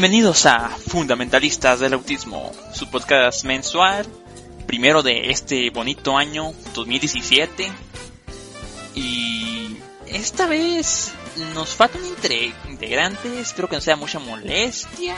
[0.00, 4.06] Bienvenidos a Fundamentalistas del Autismo, su podcast mensual,
[4.64, 7.68] primero de este bonito año 2017.
[8.94, 11.10] Y esta vez
[11.52, 12.04] nos falta un
[12.70, 15.16] integrante, espero que no sea mucha molestia.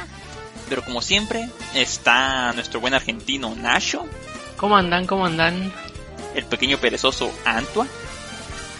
[0.71, 4.07] Pero como siempre, está nuestro buen argentino Nacho.
[4.57, 5.07] ¿Cómo andan?
[5.07, 5.71] ¿Cómo andan?
[6.35, 7.87] El pequeño perezoso Antua.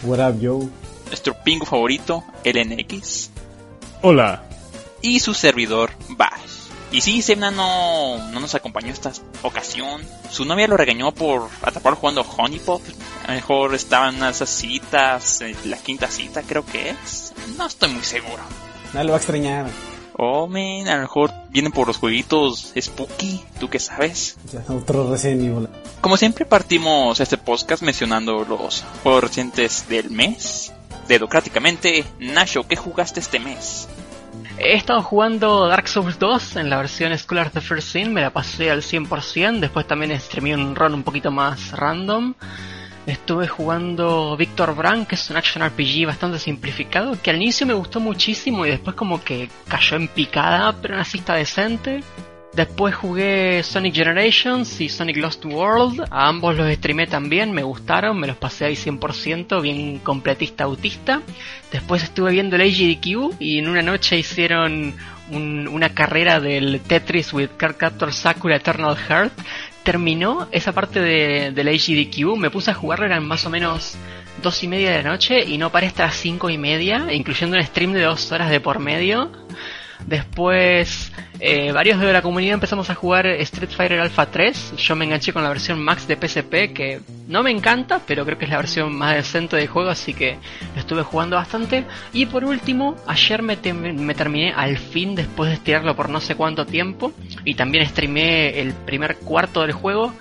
[0.01, 0.67] What up, yo?
[1.05, 3.29] Nuestro pingo favorito, LNX.
[4.01, 4.50] Hola.
[5.01, 6.61] Y su servidor, Bash.
[6.91, 10.01] Y sí, Semna no, no nos acompañó esta ocasión.
[10.29, 12.81] Su novia lo regañó por atrapar jugando Honeypop.
[13.23, 17.33] A lo mejor estaban en esas citas, la quinta cita creo que es.
[17.57, 18.43] No estoy muy seguro.
[18.93, 19.67] No lo va a extrañar.
[20.17, 24.37] Oh, man, a lo mejor vienen por los jueguitos Spooky, ¿tú qué sabes?
[24.67, 25.67] otro recién
[26.01, 30.73] Como siempre partimos este podcast mencionando los juegos recientes del mes.
[31.07, 33.87] Dedocráticamente, Nacho, ¿qué jugaste este mes?
[34.57, 38.21] He estado jugando Dark Souls 2 en la versión Scholar of the First Sin, me
[38.21, 42.35] la pasé al 100%, después también streamé un run un poquito más random.
[43.07, 47.73] Estuve jugando Victor Brand, que es un action RPG bastante simplificado, que al inicio me
[47.73, 52.03] gustó muchísimo y después como que cayó en picada, pero aún así decente.
[52.53, 56.01] Después jugué Sonic Generations y Sonic Lost World.
[56.11, 61.21] A ambos los streamé también, me gustaron, me los pasé ahí 100%, bien completista autista.
[61.71, 64.93] Después estuve viendo el AGDQ y en una noche hicieron
[65.31, 69.31] una carrera del Tetris with Cardcaptor Sakura Eternal Heart.
[69.83, 73.95] Terminó esa parte de, del AGDQ, me puse a jugarlo, eran más o menos
[74.43, 77.55] dos y media de la noche y no paré hasta las cinco y media, incluyendo
[77.55, 79.31] un stream de dos horas de por medio.
[80.07, 84.75] Después, eh, varios de la comunidad empezamos a jugar Street Fighter Alpha 3.
[84.77, 88.37] Yo me enganché con la versión Max de PSP, que no me encanta, pero creo
[88.37, 90.37] que es la versión más decente del juego, así que
[90.73, 91.85] lo estuve jugando bastante.
[92.13, 96.65] Y por último, ayer me, terminé al fin, después de estirarlo por no sé cuánto
[96.65, 97.13] tiempo,
[97.45, 100.13] y también streamé el primer cuarto del juego.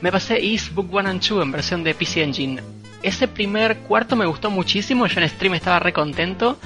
[0.00, 2.62] Me pasé East Book 1 and 2 en versión de PC Engine.
[3.02, 6.58] Ese primer cuarto me gustó muchísimo, yo en stream estaba re contento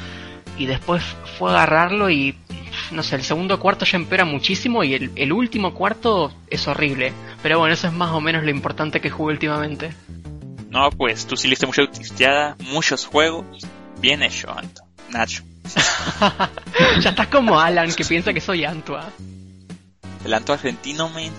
[0.57, 1.03] y después
[1.39, 2.37] fue agarrarlo y
[2.93, 7.13] no sé, el segundo cuarto ya empeora muchísimo y el, último cuarto es horrible.
[7.43, 9.93] Pero bueno, eso es más o menos lo importante que jugué últimamente.
[10.71, 11.83] No, pues tú sí le mucha
[12.71, 13.45] muchos juegos.
[14.01, 14.83] Bien hecho, Anto.
[15.11, 15.43] Nacho.
[17.01, 19.11] ya estás como Alan, que piensa que soy Antua.
[20.25, 21.31] El Antua argentino, man.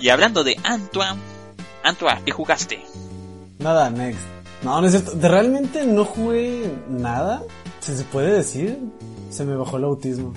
[0.00, 1.16] y hablando de Antua,
[1.82, 2.84] Antua, ¿qué jugaste?
[3.58, 4.20] Nada, next.
[4.62, 5.12] No, no es cierto.
[5.12, 7.42] De realmente no jugué nada,
[7.80, 8.78] si se puede decir
[9.32, 10.32] se me bajó el autismo.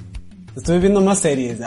[0.56, 1.60] Estoy viendo más series.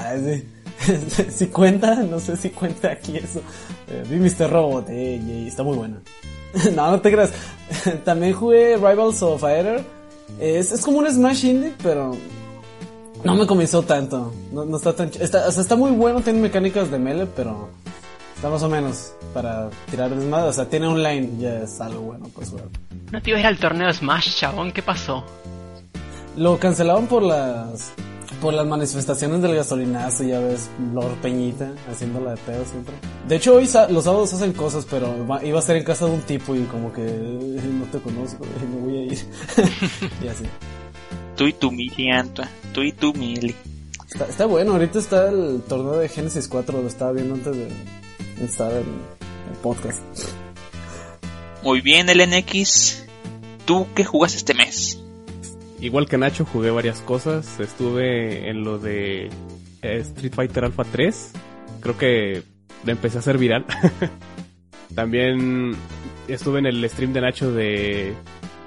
[1.30, 3.40] si cuenta, no sé si cuenta aquí eso.
[3.88, 4.50] Eh, vi Mr.
[4.50, 6.00] Robot, eh, está muy buena.
[6.74, 7.32] no, no te creas.
[8.04, 9.84] También jugué Rivals of Fire.
[10.40, 12.16] Es, es como un Smash Indie, pero
[13.24, 14.32] no me comenzó tanto.
[14.52, 17.68] No, está tan está, o sea, está muy bueno, tiene mecánicas de melee, pero
[18.36, 20.48] está más o menos para tirar desmadre.
[20.48, 22.68] O sea, tiene online, ya es algo bueno, pues bueno.
[23.10, 24.72] ¿No te ibas a ir al torneo Smash, chabón?
[24.72, 25.24] ¿Qué pasó?
[26.36, 27.92] Lo cancelaron por las
[28.40, 32.94] por las manifestaciones del gasolinazo, ya ves, Lord Peñita haciéndola de pedo siempre.
[33.26, 36.22] De hecho, hoy los sábados hacen cosas, pero iba a ser en casa de un
[36.22, 39.18] tipo y como que no te conozco, no voy a ir.
[40.22, 40.44] y así.
[41.36, 42.50] Tú y tu Mili, Antoine.
[42.72, 43.54] Tú y tu Mili.
[44.28, 47.68] Está, bueno, ahorita está el torneo de Genesis 4, lo estaba viendo antes de
[48.44, 50.00] estar en el podcast.
[51.62, 53.04] Muy bien, el NX.
[53.66, 54.98] ¿Tú qué jugaste este mes?
[55.80, 57.60] Igual que Nacho, jugué varias cosas.
[57.60, 59.26] Estuve en lo de
[59.82, 61.32] eh, Street Fighter Alpha 3.
[61.80, 62.42] Creo que
[62.84, 63.64] le empecé a hacer viral.
[64.94, 65.76] También
[66.26, 68.14] estuve en el stream de Nacho de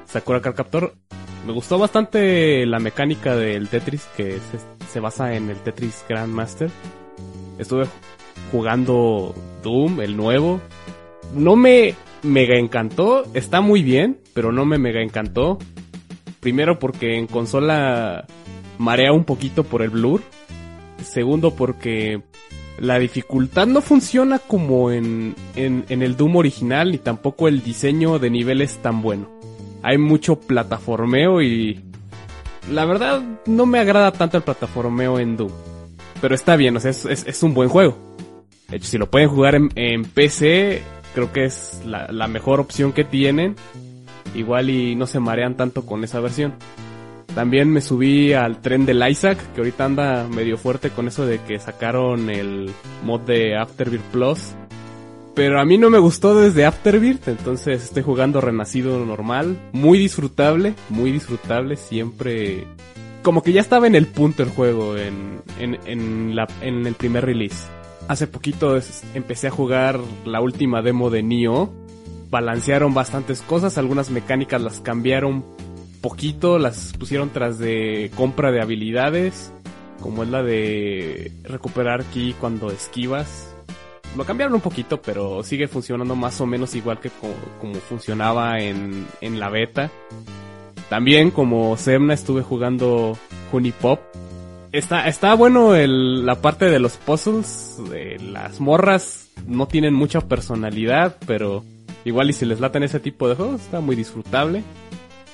[0.06, 0.94] Sakura Card Captor.
[1.46, 6.70] Me gustó bastante la mecánica del Tetris, que se, se basa en el Tetris Grandmaster.
[7.58, 7.88] Estuve
[8.52, 9.34] jugando
[9.64, 10.62] Doom, el nuevo.
[11.34, 15.58] No me mega encantó, está muy bien, pero no me mega encantó.
[16.42, 18.26] Primero porque en consola
[18.80, 20.22] marea un poquito por el blur.
[21.04, 22.22] Segundo porque
[22.80, 28.32] la dificultad no funciona como en, en, el Doom original y tampoco el diseño de
[28.32, 29.30] nivel es tan bueno.
[29.84, 31.80] Hay mucho plataformeo y
[32.72, 35.52] la verdad no me agrada tanto el plataformeo en Doom.
[36.22, 37.98] Pero está bien, o sea, es, un buen juego.
[38.68, 40.82] De hecho, si lo pueden jugar en, PC,
[41.14, 43.56] creo que es la mejor opción que tienen
[44.36, 46.54] igual y no se marean tanto con esa versión.
[47.36, 51.40] También me subí al tren del Isaac, que ahorita anda medio fuerte con eso de
[51.40, 52.72] que sacaron el
[53.04, 54.54] mod de Afterbirth Plus.
[55.34, 59.58] Pero a mí no me gustó desde Afterbirth, entonces estoy jugando Renacido normal.
[59.72, 62.66] Muy disfrutable, muy disfrutable, siempre
[63.22, 67.68] como que ya estaba en el punto el juego en, en, en, el primer release.
[68.08, 68.78] Hace poquito
[69.14, 71.70] empecé a jugar la última demo de Nioh.
[72.32, 75.46] Balancearon bastantes cosas, algunas mecánicas las cambiaron
[76.02, 79.54] poquito, las pusieron tras de compra de habilidades,
[80.02, 83.54] como es la de recuperar ki cuando esquivas.
[84.18, 87.28] Lo cambiaron un poquito, pero sigue funcionando más o menos igual que co-
[87.60, 89.92] como funcionaba en, en la beta.
[90.90, 93.18] También como Semna estuve jugando
[93.52, 94.00] Honey Pop.
[94.74, 97.78] Está, está bueno el, la parte de los puzzles.
[98.22, 101.64] las morras no tienen mucha personalidad, pero
[102.06, 104.64] igual y si les laten ese tipo de juegos, está muy disfrutable.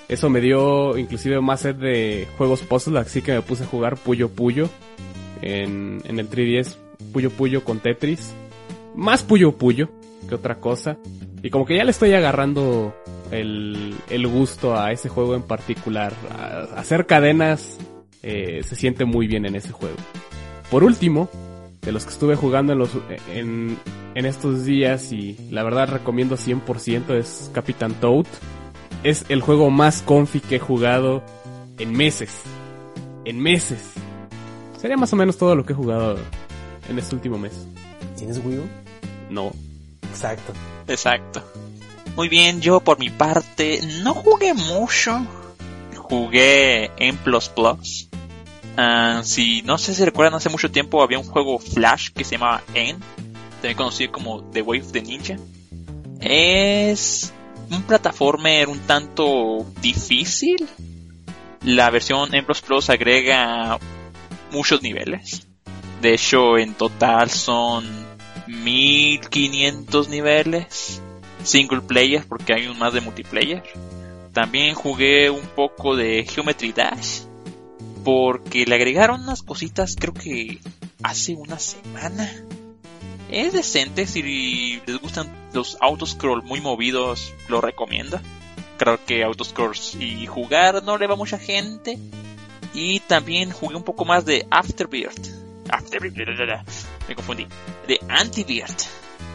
[0.08, 3.98] Eso me dio inclusive más sed de juegos puzzle, así que me puse a jugar
[3.98, 4.70] Puyo Puyo
[5.42, 6.78] en, en el 3DS.
[7.12, 8.34] Puyo Puyo con Tetris.
[8.96, 9.90] Más Puyo Puyo
[10.28, 10.98] que otra cosa.
[11.44, 12.96] Y como que ya le estoy agarrando
[13.32, 16.14] el, el gusto a ese juego en particular.
[16.76, 17.78] Hacer cadenas
[18.24, 19.98] eh, se siente muy bien en ese juego.
[20.70, 21.30] Por último,
[21.88, 22.90] de los que estuve jugando en, los,
[23.34, 23.78] en,
[24.14, 28.26] en estos días y la verdad recomiendo 100% es Capitán Toad.
[29.04, 31.24] Es el juego más comfy que he jugado
[31.80, 32.42] en meses.
[33.24, 33.80] En meses.
[34.82, 36.18] Sería más o menos todo lo que he jugado
[36.90, 37.54] en este último mes.
[38.18, 38.64] ¿Tienes Wii U?
[39.30, 39.54] No.
[40.10, 40.52] Exacto.
[40.90, 41.42] Exacto.
[42.18, 45.26] Muy bien, yo por mi parte no jugué mucho.
[45.96, 48.10] Jugué en Plus Plus.
[48.78, 52.36] Ah, si no sé si recuerdan, hace mucho tiempo había un juego Flash que se
[52.36, 53.00] llamaba N,
[53.56, 55.36] también conocido como The Wave the Ninja.
[56.20, 57.34] Es
[57.72, 60.68] un plataformer un tanto difícil.
[61.64, 63.80] La versión en Plus Plus agrega
[64.52, 65.48] muchos niveles.
[66.02, 67.84] De hecho, en total son
[68.46, 71.02] 1500 niveles
[71.44, 73.64] single player porque hay un más de multiplayer.
[74.34, 77.27] También jugué un poco de Geometry Dash
[78.08, 80.62] porque le agregaron unas cositas creo que
[81.04, 82.32] hace una semana.
[83.30, 88.18] Es decente si les gustan los autoscroll muy movidos, lo recomiendo.
[88.78, 92.00] Creo que autoscrolls y jugar no le va mucha gente.
[92.74, 95.28] Y también jugué un poco más de Afterbirth.
[95.70, 96.16] Afterbirth,
[97.10, 97.46] me confundí.
[97.90, 98.84] De Antibirth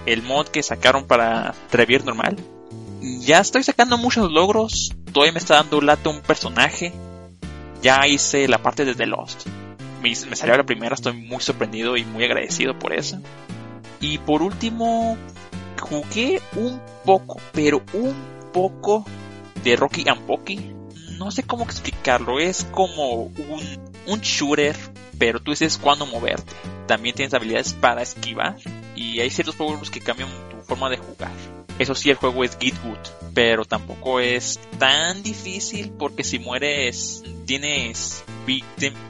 [0.06, 2.38] el mod que sacaron para Trevier normal.
[3.02, 4.94] Ya estoy sacando muchos logros.
[5.12, 6.94] Todavía me está dando lata un personaje.
[7.82, 9.46] Ya hice la parte de The Lost.
[10.02, 13.20] Me salió la primera, estoy muy sorprendido y muy agradecido por eso.
[14.00, 15.16] Y por último,
[15.80, 18.14] jugué un poco, pero un
[18.52, 19.04] poco
[19.64, 20.74] de Rocky and Pocky.
[21.18, 24.76] No sé cómo explicarlo, es como un, un shooter,
[25.18, 26.52] pero tú dices cuándo moverte.
[26.86, 28.56] También tienes habilidades para esquivar
[28.94, 31.30] y hay ciertos juegos que cambian tu forma de jugar.
[31.78, 37.24] Eso sí, el juego es Git Good, pero tampoco es tan difícil porque si mueres
[37.46, 38.24] tienes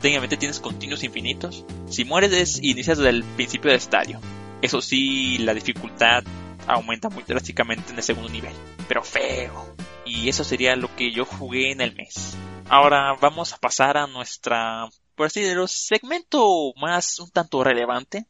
[0.01, 1.65] técnicamente tienes continuos infinitos.
[1.89, 4.21] Si mueres es- inicias desde el principio del estadio.
[4.61, 6.23] Eso sí, la dificultad
[6.67, 8.55] aumenta muy drásticamente en el segundo nivel,
[8.89, 9.75] pero feo.
[10.05, 12.37] Y eso sería lo que yo jugué en el mes.
[12.69, 18.27] Ahora vamos a pasar a nuestra, por así decirlo, segmento más un tanto relevante.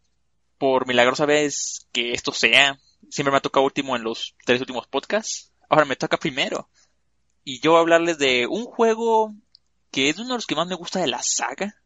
[0.58, 2.78] Por milagrosa vez que esto sea,
[3.12, 5.52] siempre me ha tocado último en los tres últimos podcasts.
[5.68, 6.68] Ahora me toca primero.
[7.44, 9.34] Y yo voy a hablarles de un juego
[9.90, 11.76] que es uno de los que más me gusta de la saga.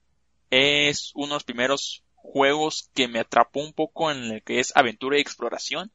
[0.50, 4.72] Es uno de los primeros juegos que me atrapó un poco en el que es
[4.76, 5.90] aventura y exploración.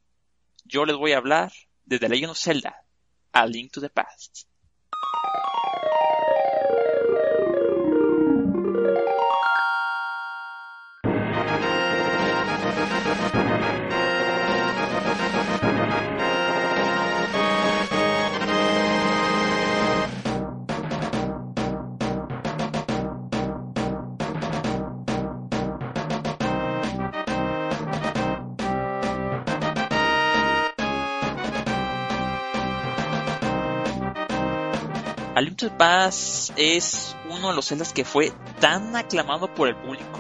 [0.66, 1.54] Yo les voy a hablar
[1.86, 2.84] de The Legend of Zelda,
[3.32, 4.51] A Link to the Past.
[35.34, 35.72] A Link to
[36.58, 40.20] es uno de los Zeldas que fue tan aclamado por el público.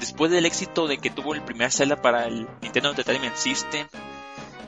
[0.00, 3.86] Después del éxito de que tuvo el primer Zelda para el Nintendo Entertainment System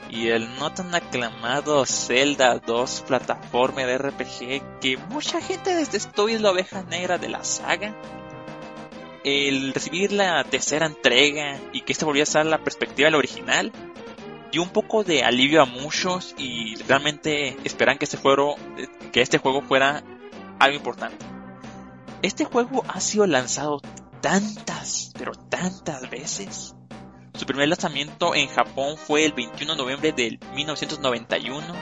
[0.09, 6.35] y el no tan aclamado Zelda 2 plataforma de RPG que mucha gente desde estoy
[6.35, 7.97] es la oveja negra de la saga.
[9.25, 13.73] El recibir la tercera entrega y que esta volviera a ser la perspectiva del original
[14.55, 18.55] dio un poco de alivio a muchos y realmente esperan que este juego,
[19.11, 20.05] que este juego fuera
[20.61, 21.27] algo importante.
[22.23, 23.81] Este juego ha sido lanzado
[24.21, 26.77] tantas, pero tantas veces.
[27.35, 31.75] Su primer lanzamiento en Japón fue el 21 de noviembre del 1991.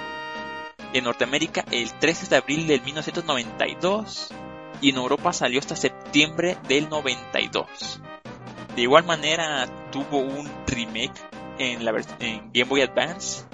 [0.94, 4.28] En Norteamérica el 13 de abril del 1992.
[4.80, 8.00] y en Europa salió hasta septiembre del 92.
[8.74, 13.44] De igual manera tuvo un remake en, la en Game Boy Advance.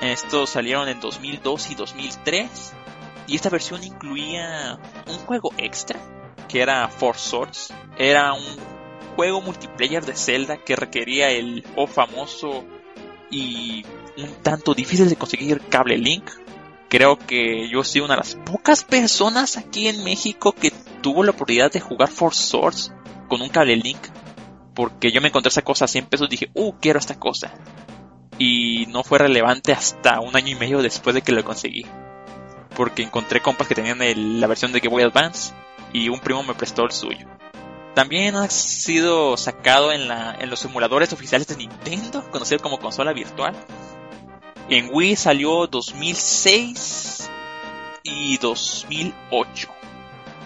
[0.00, 2.74] Estos salieron en 2002 y 2003
[3.26, 5.98] y esta versión incluía un juego extra
[6.48, 7.72] que era Four Swords.
[7.98, 8.44] Era un
[9.16, 12.64] juego multiplayer de Zelda que requería el o famoso
[13.30, 13.84] y
[14.18, 16.30] un tanto difícil de conseguir cable link.
[16.88, 21.32] Creo que yo soy una de las pocas personas aquí en México que tuvo la
[21.32, 22.92] oportunidad de jugar Four Swords
[23.28, 23.98] con un cable link.
[24.76, 27.52] Porque yo me encontré esa cosa a 100 pesos y dije, uh, quiero esta cosa.
[28.38, 31.86] Y no fue relevante hasta un año y medio después de que lo conseguí.
[32.76, 33.98] Porque encontré compas que tenían
[34.38, 35.54] la versión de Game Boy Advance
[35.94, 37.26] y un primo me prestó el suyo.
[37.94, 43.14] También ha sido sacado en, la, en los simuladores oficiales de Nintendo, conocido como consola
[43.14, 43.56] virtual.
[44.68, 47.30] En Wii salió 2006
[48.02, 49.68] y 2008.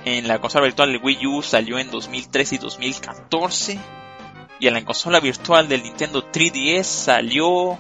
[0.05, 3.81] En la consola virtual del Wii U salió en 2013 y 2014.
[4.61, 7.79] Y en la consola virtual del Nintendo 3DS salió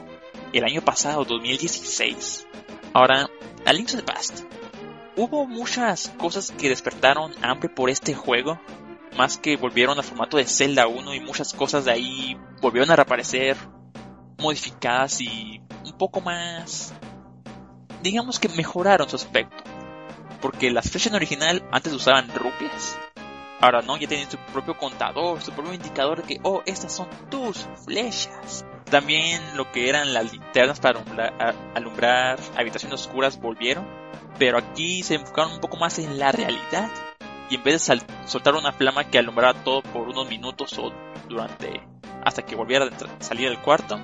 [0.55, 2.47] el año pasado, 2016.
[2.95, 3.29] Ahora,
[3.67, 4.45] a Link to the Past.
[5.17, 8.59] Hubo muchas cosas que despertaron hambre por este juego
[9.17, 12.97] más que volvieron al formato de Zelda 1 y muchas cosas de ahí volvieron a
[12.97, 13.57] reaparecer
[14.39, 16.95] modificadas y un poco más
[18.03, 19.63] digamos que mejoraron su aspecto
[20.41, 22.97] porque las flechas en original antes usaban rupias
[23.61, 27.09] ahora no ya tienen su propio contador su propio indicador de que oh estas son
[27.31, 28.65] tus flechas.
[28.91, 31.01] También lo que eran las linternas para
[31.75, 33.87] alumbrar, habitaciones oscuras volvieron
[34.41, 36.91] pero aquí se enfocaron un poco más en la realidad.
[37.51, 40.91] Y en vez de soltar una flama que alumbrara todo por unos minutos o
[41.29, 41.83] durante
[42.25, 44.01] hasta que volviera a salir del cuarto,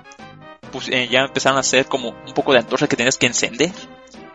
[0.71, 3.73] pues eh, ya empezaron a hacer como un poco de antorcha que tienes que encender.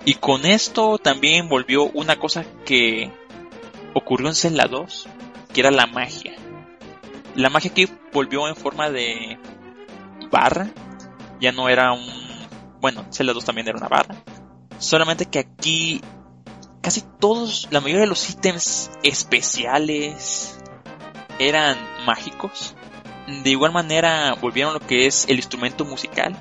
[0.04, 3.14] Y con esto también volvió una cosa que
[3.94, 5.08] ocurrió en Zelda 2,
[5.54, 6.34] que era la magia.
[7.36, 9.38] La magia aquí volvió en forma de
[10.30, 10.70] barra,
[11.40, 12.06] ya no era un...
[12.80, 14.16] Bueno, Zelda 2 también era una barra.
[14.80, 16.02] Solamente que aquí
[16.82, 20.60] casi todos, la mayoría de los ítems especiales
[21.40, 22.76] eran mágicos.
[23.44, 26.36] De igual manera volvieron lo que es el instrumento musical.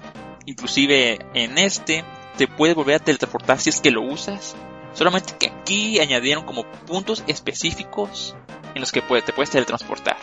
[0.46, 2.04] Inclusive en este
[2.36, 4.56] te puede volver a teletransportar si es que lo usas.
[4.92, 8.34] Solamente que aquí añadieron como puntos específicos
[8.74, 10.16] en los que te puedes teletransportar.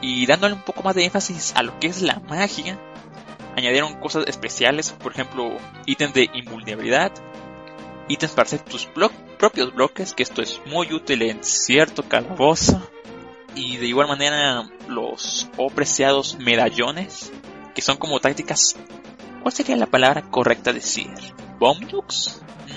[0.00, 2.78] Y dándole un poco más de énfasis a lo que es la magia,
[3.56, 7.12] añadieron cosas especiales, por ejemplo, ítems de invulnerabilidad,
[8.08, 8.88] ítems para hacer tus
[9.38, 12.82] propios bloques, que esto es muy útil en cierto calabozo.
[13.54, 17.32] Y de igual manera los apreciados medallones,
[17.74, 18.76] que son como tácticas...
[19.42, 21.10] ¿Cuál sería la palabra correcta decir?
[21.58, 21.82] ¿Bomb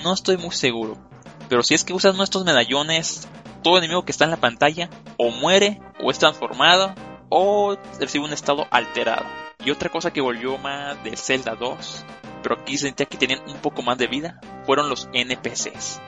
[0.02, 1.13] No estoy muy seguro.
[1.48, 3.28] Pero si es que usas nuestros medallones,
[3.62, 6.94] todo enemigo que está en la pantalla o muere o es transformado
[7.28, 9.24] o recibe un estado alterado.
[9.64, 12.04] Y otra cosa que volvió más de Zelda 2
[12.44, 16.00] pero aquí sentía que tenían un poco más de vida, fueron los NPCs.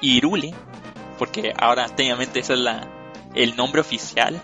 [0.00, 0.54] Irule,
[1.18, 2.88] porque ahora técnicamente ese es la,
[3.34, 4.40] el nombre oficial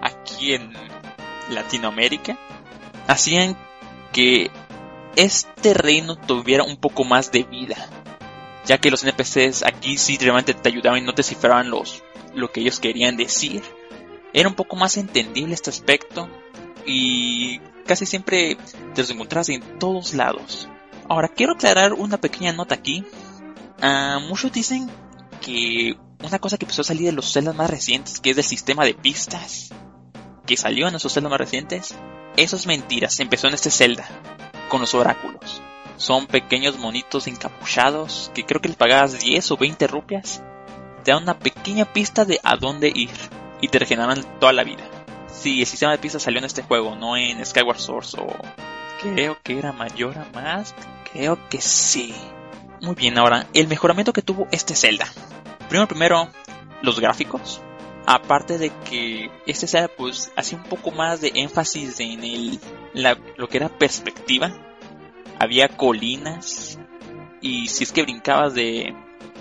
[0.00, 0.72] aquí en
[1.50, 2.38] Latinoamérica,
[3.08, 3.56] hacían
[4.12, 4.52] que
[5.16, 7.76] este reino tuviera un poco más de vida.
[8.66, 12.02] Ya que los NPCs aquí sí realmente te ayudaban y no te cifraban los,
[12.34, 13.62] lo que ellos querían decir.
[14.32, 16.28] Era un poco más entendible este aspecto
[16.84, 18.56] y casi siempre
[18.94, 20.68] te los encontrabas en todos lados.
[21.08, 23.04] Ahora, quiero aclarar una pequeña nota aquí.
[23.80, 24.90] Ah, muchos dicen
[25.40, 28.44] que una cosa que empezó a salir de los celdas más recientes, que es del
[28.44, 29.70] sistema de pistas,
[30.46, 31.94] que salió en esos celdas más recientes,
[32.36, 34.08] eso es mentira, empezó en este celda,
[34.68, 35.62] con los oráculos.
[35.96, 40.42] Son pequeños monitos encapuchados, que creo que les pagabas 10 o 20 rupias.
[41.04, 43.10] Te dan una pequeña pista de a dónde ir,
[43.60, 44.84] y te regeneran toda la vida.
[45.28, 48.26] Sí, el sistema de pistas salió en este juego, no en Skyward Source o
[49.00, 50.74] creo que era mayor a más
[51.12, 52.14] Creo que sí.
[52.80, 55.06] Muy bien, ahora, el mejoramiento que tuvo este Zelda.
[55.68, 56.28] Primero, primero,
[56.82, 57.60] los gráficos.
[58.06, 62.60] Aparte de que este Zelda pues hacía un poco más de énfasis en el,
[63.36, 64.52] lo que era perspectiva.
[65.38, 66.78] Había colinas.
[67.40, 68.94] Y si es que brincabas de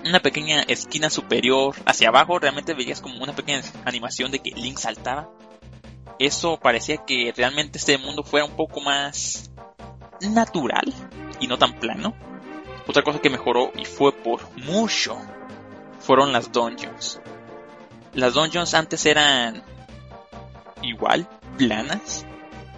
[0.05, 4.77] una pequeña esquina superior hacia abajo, realmente veías como una pequeña animación de que Link
[4.77, 5.29] saltaba.
[6.19, 9.51] Eso parecía que realmente este mundo fuera un poco más
[10.21, 10.93] natural
[11.39, 12.13] y no tan plano.
[12.87, 15.17] Otra cosa que mejoró y fue por mucho
[15.99, 17.19] fueron las dungeons.
[18.13, 19.63] Las dungeons antes eran
[20.83, 22.25] igual, planas.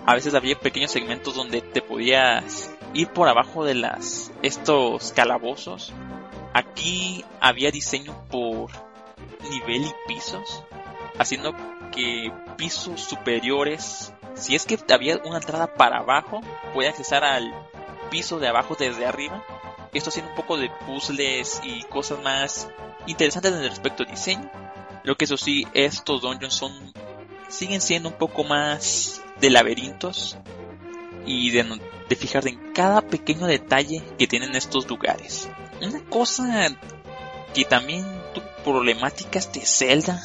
[0.05, 5.93] A veces había pequeños segmentos donde te podías ir por abajo de las estos calabozos.
[6.53, 8.71] Aquí había diseño por
[9.49, 10.63] nivel y pisos,
[11.17, 11.53] haciendo
[11.91, 16.41] que pisos superiores, si es que había una entrada para abajo,
[16.73, 17.53] puede accesar al
[18.09, 19.43] piso de abajo desde arriba.
[19.93, 22.69] Esto haciendo un poco de puzzles y cosas más
[23.07, 24.49] interesantes en respecto de diseño.
[25.03, 26.71] Lo que eso sí, estos dungeons son
[27.47, 30.37] siguen siendo un poco más de laberintos
[31.27, 31.79] y de,
[32.09, 35.49] de fijar en cada pequeño detalle que tienen estos lugares.
[35.81, 36.75] Una cosa
[37.53, 40.21] que también tu problemáticas de Zelda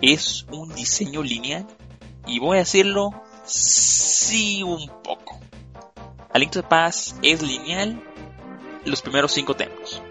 [0.00, 1.66] es un diseño lineal
[2.26, 3.10] y voy a decirlo
[3.44, 5.38] sí un poco.
[6.32, 8.02] A Link to the Past es lineal
[8.84, 10.02] los primeros cinco templos.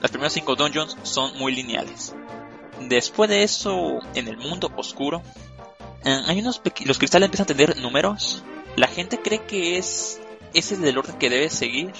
[0.00, 2.14] Las primeras cinco dungeons son muy lineales.
[2.88, 5.22] Después de eso, en el mundo oscuro,
[6.04, 8.42] eh, hay unos los cristales empiezan a tener números.
[8.76, 10.20] La gente cree que es
[10.54, 11.92] ese es el orden que debe seguir.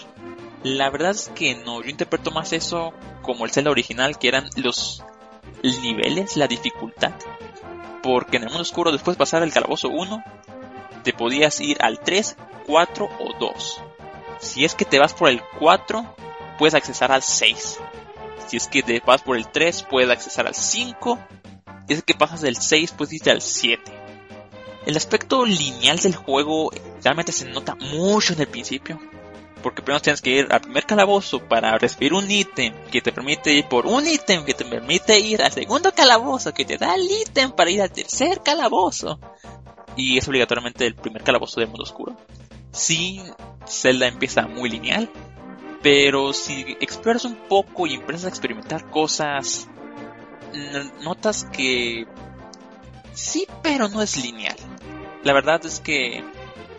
[0.63, 4.49] La verdad es que no, yo interpreto más eso como el Zelda original, que eran
[4.57, 5.03] los
[5.63, 7.13] niveles, la dificultad.
[8.03, 10.23] Porque en el mundo oscuro, después de pasar el calabozo 1,
[11.03, 13.81] te podías ir al 3, 4 o 2.
[14.39, 16.17] Si es que te vas por el 4,
[16.59, 17.81] puedes accesar al 6.
[18.47, 21.19] Si es que te vas por el 3, puedes accesar al 5.
[21.89, 23.94] Si es que pasas del 6, puedes irte al 7.
[24.87, 26.71] El aspecto lineal del juego
[27.03, 29.01] realmente se nota mucho en el principio.
[29.63, 33.55] Porque primero tienes que ir al primer calabozo para recibir un ítem que te permite
[33.55, 37.11] ir por un ítem que te permite ir al segundo calabozo que te da el
[37.11, 39.19] ítem para ir al tercer calabozo.
[39.97, 42.15] Y es obligatoriamente el primer calabozo del mundo oscuro.
[42.73, 43.23] Sí,
[43.67, 45.09] Zelda empieza muy lineal,
[45.83, 49.69] pero si exploras un poco y empiezas a experimentar cosas,
[51.03, 52.07] notas que
[53.13, 54.57] sí, pero no es lineal.
[55.25, 56.23] La verdad es que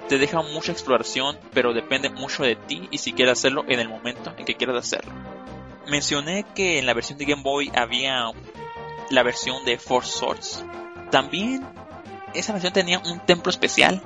[0.07, 3.89] te deja mucha exploración, pero depende mucho de ti y si quieres hacerlo en el
[3.89, 5.11] momento en que quieras hacerlo.
[5.87, 8.31] Mencioné que en la versión de Game Boy había
[9.09, 10.63] la versión de Four Swords.
[11.09, 11.65] También
[12.35, 14.01] esa versión tenía un templo especial,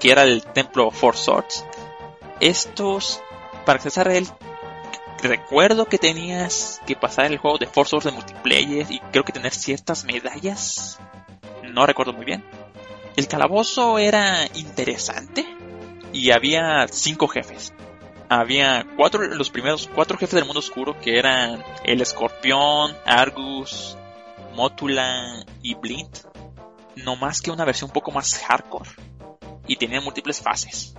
[0.00, 1.64] que era el templo Four Swords.
[2.40, 3.20] Estos,
[3.64, 4.26] para accesar a él,
[5.22, 9.32] recuerdo que tenías que pasar el juego de Four Swords de multiplayer y creo que
[9.32, 10.98] tener ciertas medallas.
[11.62, 12.44] No recuerdo muy bien.
[13.18, 15.44] El calabozo era interesante
[16.12, 17.72] y había cinco jefes.
[18.28, 23.98] Había cuatro, los primeros cuatro jefes del mundo oscuro que eran el escorpión, Argus,
[24.54, 26.16] Mótula y Blind.
[26.94, 28.90] No más que una versión un poco más hardcore.
[29.66, 30.94] Y tenían múltiples fases.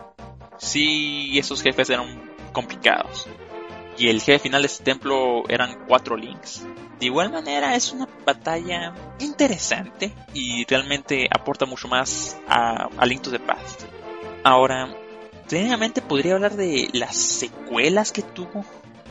[0.58, 3.30] Sí, esos jefes eran complicados.
[4.00, 6.66] Y el jefe final de este templo eran cuatro links.
[7.00, 13.22] De igual manera es una batalla interesante y realmente aporta mucho más a, a Link
[13.22, 13.84] to the Past.
[14.46, 14.90] Ahora,
[15.48, 18.64] técnicamente podría hablar de las secuelas que tuvo.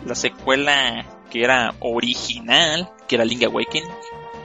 [0.07, 3.91] La secuela que era original, que era Link Awakening,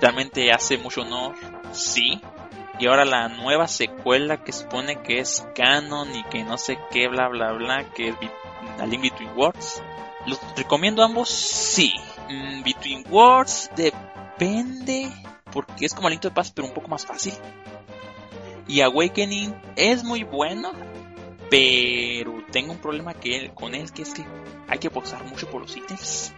[0.02, 1.36] realmente hace mucho honor,
[1.72, 2.22] sí.
[2.80, 7.08] Y ahora la nueva secuela que supone que es canon y que no sé qué,
[7.08, 8.16] bla bla bla, que es
[8.80, 9.82] A Link Between Worlds.
[10.26, 11.30] ¿Los recomiendo ambos?
[11.30, 11.94] Sí.
[12.30, 15.12] Mm, Between Worlds depende,
[15.52, 17.34] porque es como Link to the Past, pero un poco más fácil.
[18.68, 20.72] Y Awakening es muy bueno,
[21.50, 24.26] pero tengo un problema que con él, que es que
[24.68, 26.34] hay que posar mucho por los ítems.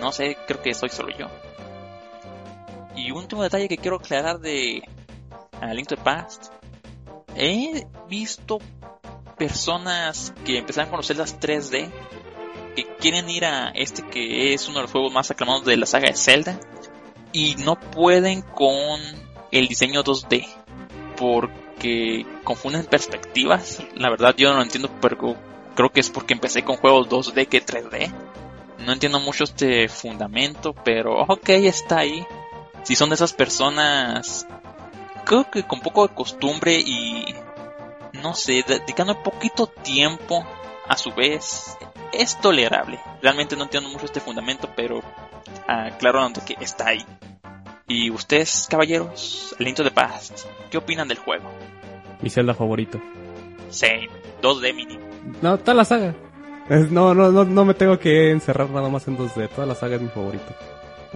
[0.00, 1.28] No sé, creo que soy solo yo.
[2.96, 4.82] Y último detalle que quiero aclarar de
[5.60, 6.46] A Link to the Past.
[7.34, 8.58] He visto
[9.36, 11.90] personas que empezaron con los celdas 3D
[12.76, 15.86] que quieren ir a este que es uno de los juegos más aclamados de la
[15.86, 16.60] saga de Zelda
[17.32, 19.00] y no pueden con
[19.50, 20.46] el diseño 2D
[21.16, 23.82] porque confunden perspectivas.
[23.94, 25.36] La verdad yo no lo entiendo, pero
[25.74, 28.12] creo que es porque empecé con juegos 2D que 3D.
[28.84, 32.24] No entiendo mucho este fundamento, pero ok, está ahí.
[32.82, 34.46] Si son de esas personas,
[35.24, 37.34] creo que con poco de costumbre y
[38.12, 40.46] no sé, dedicando poquito tiempo
[40.88, 41.76] a su vez
[42.18, 42.98] es tolerable.
[43.22, 45.02] Realmente no entiendo mucho este fundamento, pero
[45.66, 47.04] aclaro que está ahí.
[47.88, 51.48] Y ustedes, caballeros, Link to the Past, ¿qué opinan del juego?
[52.20, 53.00] Mi celda favorito.
[53.70, 54.08] Same,
[54.42, 54.98] 2D mini.
[55.40, 56.14] No, toda la saga.
[56.90, 59.48] No, no, no, no me tengo que encerrar nada más en 2D.
[59.50, 60.54] Toda la saga es mi favorito.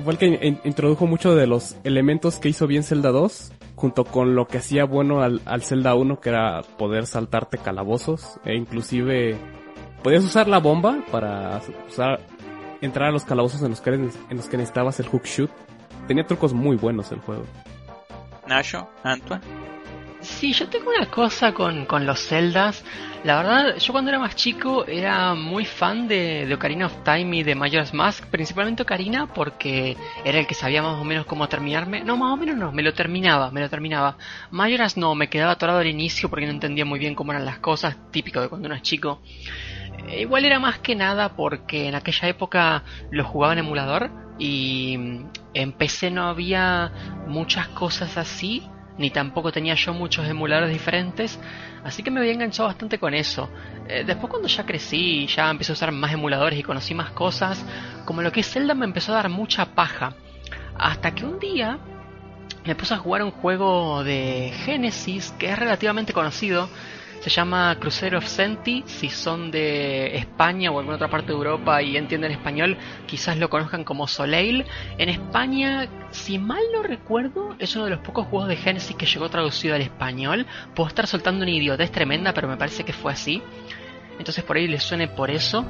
[0.05, 4.35] Fue el que introdujo mucho de los elementos que hizo bien Zelda 2, junto con
[4.35, 9.37] lo que hacía bueno al, al Zelda 1, que era poder saltarte calabozos, e inclusive
[10.03, 12.21] podías usar la bomba para usar,
[12.81, 15.51] entrar a los calabozos en los que, en los que necesitabas el hook shoot.
[16.07, 17.45] Tenía trucos muy buenos el juego.
[18.47, 19.43] Nacho, Antoine.
[20.21, 22.85] Sí, yo tengo una cosa con, con los Zeldas.
[23.25, 27.39] La verdad, yo cuando era más chico era muy fan de, de Ocarina of Time
[27.39, 31.49] y de Majora's Mask, principalmente Ocarina porque era el que sabía más o menos cómo
[31.49, 32.03] terminarme.
[32.05, 34.19] No, más o menos no, me lo terminaba, me lo terminaba.
[34.51, 37.59] Majora's no, me quedaba atorado al inicio porque no entendía muy bien cómo eran las
[37.59, 39.23] cosas, típico de cuando uno es chico.
[40.09, 45.25] Eh, igual era más que nada porque en aquella época lo jugaba en emulador y
[45.55, 46.93] en PC no había
[47.27, 48.63] muchas cosas así
[49.01, 51.41] ni tampoco tenía yo muchos emuladores diferentes,
[51.83, 53.49] así que me había enganchado bastante con eso.
[53.89, 57.65] Eh, después cuando ya crecí, ya empecé a usar más emuladores y conocí más cosas,
[58.05, 60.13] como lo que es Zelda me empezó a dar mucha paja.
[60.77, 61.79] Hasta que un día
[62.67, 66.69] me puse a jugar un juego de Genesis que es relativamente conocido,
[67.21, 68.83] se llama Crusader of Senti.
[68.87, 73.51] Si son de España o alguna otra parte de Europa y entienden español, quizás lo
[73.51, 74.65] conozcan como Soleil.
[74.97, 79.07] En España, si mal no recuerdo, es uno de los pocos juegos de Genesis que
[79.07, 80.47] llegó traducido al español.
[80.75, 83.43] Puedo estar soltando una idiotez tremenda, pero me parece que fue así.
[84.19, 85.65] Entonces por ahí les suene por eso.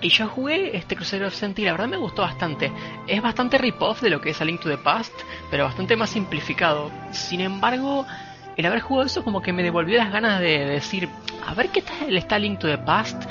[0.00, 2.72] Y yo jugué este Crusader of Senti la verdad me gustó bastante.
[3.06, 5.12] Es bastante rip-off de lo que es A Link to the Past,
[5.50, 6.90] pero bastante más simplificado.
[7.10, 8.06] Sin embargo,
[8.56, 11.08] el haber jugado eso como que me devolvió las ganas de, decir,
[11.46, 13.22] a ver qué tal está Link to the Past.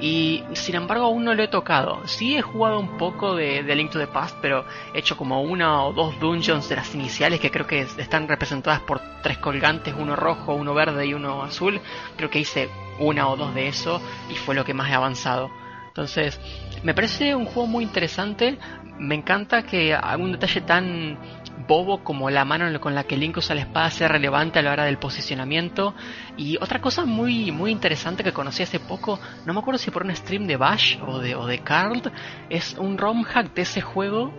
[0.00, 2.04] Y sin embargo aún no lo he tocado.
[2.08, 5.42] Sí he jugado un poco de, de, Link to the Past, pero he hecho como
[5.42, 9.94] una o dos dungeons de las iniciales que creo que están representadas por tres colgantes,
[9.96, 11.80] uno rojo, uno verde y uno azul.
[12.16, 12.68] Creo que hice
[12.98, 15.50] una o dos de eso y fue lo que más he avanzado.
[15.86, 16.40] Entonces,
[16.82, 18.58] me parece un juego muy interesante.
[18.98, 21.18] Me encanta que algún detalle tan
[21.66, 24.72] bobo como la mano con la que Link usa la espada sea relevante a la
[24.72, 25.94] hora del posicionamiento.
[26.36, 30.04] Y otra cosa muy, muy interesante que conocí hace poco, no me acuerdo si por
[30.04, 32.02] un stream de Bash o de, o de Carl,
[32.48, 34.32] es un ROM hack de ese juego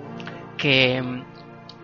[0.57, 1.23] que mm,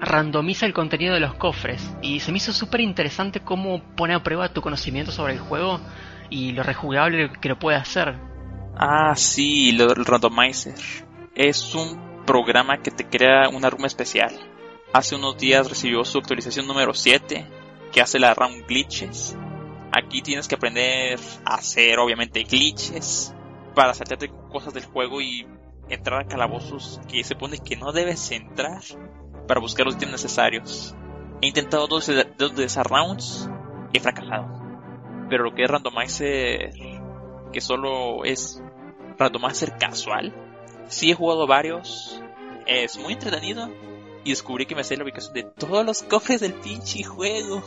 [0.02, 1.96] randomiza el contenido de los cofres.
[2.02, 5.80] Y se me hizo súper interesante cómo pone a prueba tu conocimiento sobre el juego
[6.30, 8.16] y lo rejugable que lo puede hacer.
[8.78, 10.76] Ah, sí, el randomizer.
[11.36, 14.49] Es un programa que te crea una room especial
[14.94, 17.46] hace unos días recibió su actualización número 7
[17.92, 19.38] que hace la RAM glitches.
[19.92, 23.34] Aquí tienes que aprender a hacer obviamente glitches
[23.76, 25.48] para saltarte cosas del juego y
[25.90, 28.82] entrar a calabozos que se pone que no debes entrar
[29.48, 30.96] para buscar los ítems necesarios.
[31.42, 32.26] He intentado dos de,
[32.64, 33.50] esas rounds
[33.92, 34.48] y he fracasado.
[35.30, 36.72] Pero lo que es randomizer,
[37.52, 38.62] que solo es
[39.18, 40.34] randomizer casual,
[40.88, 42.22] sí he jugado varios,
[42.68, 43.70] es muy entretenido
[44.24, 47.62] y descubrí que me hacía la ubicación de todos los cofres del pinche juego.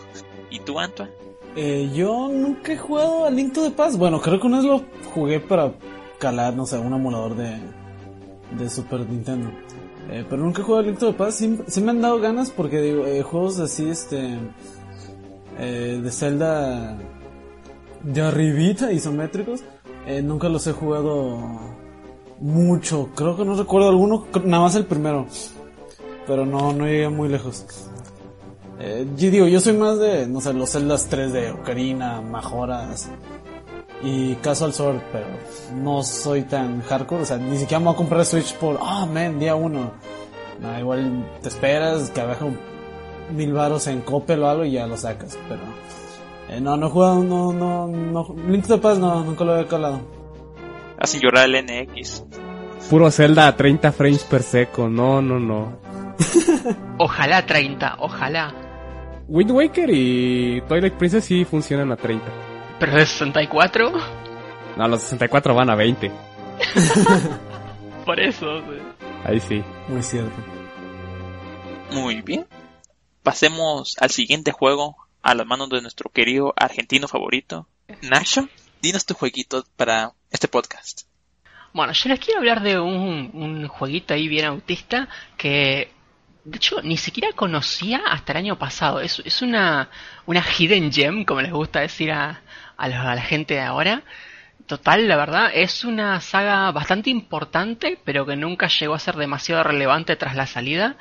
[0.50, 1.12] ¿Y tú, Antoine?
[1.56, 3.96] Eh, yo nunca he jugado a Link to the.
[3.96, 5.72] Bueno, creo que una vez lo jugué para
[6.18, 7.58] calar, no sé, un emulador de,
[8.58, 9.50] de Super Nintendo.
[10.10, 11.32] Eh, pero nunca he jugado a Link to the.
[11.32, 14.38] Sí, me han dado ganas porque digo, eh, juegos así, este,
[15.58, 16.98] eh, de Zelda
[18.02, 19.62] de arribita, isométricos,
[20.06, 21.38] eh, nunca los he jugado
[22.40, 23.10] mucho.
[23.14, 25.26] Creo que no recuerdo alguno, nada más el primero
[26.26, 27.64] pero no, no llegué muy lejos.
[28.78, 33.08] Eh, yo digo, yo soy más de, no sé, los Zeldas 3 de Ocarina, Majoras
[34.02, 35.26] y Casual Sword, pero
[35.76, 39.04] no soy tan hardcore, o sea, ni siquiera me voy a comprar Switch por, ah,
[39.04, 39.92] oh, man, día uno.
[40.60, 42.50] No, igual te esperas que abajo
[43.32, 45.62] mil varos en Coppel o algo y ya lo sacas, pero...
[46.48, 49.58] Eh, no, no he jugado, no, no, no, Link to the Past no, nunca lo
[49.58, 50.00] he calado.
[50.98, 52.24] Así llorar el NX.
[52.90, 55.81] Puro Zelda a 30 frames per seco, no, no, no.
[56.98, 58.54] Ojalá 30, ojalá.
[59.28, 62.24] Wind Waker y Twilight Princess sí funcionan a 30.
[62.78, 63.92] ¿Pero de 64?
[64.76, 66.10] No, los 64 van a 20.
[68.04, 68.62] Por eso.
[69.24, 69.62] Ahí sí.
[69.88, 70.36] Muy cierto.
[71.92, 72.46] Muy bien.
[73.22, 77.68] Pasemos al siguiente juego a las manos de nuestro querido argentino favorito.
[78.02, 78.48] Nacho,
[78.80, 81.02] dinos tu jueguito para este podcast.
[81.72, 85.90] Bueno, yo les quiero hablar de un, un jueguito ahí bien autista que
[86.44, 89.00] de hecho, ni siquiera conocía hasta el año pasado.
[89.00, 89.88] Es, es una,
[90.26, 92.40] una hidden gem, como les gusta decir a,
[92.76, 94.02] a, la, gente de ahora.
[94.66, 99.62] Total, la verdad, es una saga bastante importante, pero que nunca llegó a ser demasiado
[99.62, 100.96] relevante tras la salida.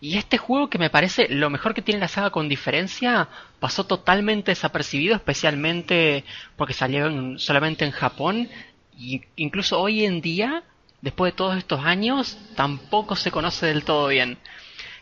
[0.00, 3.28] Y este juego que me parece lo mejor que tiene la saga con diferencia,
[3.60, 6.24] pasó totalmente desapercibido, especialmente
[6.56, 8.48] porque salió solamente en Japón.
[8.96, 10.62] Y incluso hoy en día,
[11.02, 14.38] después de todos estos años, tampoco se conoce del todo bien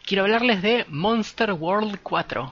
[0.07, 2.51] quiero hablarles de Monster World 4.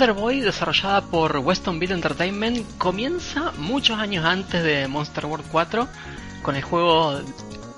[0.00, 5.86] Wonder Boy, desarrollada por Weston Beat Entertainment, comienza muchos años antes de Monster World 4
[6.40, 7.20] con el juego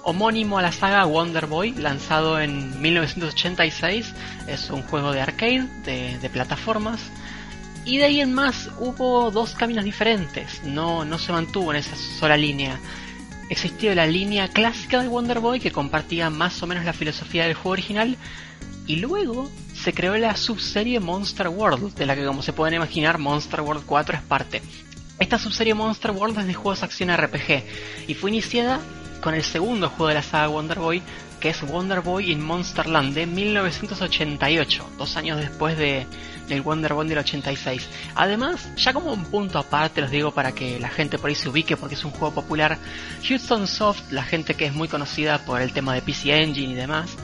[0.04, 4.14] homónimo a la saga Wonder Boy, lanzado en 1986.
[4.46, 7.00] Es un juego de arcade, de, plataformas.
[7.84, 11.96] Y de ahí en más hubo dos caminos diferentes, no, no se mantuvo en esa
[11.96, 12.78] sola línea.
[13.48, 17.54] Existió la línea clásica de Wonder Boy que compartía más o menos la filosofía del
[17.54, 18.16] juego original
[18.86, 19.50] y luego
[19.82, 23.82] se creó la subserie Monster World, de la que como se pueden imaginar Monster World
[23.84, 24.62] 4 es parte.
[25.18, 27.64] Esta subserie Monster World es de juegos de acción RPG
[28.06, 28.80] y fue iniciada
[29.20, 31.02] con el segundo juego de la saga Wonder Boy,
[31.40, 36.06] que es Wonder Boy in Monsterland de 1988, dos años después de,
[36.46, 37.88] del Wonder Boy del 86.
[38.14, 41.48] Además, ya como un punto aparte, los digo para que la gente por ahí se
[41.48, 42.78] ubique porque es un juego popular,
[43.24, 46.76] Houston Soft, la gente que es muy conocida por el tema de PC Engine y
[46.76, 47.16] demás,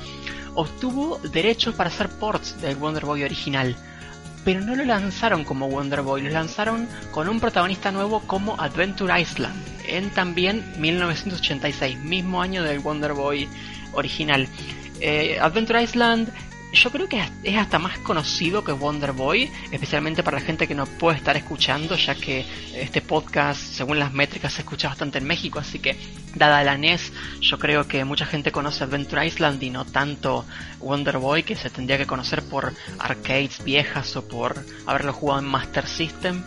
[0.59, 3.77] obtuvo derechos para hacer ports del Wonder Boy original
[4.44, 9.21] pero no lo lanzaron como Wonder Boy, lo lanzaron con un protagonista nuevo como Adventure
[9.21, 9.55] Island,
[9.87, 13.47] en también 1986, mismo año del Wonder Boy
[13.92, 14.49] original.
[15.01, 16.33] Eh, Adventure Island
[16.73, 20.75] yo creo que es hasta más conocido que Wonder Boy, especialmente para la gente que
[20.75, 25.25] no puede estar escuchando, ya que este podcast, según las métricas, se escucha bastante en
[25.25, 25.97] México, así que,
[26.35, 30.45] dada la NES, yo creo que mucha gente conoce Adventure Island y no tanto
[30.81, 35.47] Wonder Boy, que se tendría que conocer por arcades viejas o por haberlo jugado en
[35.47, 36.43] Master System.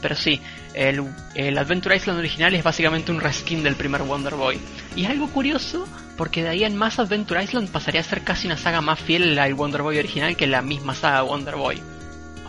[0.00, 0.40] Pero sí,
[0.72, 4.58] el, el, Adventure Island original es básicamente un reskin del primer Wonder Boy.
[4.96, 8.56] Y algo curioso porque de ahí en más Adventure Island pasaría a ser casi una
[8.56, 11.80] saga más fiel al Wonder Boy original que la misma saga Wonder Boy.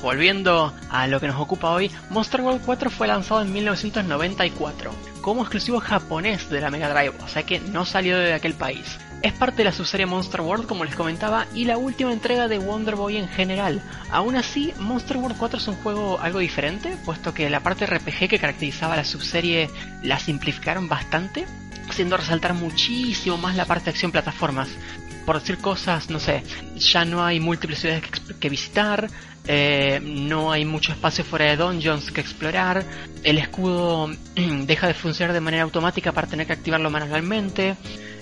[0.02, 5.42] Volviendo a lo que nos ocupa hoy, Monster World 4 fue lanzado en 1994 como
[5.42, 8.98] exclusivo japonés de la Mega Drive, o sea que no salió de aquel país.
[9.22, 12.58] Es parte de la subserie Monster World, como les comentaba, y la última entrega de
[12.58, 13.84] Wonder Boy en general.
[14.10, 18.28] Aún así, Monster World 4 es un juego algo diferente, puesto que la parte RPG
[18.28, 19.70] que caracterizaba la subserie
[20.02, 21.46] la simplificaron bastante,
[21.92, 24.70] haciendo resaltar muchísimo más la parte de acción plataformas.
[25.26, 26.44] Por decir cosas, no sé,
[26.78, 28.04] ya no hay múltiples ciudades
[28.40, 29.08] que, visitar,
[29.46, 32.84] eh, no hay mucho espacio fuera de dungeons que explorar,
[33.24, 37.76] el escudo deja de funcionar de manera automática para tener que activarlo manualmente,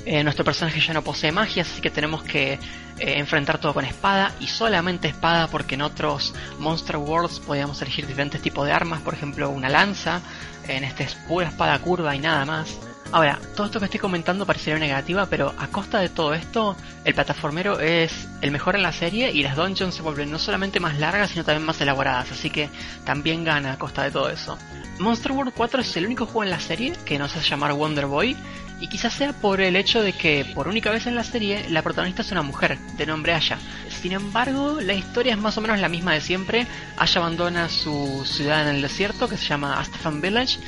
[0.06, 2.60] eh, nuestro personaje ya no posee magia, así que tenemos que eh,
[2.98, 8.42] enfrentar todo con espada y solamente espada porque en otros Monster Worlds podíamos elegir diferentes
[8.42, 10.22] tipos de armas, por ejemplo una lanza,
[10.68, 12.89] en este es pura espada curva y nada más.
[13.12, 17.16] Ahora, todo esto que estoy comentando parecería negativa, pero a costa de todo esto, el
[17.16, 21.00] plataformero es el mejor en la serie y las dungeons se vuelven no solamente más
[21.00, 22.70] largas, sino también más elaboradas, así que
[23.06, 24.60] también gana a costa de todo eso.
[25.00, 28.06] Monster World 4 es el único juego en la serie que nos hace llamar Wonder
[28.06, 28.38] Boy
[28.80, 31.82] y quizás sea por el hecho de que por única vez en la serie la
[31.82, 33.58] protagonista es una mujer de nombre Aya.
[33.90, 36.68] Sin embargo, la historia es más o menos la misma de siempre.
[36.98, 40.60] Aya abandona su ciudad en el desierto que se llama Astafan Village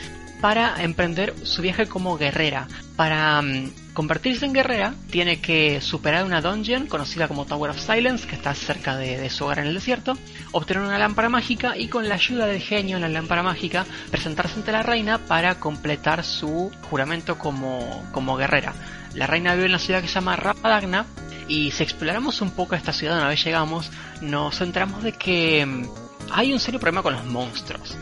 [0.41, 2.67] para emprender su viaje como guerrera.
[2.95, 8.27] Para mm, convertirse en guerrera, tiene que superar una dungeon conocida como Tower of Silence,
[8.27, 10.17] que está cerca de, su hogar en el desierto,
[10.51, 14.55] obtener una lámpara mágica y con la ayuda del genio en la lámpara mágica, presentarse
[14.55, 18.73] ante la reina para completar su juramento como, como guerrera.
[19.13, 21.05] La reina vive en la ciudad que se llama Rapadagna
[21.47, 25.85] y si exploramos un poco esta ciudad una vez llegamos, nos enteramos de que mm,
[26.31, 27.95] hay un serio problema con los monstruos.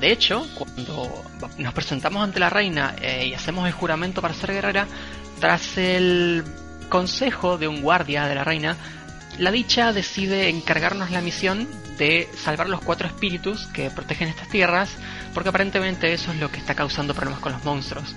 [0.00, 1.24] De hecho, cuando
[1.58, 4.86] nos presentamos ante la reina eh, y hacemos el juramento para ser guerrera,
[5.40, 6.44] tras el
[6.88, 8.76] consejo de un guardia de la reina,
[9.38, 14.90] la dicha decide encargarnos la misión de salvar los cuatro espíritus que protegen estas tierras,
[15.34, 18.14] porque aparentemente eso es lo que está causando problemas con los monstruos.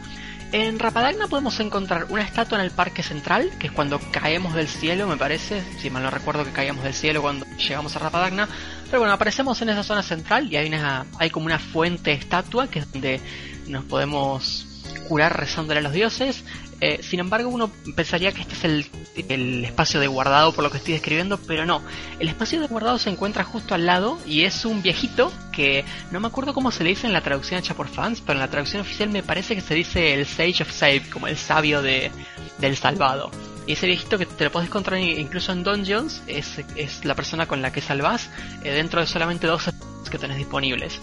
[0.51, 4.67] En Rapadagna podemos encontrar una estatua en el parque central, que es cuando caemos del
[4.67, 8.49] cielo, me parece, si mal no recuerdo que caíamos del cielo cuando llegamos a Rapadagna,
[8.91, 12.67] pero bueno, aparecemos en esa zona central y hay, una, hay como una fuente estatua
[12.67, 13.21] que es donde
[13.67, 14.67] nos podemos
[15.07, 16.43] curar rezándole a los dioses.
[16.81, 18.85] Eh, sin embargo, uno pensaría que este es el,
[19.29, 21.83] el, espacio de guardado por lo que estoy describiendo, pero no.
[22.19, 26.19] El espacio de guardado se encuentra justo al lado y es un viejito que no
[26.19, 28.49] me acuerdo cómo se le dice en la traducción hecha por fans, pero en la
[28.49, 32.11] traducción oficial me parece que se dice el Sage of Save, como el sabio de,
[32.57, 33.29] del salvado.
[33.67, 37.45] Y ese viejito que te lo puedes encontrar incluso en Dungeons es, es la persona
[37.45, 38.27] con la que salvas
[38.63, 39.69] eh, dentro de solamente dos
[40.09, 40.99] que tenés disponibles.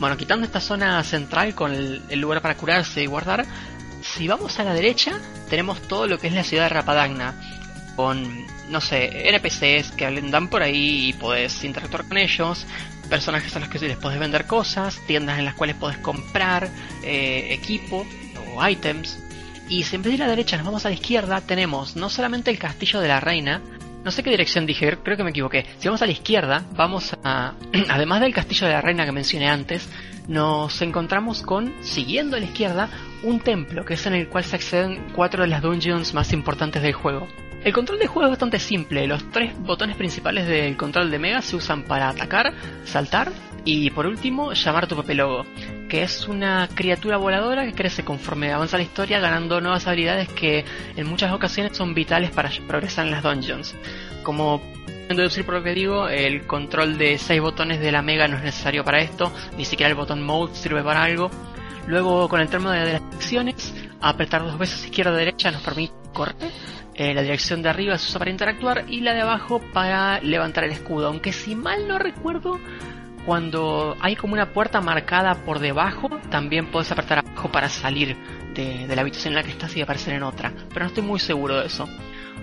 [0.00, 3.46] Bueno, quitando esta zona central con el, lugar para curarse y guardar,
[4.16, 7.34] si vamos a la derecha, tenemos todo lo que es la ciudad de Rapadagna,
[7.96, 12.64] con, no sé, NPCs que andan por ahí y podés interactuar con ellos,
[13.08, 16.70] personajes a los que les podés vender cosas, tiendas en las cuales podés comprar
[17.02, 18.06] eh, equipo
[18.54, 19.18] o items.
[19.68, 21.96] Y si en vez de ir a la derecha nos vamos a la izquierda, tenemos
[21.96, 23.62] no solamente el castillo de la reina,
[24.04, 25.64] no sé qué dirección dije, creo que me equivoqué.
[25.78, 27.54] Si vamos a la izquierda, vamos a,
[27.88, 29.88] además del castillo de la reina que mencioné antes,
[30.28, 32.88] nos encontramos con, siguiendo a la izquierda,
[33.22, 36.82] un templo que es en el cual se acceden cuatro de las dungeons más importantes
[36.82, 37.26] del juego.
[37.64, 41.40] El control de juego es bastante simple, los tres botones principales del control de Mega
[41.40, 42.52] se usan para atacar,
[42.84, 43.32] saltar
[43.64, 45.46] y por último llamar tu papelogo,
[45.88, 50.64] que es una criatura voladora que crece conforme avanza la historia ganando nuevas habilidades que
[50.96, 53.74] en muchas ocasiones son vitales para progresar en las dungeons.
[54.22, 58.28] Como pueden deducir por lo que digo, el control de 6 botones de la Mega
[58.28, 61.30] no es necesario para esto, ni siquiera el botón Mode sirve para algo.
[61.86, 65.92] Luego con el término de las acciones, apretar dos veces izquierda o derecha nos permite
[66.12, 66.50] correr
[66.94, 70.64] eh, la dirección de arriba se usa para interactuar y la de abajo para levantar
[70.64, 71.08] el escudo.
[71.08, 72.60] Aunque si mal no recuerdo,
[73.26, 78.16] cuando hay como una puerta marcada por debajo, también puedes apretar abajo para salir
[78.54, 80.52] de, de la habitación en la que estás y aparecer en otra.
[80.68, 81.88] Pero no estoy muy seguro de eso.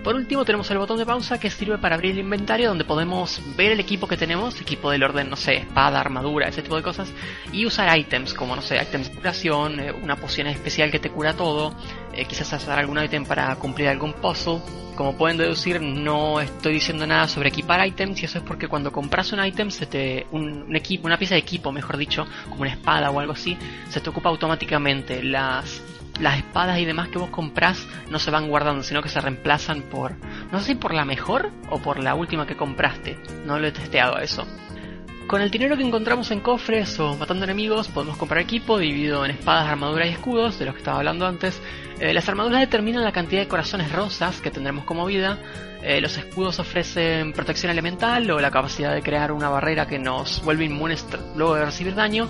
[0.02, 3.40] Por último tenemos el botón de pausa que sirve para abrir el inventario donde podemos
[3.56, 6.82] ver el equipo que tenemos, equipo del orden, no sé, espada, armadura, ese tipo de
[6.82, 7.12] cosas,
[7.52, 11.10] y usar ítems como, no sé, ítems de curación, eh, una poción especial que te
[11.10, 11.72] cura todo,
[12.12, 14.60] eh, quizás usar algún ítem para cumplir algún puzzle.
[14.96, 18.90] Como pueden deducir, no estoy diciendo nada sobre equipar ítems y eso es porque cuando
[18.90, 22.72] compras un ítem, se te, un, equipo, una pieza de equipo, mejor dicho, como una
[22.72, 23.56] espada o algo así,
[23.88, 25.22] se te ocupa automáticamente.
[25.22, 25.80] Las
[26.20, 29.82] las espadas y demás que vos comprás no se van guardando, sino que se reemplazan
[29.82, 30.14] por,
[30.50, 33.18] no sé si por la mejor o por la última que compraste.
[33.44, 34.46] No lo he testeado eso.
[35.26, 39.30] Con el dinero que encontramos en cofres o matando enemigos podemos comprar equipo dividido en
[39.30, 41.60] espadas, armaduras y escudos, de los que estaba hablando antes.
[42.00, 45.38] Eh, las armaduras determinan la cantidad de corazones rosas que tendremos como vida.
[45.82, 50.42] Eh, los escudos ofrecen protección elemental o la capacidad de crear una barrera que nos
[50.44, 52.28] vuelve inmunes luego de recibir daño.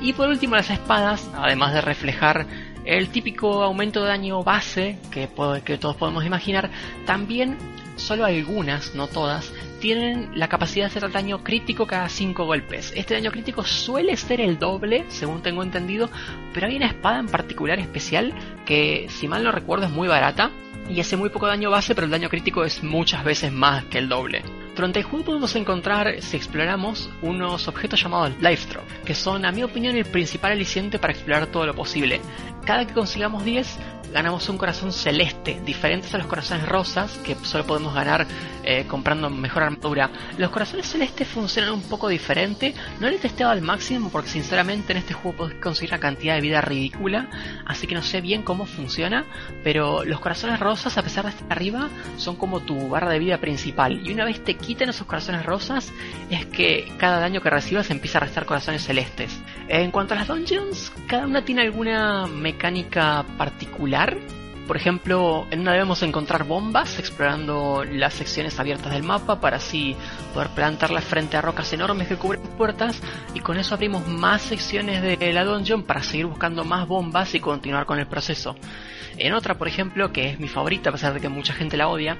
[0.00, 2.46] Y por último las espadas, además de reflejar
[2.84, 5.28] el típico aumento de daño base que,
[5.64, 6.70] que todos podemos imaginar,
[7.06, 7.56] también
[7.96, 12.92] solo algunas, no todas, tienen la capacidad de hacer daño crítico cada 5 golpes.
[12.96, 16.10] Este daño crítico suele ser el doble, según tengo entendido,
[16.52, 18.32] pero hay una espada en particular especial
[18.64, 20.50] que, si mal no recuerdo, es muy barata
[20.88, 23.98] y hace muy poco daño base, pero el daño crítico es muchas veces más que
[23.98, 24.42] el doble.
[24.74, 29.52] Durante el juego podemos encontrar, si exploramos, unos objetos llamados Life Drop, que son, a
[29.52, 32.22] mi opinión, el principal aliciente para explorar todo lo posible.
[32.64, 33.78] Cada que consigamos 10,
[34.12, 38.26] ganamos un corazón celeste, diferentes a los corazones rosas, que solo podemos ganar
[38.64, 40.10] eh, comprando mejor armadura.
[40.38, 44.92] Los corazones celestes funcionan un poco diferente, no lo he testeado al máximo porque sinceramente
[44.92, 47.28] en este juego podés conseguir una cantidad de vida ridícula,
[47.66, 49.24] así que no sé bien cómo funciona,
[49.64, 53.38] pero los corazones rosas, a pesar de estar arriba, son como tu barra de vida
[53.38, 55.92] principal, y una vez te quiten esos corazones rosas,
[56.30, 59.40] es que cada daño que recibas empieza a restar corazones celestes.
[59.68, 64.01] En cuanto a las dungeons, cada una tiene alguna mecánica particular.
[64.66, 69.96] Por ejemplo, en una debemos encontrar bombas explorando las secciones abiertas del mapa para así
[70.32, 73.00] poder plantarlas frente a rocas enormes que cubren puertas
[73.34, 77.40] y con eso abrimos más secciones de la dungeon para seguir buscando más bombas y
[77.40, 78.56] continuar con el proceso.
[79.18, 81.88] En otra, por ejemplo, que es mi favorita a pesar de que mucha gente la
[81.88, 82.16] odia,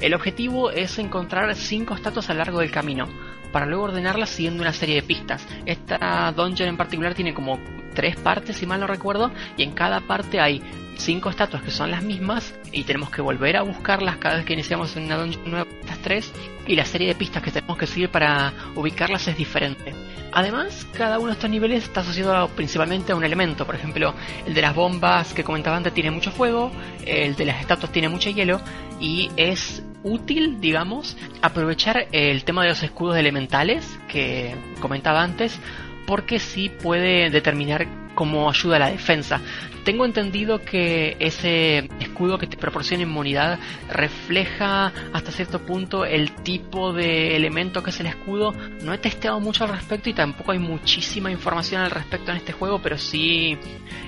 [0.00, 3.06] el objetivo es encontrar 5 estatuas a lo largo del camino
[3.52, 5.46] para luego ordenarlas siguiendo una serie de pistas.
[5.66, 7.60] Esta dungeon en particular tiene como
[7.94, 10.62] tres partes, si mal no recuerdo, y en cada parte hay
[10.96, 14.52] cinco estatuas que son las mismas y tenemos que volver a buscarlas cada vez que
[14.52, 16.32] iniciamos una dungeon nueva estas tres
[16.66, 19.92] y la serie de pistas que tenemos que seguir para ubicarlas es diferente.
[20.34, 23.66] Además, cada uno de estos niveles está asociado principalmente a un elemento.
[23.66, 24.14] Por ejemplo,
[24.46, 26.72] el de las bombas que comentaba antes tiene mucho fuego,
[27.04, 28.60] el de las estatuas tiene mucho hielo
[28.98, 35.58] y es útil, digamos, aprovechar el tema de los escudos elementales que comentaba antes
[36.06, 39.40] porque sí puede determinar cómo ayuda la defensa.
[39.84, 46.92] Tengo entendido que ese escudo que te proporciona inmunidad refleja hasta cierto punto el tipo
[46.92, 48.54] de elemento que es el escudo.
[48.82, 52.52] No he testeado mucho al respecto y tampoco hay muchísima información al respecto en este
[52.52, 53.58] juego, pero sí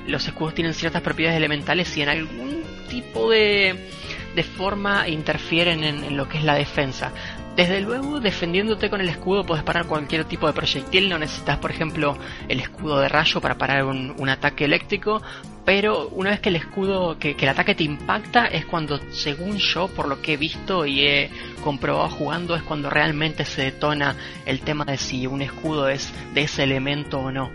[0.06, 3.90] los escudos tienen ciertas propiedades elementales y en algún tipo de,
[4.36, 7.12] de forma interfieren en, en lo que es la defensa.
[7.56, 11.70] Desde luego, defendiéndote con el escudo puedes parar cualquier tipo de proyectil, no necesitas, por
[11.70, 15.22] ejemplo, el escudo de rayo para parar un, ataque eléctrico,
[15.64, 19.58] pero una vez que el escudo, que, que, el ataque te impacta, es cuando, según
[19.58, 21.30] yo, por lo que he visto y he
[21.62, 26.42] comprobado jugando, es cuando realmente se detona el tema de si un escudo es de
[26.42, 27.52] ese elemento o no.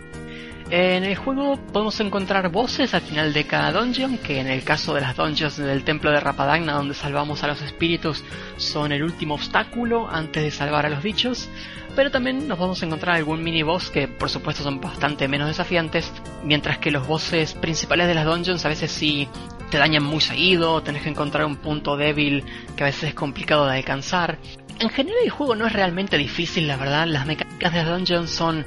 [0.70, 4.94] En el juego podemos encontrar voces al final de cada dungeon, que en el caso
[4.94, 8.22] de las dungeons del templo de Rapadagna donde salvamos a los espíritus
[8.56, 11.48] son el último obstáculo antes de salvar a los bichos,
[11.96, 15.48] pero también nos vamos a encontrar algún mini boss que por supuesto son bastante menos
[15.48, 16.12] desafiantes,
[16.44, 19.26] mientras que los bosses principales de las dungeons a veces sí
[19.72, 22.44] te dañan muy seguido, tenés que encontrar un punto débil
[22.76, 24.38] que a veces es complicado de alcanzar.
[24.78, 28.64] En general el juego no es realmente difícil, la verdad, las mecánicas de Dungeon son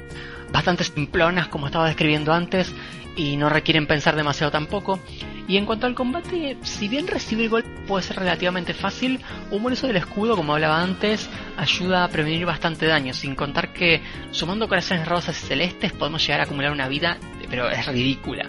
[0.54, 2.72] bastante simplonas como estaba describiendo antes
[3.16, 5.00] y no requieren pensar demasiado tampoco.
[5.48, 9.72] Y en cuanto al combate, si bien recibir golpe puede ser relativamente fácil, un buen
[9.72, 14.00] uso del escudo, como hablaba antes, ayuda a prevenir bastante daño, sin contar que
[14.30, 17.18] sumando corazones rosas y celestes podemos llegar a acumular una vida,
[17.50, 18.46] pero es ridícula.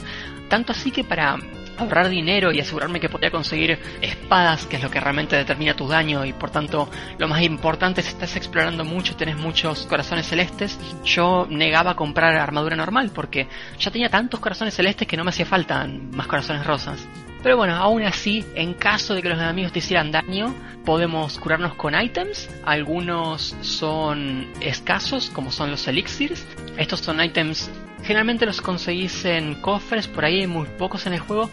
[0.47, 1.37] Tanto así que para
[1.77, 5.87] ahorrar dinero y asegurarme que podía conseguir espadas, que es lo que realmente determina tu
[5.87, 10.79] daño y por tanto lo más importante si estás explorando mucho, tenés muchos corazones celestes,
[11.03, 13.47] yo negaba comprar armadura normal porque
[13.79, 17.05] ya tenía tantos corazones celestes que no me hacía falta más corazones rosas.
[17.45, 21.75] Pero bueno, aún así, en caso de que los enemigos te hicieran daño, podemos curarnos
[21.75, 22.49] con ítems.
[22.65, 26.43] Algunos son escasos, como son los elixirs.
[26.75, 27.69] Estos son ítems
[28.05, 31.49] Generalmente los conseguís en cofres, por ahí hay muy pocos en el juego,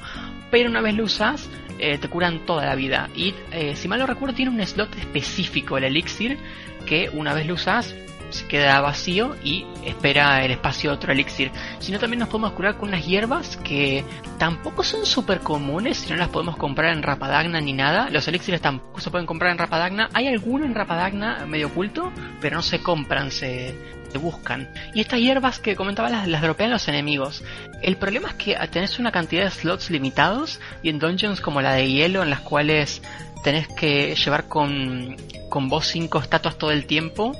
[0.50, 1.48] pero una vez lo usas,
[1.78, 3.08] eh, te curan toda la vida.
[3.16, 6.38] Y eh, si mal no recuerdo, tiene un slot específico, el elixir,
[6.84, 7.94] que una vez lo usas,
[8.28, 11.50] se queda vacío y espera el espacio de otro elixir.
[11.78, 14.04] Si no, también nos podemos curar con unas hierbas que
[14.38, 18.10] tampoco son súper comunes, si no las podemos comprar en Rapadagna ni nada.
[18.10, 20.08] Los elixirs tampoco se pueden comprar en Rapadagna.
[20.12, 23.74] Hay alguno en Rapadagna medio oculto, pero no se compran, se,
[24.18, 24.68] buscan.
[24.94, 27.42] Y estas hierbas que comentaba las, dropean los enemigos.
[27.82, 31.74] El problema es que tenés una cantidad de slots limitados y en dungeons como la
[31.74, 33.02] de hielo en las cuales
[33.42, 35.16] tenés que llevar con,
[35.48, 37.32] con vos cinco estatuas todo el tiempo,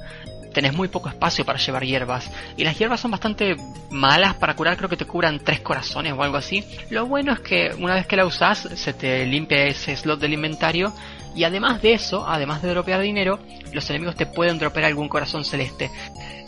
[0.52, 2.30] tenés muy poco espacio para llevar hierbas.
[2.56, 3.56] Y las hierbas son bastante
[3.90, 6.64] malas para curar, creo que te curan tres corazones o algo así.
[6.90, 10.34] Lo bueno es que una vez que la usas, se te limpia ese slot del
[10.34, 10.92] inventario.
[11.34, 13.38] Y además de eso, además de dropear dinero,
[13.72, 15.90] los enemigos te pueden dropear algún corazón celeste.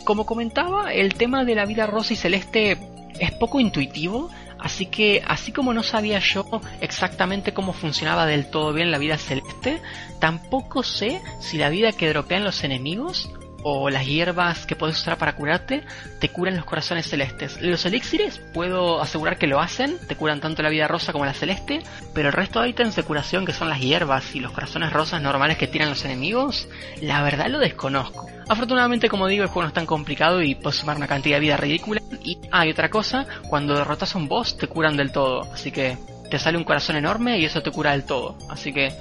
[0.05, 2.77] Como comentaba, el tema de la vida rosa y celeste
[3.19, 4.29] es poco intuitivo,
[4.59, 6.45] así que así como no sabía yo
[6.79, 9.81] exactamente cómo funcionaba del todo bien la vida celeste,
[10.19, 13.31] tampoco sé si la vida que dropean los enemigos
[13.67, 15.83] o las hierbas que puedes usar para curarte
[16.19, 17.59] te curan los corazones celestes.
[17.61, 21.33] Los elixires puedo asegurar que lo hacen, te curan tanto la vida rosa como la
[21.33, 21.81] celeste,
[22.13, 25.19] pero el resto de ítems de curación que son las hierbas y los corazones rosas
[25.19, 26.69] normales que tiran los enemigos,
[27.01, 28.27] la verdad lo desconozco.
[28.47, 31.41] Afortunadamente, como digo, el juego no es tan complicado y puedes sumar una cantidad de
[31.41, 32.03] vida ridícula.
[32.23, 35.97] Y hay otra cosa, cuando derrotas a un boss te curan del todo, así que
[36.29, 38.37] te sale un corazón enorme y eso te cura del todo.
[38.47, 38.93] Así que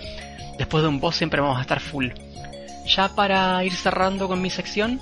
[0.56, 2.08] después de un boss siempre vamos a estar full.
[2.86, 5.00] Ya para ir cerrando con mi sección,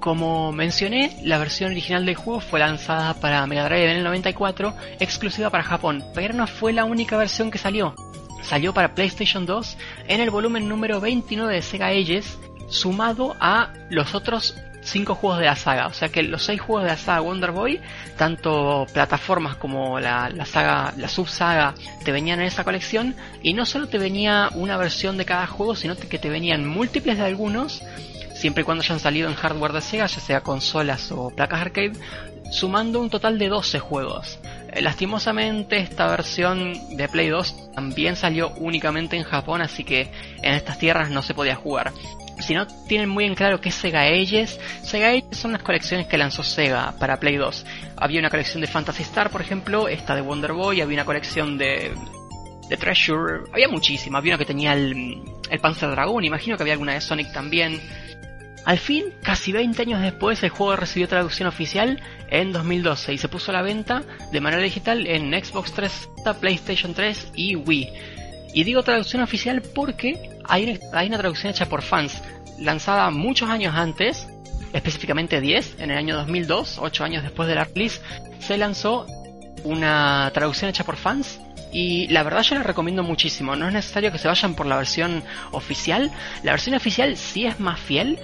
[0.00, 4.74] como mencioné, la versión original del juego fue lanzada para Mega Drive en el 94,
[4.98, 7.94] exclusiva para Japón, pero no fue la única versión que salió.
[8.42, 9.76] Salió para PlayStation 2
[10.08, 15.46] en el volumen número 29 de Sega Ages, sumado a los otros 5 juegos de
[15.46, 15.86] la saga.
[15.86, 17.80] O sea que los 6 juegos de la saga Wonder Boy,
[18.16, 21.74] tanto plataformas como la, la saga, la subsaga,
[22.04, 23.14] te venían en esa colección.
[23.42, 27.18] Y no solo te venía una versión de cada juego, sino que te venían múltiples
[27.18, 27.82] de algunos,
[28.34, 31.92] siempre y cuando hayan salido en hardware de Sega, ya sea consolas o placas arcade,
[32.50, 34.38] sumando un total de 12 juegos.
[34.72, 40.10] Eh, lastimosamente esta versión de Play 2 también salió únicamente en Japón, así que
[40.42, 41.92] en estas tierras no se podía jugar
[42.42, 46.06] si no tienen muy en claro qué es Sega Ages, Sega Ages son las colecciones
[46.06, 47.66] que lanzó Sega para Play 2.
[47.96, 51.58] Había una colección de Fantasy Star, por ejemplo, esta de Wonder Boy, había una colección
[51.58, 51.92] de,
[52.68, 56.74] de Treasure, había muchísimas, había una que tenía el, el Panzer Dragon, imagino que había
[56.74, 57.80] alguna de Sonic también.
[58.64, 63.28] Al fin, casi 20 años después, el juego recibió traducción oficial en 2012 y se
[63.28, 67.88] puso a la venta de manera digital en Xbox 360, PlayStation 3 y Wii.
[68.52, 72.20] Y digo traducción oficial porque hay una traducción hecha por fans
[72.60, 74.28] lanzada muchos años antes,
[74.72, 78.00] específicamente 10, en el año 2002, 8 años después de la release,
[78.38, 79.06] se lanzó
[79.64, 81.40] una traducción hecha por fans
[81.72, 83.56] y la verdad yo la recomiendo muchísimo.
[83.56, 85.22] No es necesario que se vayan por la versión
[85.52, 86.10] oficial.
[86.42, 88.18] La versión oficial sí es más fiel.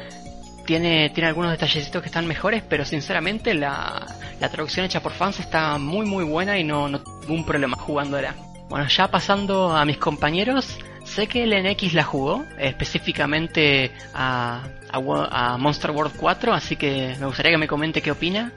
[0.65, 4.05] Tiene, tiene algunos detallecitos que están mejores, pero sinceramente la,
[4.41, 7.77] la traducción hecha por fans está muy muy buena y no, no tuve un problema
[7.77, 8.35] jugándola.
[8.69, 15.57] Bueno, ya pasando a mis compañeros, Sé que el NX la jugó, específicamente a, a,
[15.57, 18.53] Monster World 4, así que me gustaría que me comente qué opina.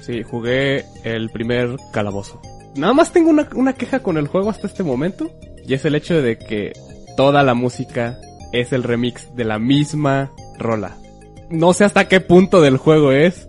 [0.00, 2.40] Sí, jugué el primer calabozo.
[2.76, 5.30] Nada más tengo una, una queja con el juego hasta este momento,
[5.66, 6.72] y es el hecho de que
[7.16, 8.18] toda la música
[8.52, 10.96] es el remix de la misma rola.
[11.50, 13.48] No sé hasta qué punto del juego es,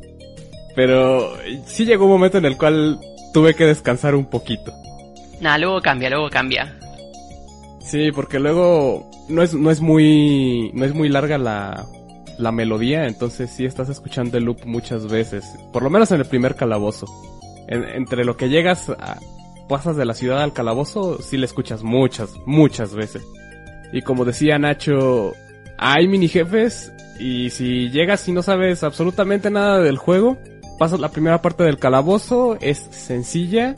[0.75, 2.99] pero sí llegó un momento en el cual
[3.33, 4.73] tuve que descansar un poquito.
[5.39, 6.77] Nah, luego cambia, luego cambia.
[7.83, 11.85] Sí, porque luego no es, no es muy, no es muy larga la,
[12.37, 16.25] la melodía, entonces sí estás escuchando el loop muchas veces, por lo menos en el
[16.25, 17.05] primer calabozo.
[17.67, 19.19] entre lo que llegas a,
[19.69, 23.23] pasas de la ciudad al calabozo, sí la escuchas muchas, muchas veces.
[23.93, 25.33] Y como decía Nacho,
[25.77, 30.37] hay mini jefes y si llegas y no sabes absolutamente nada del juego,
[30.77, 33.75] pasas la primera parte del calabozo, es sencilla,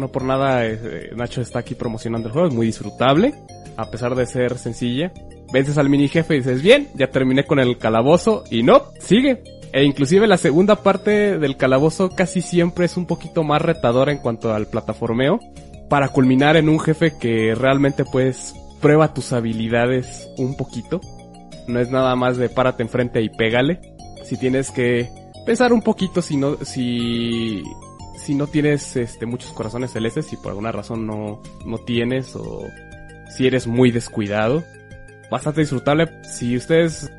[0.00, 3.34] no por nada eh, Nacho está aquí promocionando el juego, es muy disfrutable,
[3.76, 5.12] a pesar de ser sencilla.
[5.52, 9.42] Vences al mini jefe y dices, bien, ya terminé con el calabozo y no, sigue.
[9.72, 14.18] E inclusive la segunda parte del calabozo casi siempre es un poquito más retadora en
[14.18, 15.38] cuanto al plataformeo,
[15.88, 21.00] para culminar en un jefe que realmente pues prueba tus habilidades un poquito.
[21.68, 23.80] No es nada más de párate enfrente y pégale.
[24.24, 25.08] Si tienes que
[25.46, 27.62] pensar un poquito si no, si,
[28.24, 32.66] si no tienes este, muchos corazones celestes, si por alguna razón no, no tienes o
[33.36, 34.62] si eres muy descuidado.
[35.30, 36.08] Bastante disfrutable.
[36.24, 37.10] Si ustedes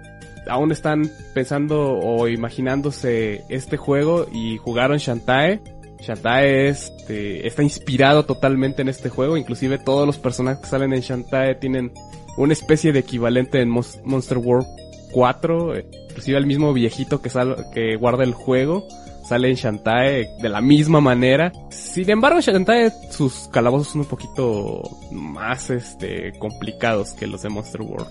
[0.47, 5.62] aún están pensando o imaginándose este juego y jugaron Shantae,
[6.02, 11.02] Shantae este, está inspirado totalmente en este juego, inclusive todos los personajes que salen en
[11.02, 11.91] Shantae tienen
[12.38, 14.68] una especie de equivalente en Monster World
[15.12, 15.74] 4,
[16.10, 17.30] inclusive el mismo viejito que,
[17.74, 18.88] que guarda el juego
[19.24, 21.51] sale en Shantae de la misma manera.
[21.69, 27.82] Sin embargo, Shantae sus calabozos son un poquito más este complicados que los de Monster
[27.82, 28.09] World.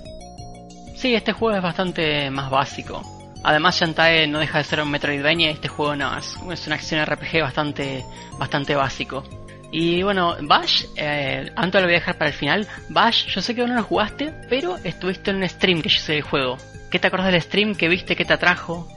[0.97, 3.03] Sí, este juego es bastante más básico.
[3.43, 7.05] Además, Shantae no deja de ser un Metroidvania, este juego no, es, es una acción
[7.05, 8.05] RPG bastante,
[8.39, 9.25] bastante básico.
[9.73, 12.67] Y bueno, Bash, eh, antes lo voy a dejar para el final.
[12.89, 16.13] Bash, yo sé que no lo jugaste, pero estuviste en un stream que yo hice
[16.15, 16.57] del juego.
[16.91, 17.75] ¿Qué te acuerdas del stream?
[17.75, 18.17] ¿Qué viste?
[18.17, 18.89] ¿Qué te atrajo?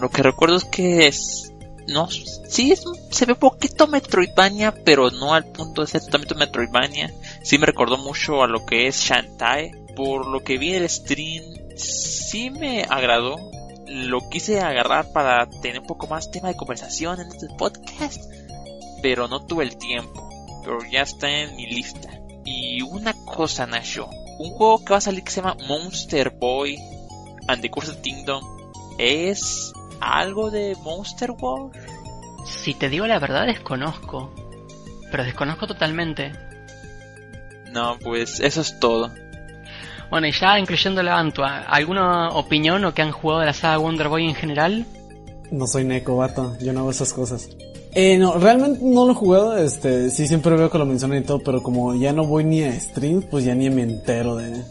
[0.00, 1.52] Lo que recuerdo es que es...
[1.86, 7.12] No, sí, es, se ve poquito Metroidvania, pero no al punto de ser totalmente Metroidvania.
[7.42, 9.72] Sí me recordó mucho a lo que es Shantae.
[9.96, 11.42] Por lo que vi el stream,
[11.76, 13.36] sí me agradó
[13.90, 18.22] lo quise agarrar para tener un poco más tema de conversación en este podcast,
[19.02, 20.28] pero no tuve el tiempo.
[20.62, 22.08] Pero ya está en mi lista.
[22.44, 26.78] Y una cosa, Nacho, un juego que va a salir que se llama Monster Boy
[27.48, 28.44] and the Cursed Kingdom
[28.98, 31.76] es algo de Monster World.
[32.44, 34.32] Si te digo la verdad, desconozco.
[35.10, 36.32] Pero desconozco totalmente.
[37.72, 39.10] No, pues eso es todo.
[40.10, 43.78] Bueno, y ya incluyendo la Antua, ¿alguna opinión o que han jugado de la saga
[43.78, 44.84] Wonder Boy en general?
[45.52, 47.48] No soy Neko, vato, yo no hago esas cosas.
[47.92, 51.24] Eh, no, realmente no lo he jugado, este, sí siempre veo que lo mencionan y
[51.24, 54.62] todo, pero como ya no voy ni a stream, pues ya ni me entero de,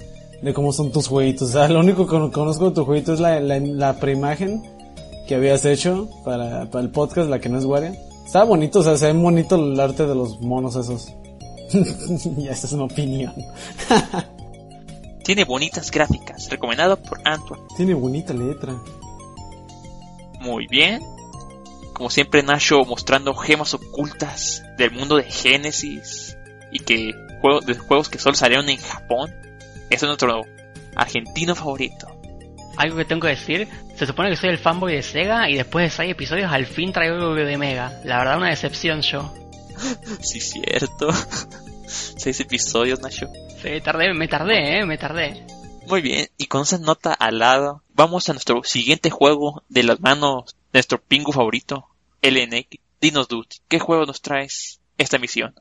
[0.42, 1.50] de cómo son tus jueguitos.
[1.50, 4.79] O sea, lo único que conozco de tu jueguito es la, la, la preimagen
[5.30, 7.94] que habías hecho para, para el podcast, la que no es Waria.
[8.26, 11.14] Estaba bonito, o sea, se ve bonito el arte de los monos esos.
[12.36, 13.36] y esa es una opinión.
[15.24, 17.62] Tiene bonitas gráficas, recomendado por Antoine.
[17.78, 18.74] Tiene bonita letra.
[20.40, 21.04] Muy bien.
[21.94, 26.36] Como siempre, Nacho mostrando gemas ocultas del mundo de Genesis
[26.72, 29.32] y que juegos, de juegos que solo salieron en Japón.
[29.92, 30.42] Es nuestro
[30.96, 32.19] argentino favorito.
[32.80, 35.84] Algo que tengo que decir, se supone que soy el fanboy de Sega y después
[35.84, 38.00] de 6 episodios al fin traigo algo de Mega.
[38.06, 39.34] La verdad una decepción yo.
[40.22, 41.10] sí, cierto.
[41.86, 43.28] 6 episodios, Nacho.
[43.62, 45.46] Sí, tardé, me tardé, eh, me tardé.
[45.88, 50.00] Muy bien, y con esa nota al lado, vamos a nuestro siguiente juego de las
[50.00, 51.90] manos de nuestro pingu favorito,
[52.22, 52.80] LNX.
[53.02, 55.54] Dinos, Dude, ¿qué juego nos traes esta misión?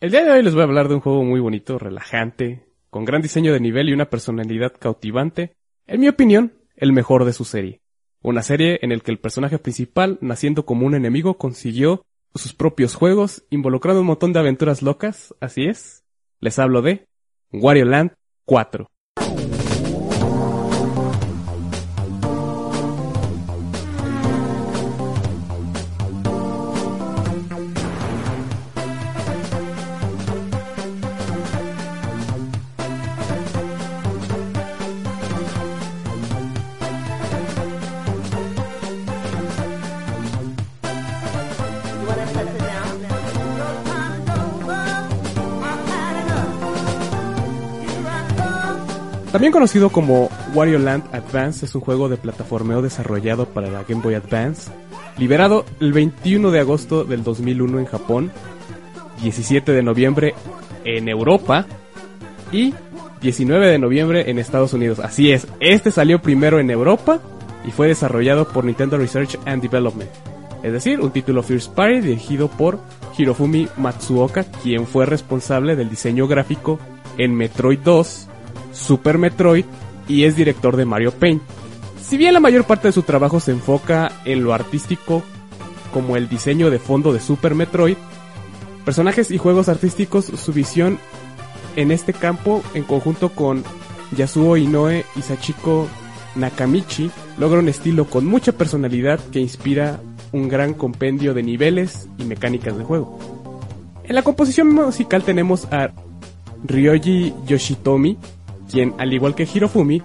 [0.00, 3.04] El día de hoy les voy a hablar de un juego muy bonito, relajante, con
[3.04, 5.54] gran diseño de nivel y una personalidad cautivante.
[5.88, 7.80] En mi opinión, el mejor de su serie.
[8.20, 12.96] Una serie en el que el personaje principal, naciendo como un enemigo, consiguió sus propios
[12.96, 16.04] juegos, involucrando un montón de aventuras locas, así es.
[16.40, 17.06] Les hablo de
[17.52, 18.12] Wario Land
[18.46, 18.90] 4.
[49.36, 54.00] También conocido como Wario Land Advance, es un juego de plataformeo desarrollado para la Game
[54.00, 54.70] Boy Advance,
[55.18, 58.32] liberado el 21 de agosto del 2001 en Japón,
[59.20, 60.34] 17 de noviembre
[60.84, 61.66] en Europa
[62.50, 62.72] y
[63.20, 65.00] 19 de noviembre en Estados Unidos.
[65.00, 67.20] Así es, este salió primero en Europa
[67.68, 70.10] y fue desarrollado por Nintendo Research and Development.
[70.62, 72.78] Es decir, un título First Party dirigido por
[73.18, 76.78] Hirofumi Matsuoka, quien fue responsable del diseño gráfico
[77.18, 78.28] en Metroid 2,
[78.76, 79.64] Super Metroid
[80.08, 81.42] y es director de Mario Paint.
[82.00, 85.22] Si bien la mayor parte de su trabajo se enfoca en lo artístico,
[85.92, 87.96] como el diseño de fondo de Super Metroid,
[88.86, 91.00] Personajes y juegos artísticos, su visión
[91.74, 93.64] en este campo, en conjunto con
[94.16, 95.88] Yasuo Inoue y Sachiko
[96.36, 100.00] Nakamichi, logra un estilo con mucha personalidad que inspira
[100.30, 103.18] un gran compendio de niveles y mecánicas de juego.
[104.04, 105.90] En la composición musical tenemos a
[106.62, 108.16] Ryoji Yoshitomi,
[108.70, 110.02] quien al igual que Hirofumi,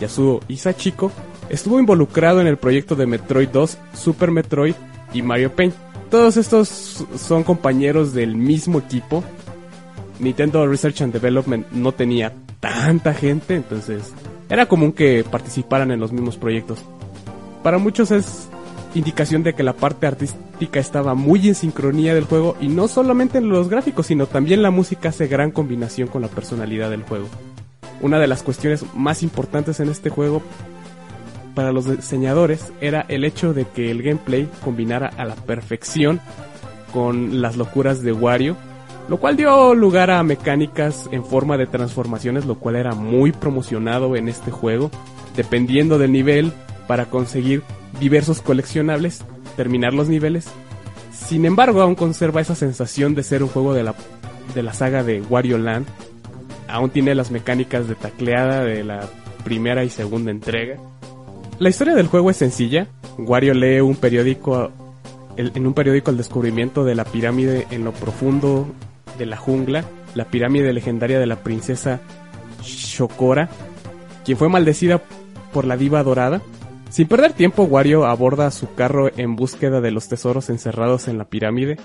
[0.00, 1.12] Yasuo y Sachiko,
[1.48, 4.74] estuvo involucrado en el proyecto de Metroid 2, Super Metroid
[5.12, 5.74] y Mario Paint.
[6.10, 9.22] Todos estos son compañeros del mismo equipo.
[10.18, 14.12] Nintendo Research and Development no tenía tanta gente, entonces
[14.48, 16.78] era común que participaran en los mismos proyectos.
[17.62, 18.48] Para muchos es
[18.94, 23.38] indicación de que la parte artística estaba muy en sincronía del juego y no solamente
[23.38, 27.26] en los gráficos, sino también la música hace gran combinación con la personalidad del juego.
[28.00, 30.42] Una de las cuestiones más importantes en este juego
[31.54, 36.20] para los diseñadores era el hecho de que el gameplay combinara a la perfección
[36.92, 38.56] con las locuras de Wario,
[39.08, 44.16] lo cual dio lugar a mecánicas en forma de transformaciones, lo cual era muy promocionado
[44.16, 44.90] en este juego,
[45.36, 46.52] dependiendo del nivel
[46.86, 47.62] para conseguir
[48.00, 49.24] diversos coleccionables,
[49.56, 50.48] terminar los niveles.
[51.12, 53.94] Sin embargo, aún conserva esa sensación de ser un juego de la,
[54.54, 55.86] de la saga de Wario Land.
[56.68, 59.08] Aún tiene las mecánicas de tacleada de la
[59.44, 60.76] primera y segunda entrega.
[61.58, 62.86] La historia del juego es sencilla.
[63.18, 64.70] Wario lee un periódico
[65.36, 68.66] en un periódico el descubrimiento de la pirámide en lo profundo
[69.18, 72.00] de la jungla, la pirámide legendaria de la princesa
[72.62, 73.48] Shokora,
[74.24, 75.00] quien fue maldecida
[75.52, 76.42] por la diva dorada.
[76.90, 81.24] Sin perder tiempo, Wario aborda su carro en búsqueda de los tesoros encerrados en la
[81.24, 81.76] pirámide.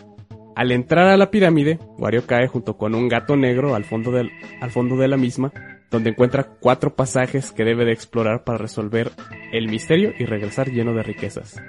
[0.56, 4.32] Al entrar a la pirámide, Wario cae junto con un gato negro al fondo, del,
[4.62, 5.52] al fondo de la misma,
[5.90, 9.12] donde encuentra cuatro pasajes que debe de explorar para resolver
[9.52, 11.62] el misterio y regresar lleno de riquezas.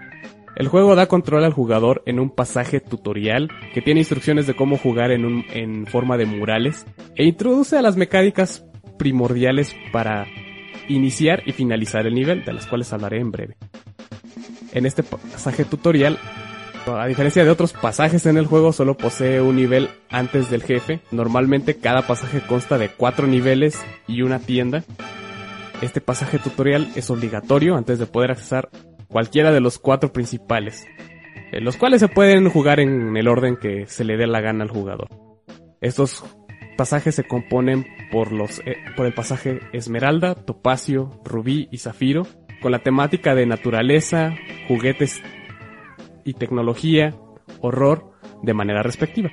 [0.57, 4.77] El juego da control al jugador en un pasaje tutorial que tiene instrucciones de cómo
[4.77, 8.65] jugar en, un, en forma de murales e introduce a las mecánicas
[8.99, 10.27] primordiales para
[10.89, 13.57] iniciar y finalizar el nivel, de las cuales hablaré en breve.
[14.73, 16.19] En este pasaje tutorial,
[16.87, 21.01] a diferencia de otros pasajes en el juego, solo posee un nivel antes del jefe.
[21.11, 24.85] Normalmente cada pasaje consta de cuatro niveles y una tienda.
[25.81, 28.69] Este pasaje tutorial es obligatorio antes de poder accesar
[29.09, 30.87] cualquiera de los cuatro principales,
[31.53, 34.65] eh, los cuales se pueden jugar en el orden que se le dé la gana
[34.65, 35.09] al jugador.
[35.81, 36.25] Estos
[36.77, 42.27] pasajes se componen por los eh, por el pasaje Esmeralda, Topacio, Rubí y Zafiro,
[42.61, 44.35] con la temática de naturaleza,
[44.69, 45.23] juguetes
[46.25, 47.15] y tecnología,
[47.61, 48.11] horror,
[48.43, 49.31] de manera respectiva.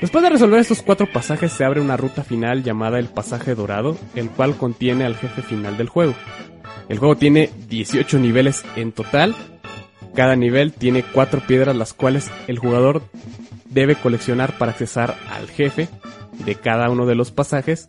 [0.00, 3.96] Después de resolver estos cuatro pasajes se abre una ruta final llamada el pasaje dorado,
[4.14, 6.14] el cual contiene al jefe final del juego.
[6.88, 9.34] El juego tiene 18 niveles en total.
[10.14, 13.02] Cada nivel tiene cuatro piedras las cuales el jugador
[13.70, 15.88] debe coleccionar para accesar al jefe
[16.44, 17.88] de cada uno de los pasajes.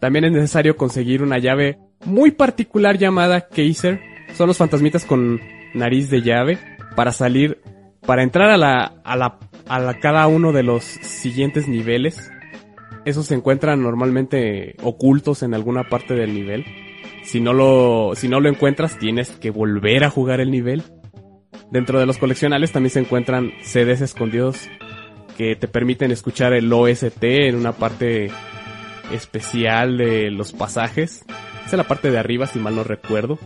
[0.00, 4.00] También es necesario conseguir una llave muy particular llamada Kaiser.
[4.34, 5.40] Son los fantasmitas con
[5.74, 6.58] nariz de llave
[6.94, 7.60] para salir,
[8.06, 12.30] para entrar a la, a la, a la, cada uno de los siguientes niveles.
[13.04, 16.64] Esos se encuentran normalmente ocultos en alguna parte del nivel.
[17.24, 20.82] Si no lo, si no lo encuentras, tienes que volver a jugar el nivel.
[21.70, 24.68] Dentro de los coleccionales también se encuentran CDs escondidos
[25.36, 28.30] que te permiten escuchar el OST en una parte
[29.12, 31.24] especial de los pasajes.
[31.64, 33.38] Es en la parte de arriba, si mal no recuerdo.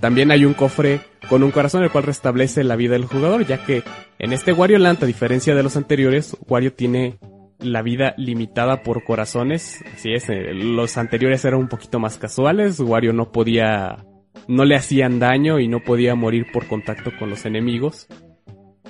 [0.00, 3.64] También hay un cofre con un corazón el cual restablece la vida del jugador, ya
[3.64, 3.82] que
[4.18, 7.18] en este Wario Land, a diferencia de los anteriores, Wario tiene
[7.58, 9.82] la vida limitada por corazones.
[9.94, 12.80] Así es, eh, los anteriores eran un poquito más casuales.
[12.80, 14.04] Wario no podía,
[14.48, 18.08] no le hacían daño y no podía morir por contacto con los enemigos.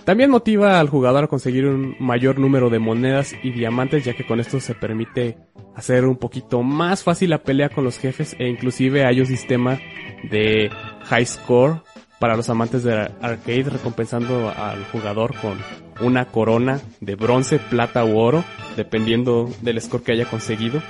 [0.04, 4.26] También motiva al jugador a conseguir un mayor número de monedas y diamantes ya que
[4.26, 5.38] con esto se permite
[5.74, 9.80] hacer un poquito más fácil la pelea con los jefes e inclusive hay un sistema
[10.30, 10.70] de
[11.04, 11.82] high score
[12.18, 15.58] para los amantes de arcade recompensando al jugador con
[16.00, 18.44] una corona de bronce, plata u oro,
[18.76, 20.82] dependiendo del score que haya conseguido.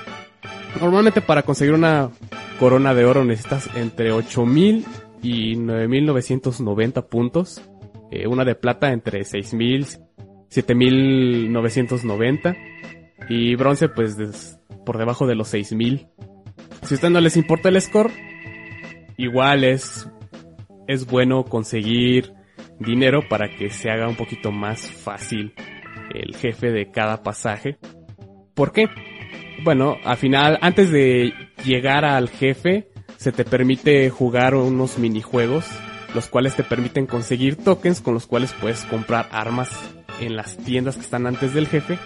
[0.79, 2.09] Normalmente para conseguir una
[2.59, 4.85] corona de oro necesitas entre 8000
[5.21, 7.61] y 9990 puntos.
[8.11, 9.87] Eh, una de plata entre 6000,
[10.49, 12.55] 7990
[13.29, 16.07] y bronce pues por debajo de los 6000.
[16.83, 18.11] Si a usted no les importa el score,
[19.17, 20.07] igual es
[20.87, 22.33] es bueno conseguir
[22.79, 25.53] dinero para que se haga un poquito más fácil
[26.13, 27.77] el jefe de cada pasaje.
[28.53, 28.87] ¿Por qué?
[29.63, 31.33] Bueno, al final, antes de
[31.65, 32.87] llegar al jefe,
[33.17, 35.65] se te permite jugar unos minijuegos,
[36.13, 39.69] los cuales te permiten conseguir tokens con los cuales puedes comprar armas
[40.19, 41.97] en las tiendas que están antes del jefe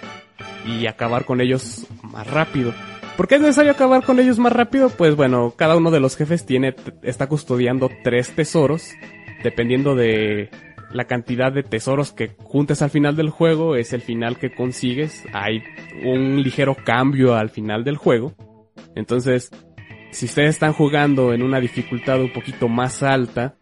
[0.65, 2.73] y acabar con ellos más rápido.
[3.19, 4.87] ¿Por qué es necesario acabar con ellos más rápido?
[4.87, 8.93] Pues bueno, cada uno de los jefes tiene, está custodiando tres tesoros,
[9.43, 10.49] dependiendo de
[10.93, 15.25] la cantidad de tesoros que juntes al final del juego, es el final que consigues.
[15.33, 15.61] Hay
[16.05, 18.35] un ligero cambio al final del juego.
[18.95, 19.51] Entonces,
[20.11, 23.57] si ustedes están jugando en una dificultad un poquito más alta,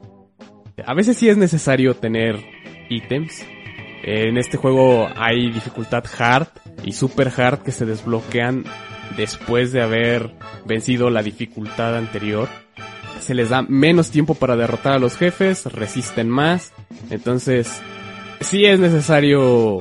[0.86, 2.36] a veces sí es necesario tener
[2.92, 3.44] ítems.
[4.04, 6.48] En este juego hay dificultad hard
[6.84, 8.64] y super hard que se desbloquean
[9.16, 10.32] después de haber
[10.66, 12.48] vencido la dificultad anterior.
[13.20, 16.74] Se les da menos tiempo para derrotar a los jefes, resisten más.
[17.10, 17.82] Entonces,
[18.42, 19.80] sí es necesario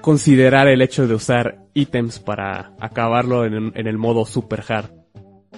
[0.00, 4.90] considerar el hecho de usar ítems para acabarlo en, el modo super hard.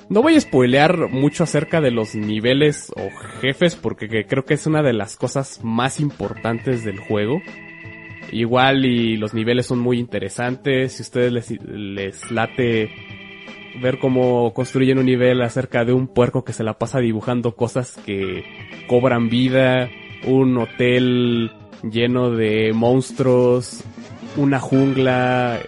[0.08, 3.08] No voy a spoilear mucho acerca de los niveles o
[3.40, 7.40] jefes porque creo que es una de las cosas más importantes del juego.
[8.32, 10.94] Igual y los niveles son muy interesantes.
[10.94, 12.90] Si ustedes les, les late
[13.80, 17.98] ver cómo construyen un nivel acerca de un puerco que se la pasa dibujando cosas
[18.04, 18.44] que
[18.86, 19.90] cobran vida,
[20.26, 21.52] un hotel
[21.82, 23.82] lleno de monstruos,
[24.36, 25.60] una jungla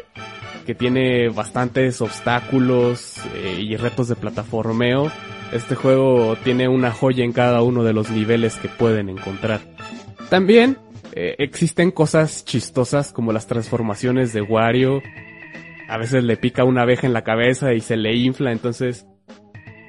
[0.67, 5.11] que tiene bastantes obstáculos eh, y retos de plataformeo.
[5.53, 9.61] Este juego tiene una joya en cada uno de los niveles que pueden encontrar.
[10.31, 10.79] También
[11.15, 15.03] eh, existen cosas chistosas como las transformaciones de Wario.
[15.89, 19.07] A veces le pica una abeja en la cabeza y se le infla, entonces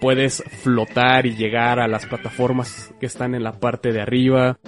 [0.01, 4.59] puedes flotar y llegar a las plataformas que están en la parte de arriba.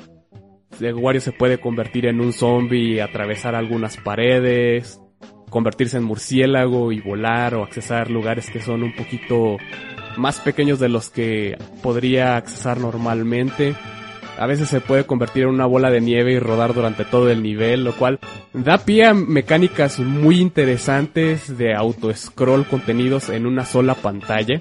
[0.80, 5.00] Wario se puede convertir en un zombie atravesar algunas paredes
[5.50, 9.58] convertirse en murciélago y volar o accesar lugares que son un poquito
[10.18, 13.76] más pequeños de los que podría accesar normalmente.
[14.38, 17.42] A veces se puede convertir en una bola de nieve y rodar durante todo el
[17.42, 18.20] nivel, lo cual
[18.54, 24.60] da pie a mecánicas muy interesantes de auto-scroll contenidos en una sola pantalla.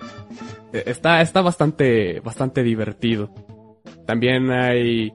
[0.72, 3.34] E, está, está bastante, bastante divertido.
[4.06, 5.12] También hay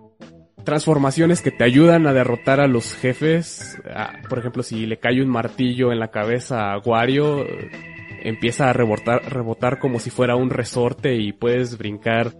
[0.63, 3.81] transformaciones que te ayudan a derrotar a los jefes.
[3.93, 7.45] Ah, por ejemplo, si le cae un martillo en la cabeza a Wario,
[8.23, 12.31] empieza a rebotar, rebotar como si fuera un resorte y puedes brincar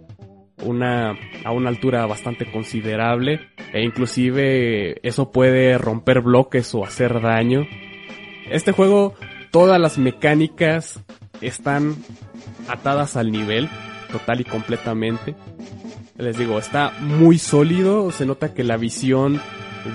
[0.64, 3.40] una, a una altura bastante considerable
[3.72, 7.66] e inclusive eso puede romper bloques o hacer daño.
[8.50, 9.14] Este juego,
[9.50, 11.02] todas las mecánicas
[11.40, 11.96] están
[12.68, 13.68] atadas al nivel,
[14.10, 15.34] total y completamente
[16.22, 19.40] les digo, está muy sólido, se nota que la visión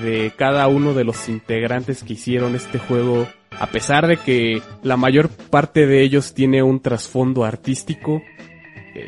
[0.04, 3.28] de cada uno de los integrantes que hicieron este juego,
[3.60, 8.22] a pesar de que la mayor parte de ellos tiene un trasfondo artístico,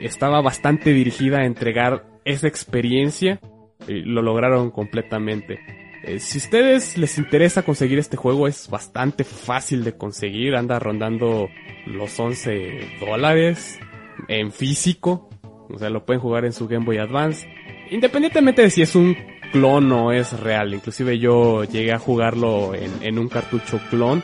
[0.02, 3.40] estaba bastante dirigida a entregar esa experiencia
[3.88, 5.60] y lo lograron completamente.
[6.04, 11.50] Eh, si ustedes les interesa conseguir este juego es bastante fácil de conseguir, anda rondando
[11.86, 13.80] los 11 dólares
[14.28, 15.30] en físico,
[15.70, 17.48] o sea, lo pueden jugar en su Game Boy Advance.
[17.92, 19.16] Independientemente de si es un
[19.52, 20.74] clon o es real.
[20.74, 24.24] Inclusive yo llegué a jugarlo en, un cartucho clon.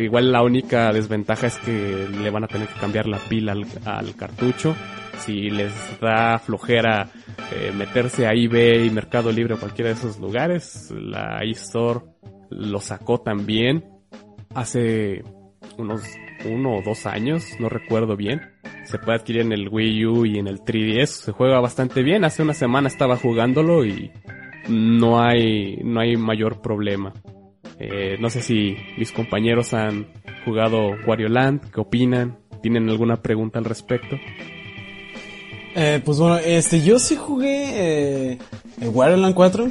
[0.00, 3.52] Igual la única desventaja es que le van a tener que cambiar la pila
[3.84, 4.76] al, cartucho.
[5.18, 7.08] Si les da flojera
[7.52, 12.00] eh, meterse a eBay, Mercado Libre o cualquiera de esos lugares, la eStore
[12.50, 13.84] lo sacó también
[14.54, 15.22] hace
[15.78, 16.02] unos
[16.44, 18.40] uno o dos años, no recuerdo bien.
[18.84, 21.06] Se puede adquirir en el Wii U y en el 3DS.
[21.06, 22.24] Se juega bastante bien.
[22.24, 24.12] Hace una semana estaba jugándolo y
[24.68, 27.12] no hay, no hay mayor problema.
[27.78, 30.06] Eh, no sé si mis compañeros han
[30.44, 32.38] jugado Wario Land, ¿qué opinan?
[32.62, 34.16] ¿Tienen alguna pregunta al respecto?
[35.74, 38.38] Eh, pues bueno, este, yo sí jugué eh,
[38.80, 39.68] Wario Land 4.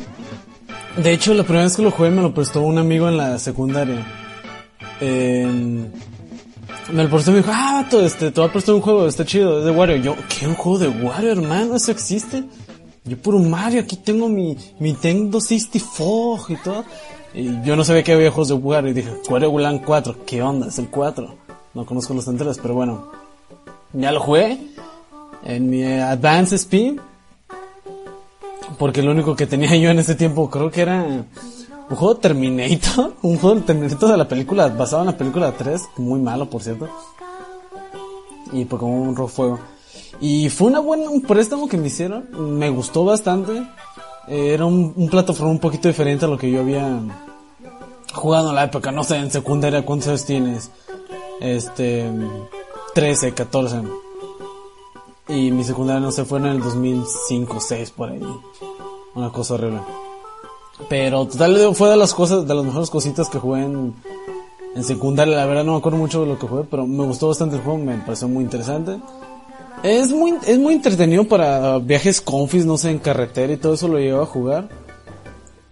[0.98, 3.40] De hecho, la primera vez que lo jugué me lo prestó un amigo en la
[3.40, 4.06] secundaria.
[5.02, 5.90] Eh,
[6.90, 9.60] el profesor me dijo, ah, todo este, te voy a prestar un juego, está chido,
[9.60, 9.98] es de Wario.
[9.98, 10.48] Yo, ¿qué?
[10.48, 11.76] ¿Un juego de Wario, hermano?
[11.76, 12.44] ¿Eso existe?
[13.04, 16.86] Yo puro Mario, aquí tengo mi, mi Nintendo 64 y todo.
[17.36, 20.68] Y yo no sabía que había juegos de Wario y dije, Land 4, ¿qué onda?
[20.68, 21.36] Es el 4.
[21.74, 23.12] No conozco los anteriores, pero bueno.
[23.92, 24.58] Ya lo jugué
[25.44, 26.98] en mi Advance Speed.
[28.80, 33.14] Porque lo único que tenía yo en ese tiempo creo que era un juego Terminator,
[33.22, 36.88] un juego Terminator de la película, basado en la película 3, muy malo por cierto.
[38.54, 39.60] Y por como un rojo fuego.
[40.22, 43.62] Y fue una buena, un préstamo que me hicieron, me gustó bastante.
[44.30, 47.00] Era un, un plataforma un poquito diferente a lo que yo había
[48.16, 50.72] jugado en la época, no sé, en secundaria, ¿cuántos años tienes?
[51.40, 52.10] Este,
[52.94, 53.82] 13, 14.
[55.28, 58.22] Y mi secundaria, no sé, fue en el 2005, 6 por ahí.
[59.16, 59.82] Una cosa horrible.
[60.90, 63.94] Pero total fue de las cosas, de las mejores cositas que jugué en,
[64.76, 65.36] en secundaria.
[65.36, 67.62] La verdad no me acuerdo mucho de lo que jugué, pero me gustó bastante el
[67.62, 69.00] juego, me pareció muy interesante.
[69.84, 73.88] Es muy, es muy entretenido para viajes confis, no sé, en carretera y todo eso
[73.88, 74.85] lo llevo a jugar.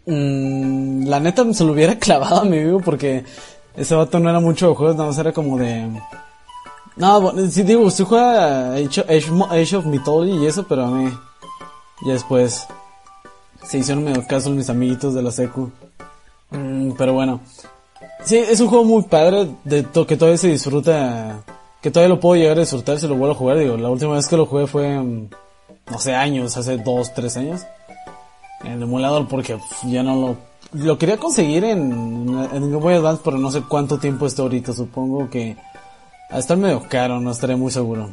[0.06, 3.24] Mm, la neta se lo hubiera clavado a mi amigo porque
[3.76, 5.89] ese vato no era mucho de juegos, nada más era como de...
[6.95, 11.12] No, bueno, sí digo, usted juega Age, Age of Mythology y eso, pero a mí...
[12.06, 12.68] Y después
[13.64, 15.72] se hicieron medio caso mis amiguitos de la secu.
[16.51, 17.39] Mm, pero bueno.
[18.24, 21.43] Sí, es un juego muy padre, de to que todavía se disfruta,
[21.82, 23.58] que todavía lo puedo llegar a disfrutar si lo vuelvo a jugar.
[23.58, 25.30] Digo, la última vez que lo jugué fue, mm,
[25.91, 27.62] no sé, años, hace dos, tres años.
[28.64, 30.38] En el emulador porque ya no lo...
[30.74, 34.74] Lo quería conseguir en, en Game Boy Advance, pero no sé cuánto tiempo está ahorita.
[34.74, 35.55] Supongo que
[36.32, 38.09] a estar medio caro, no estaré muy seguro.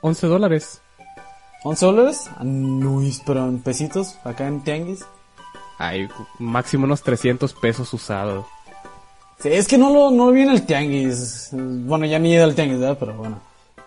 [0.00, 0.80] 11 dólares.
[1.64, 2.30] ¿11 dólares?
[2.42, 5.04] Luis, pero en pesitos, acá en Tianguis.
[5.78, 6.08] Hay
[6.38, 8.46] máximo unos 300 pesos usados.
[9.38, 11.50] Sí, es que no lo, no lo vi en el Tianguis.
[11.52, 12.96] Bueno, ya ni he ido al Tianguis, ¿verdad?
[12.98, 13.38] Pero bueno.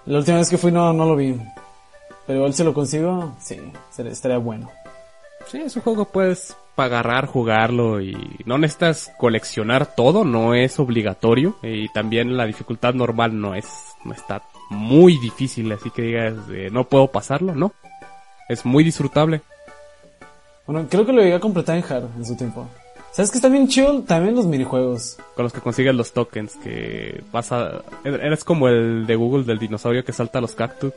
[0.06, 1.40] La última vez que fui no, no lo vi.
[2.28, 3.60] Pero igual si lo consigo, sí,
[3.98, 4.70] estaría bueno.
[5.52, 10.80] Sí, es un juego que puedes agarrar, jugarlo y no necesitas coleccionar todo, no es
[10.80, 13.68] obligatorio y también la dificultad normal no es,
[14.06, 17.74] no está muy difícil, así que digas, eh, no puedo pasarlo, no.
[18.48, 19.42] Es muy disfrutable.
[20.66, 22.68] Bueno, creo que lo iba a completar en hard en su tiempo.
[23.12, 24.06] ¿Sabes que está bien chill?
[24.06, 25.18] También los minijuegos.
[25.36, 27.82] Con los que consigues los tokens, que pasa...
[28.04, 30.94] Eres como el de Google del dinosaurio que salta los cactus.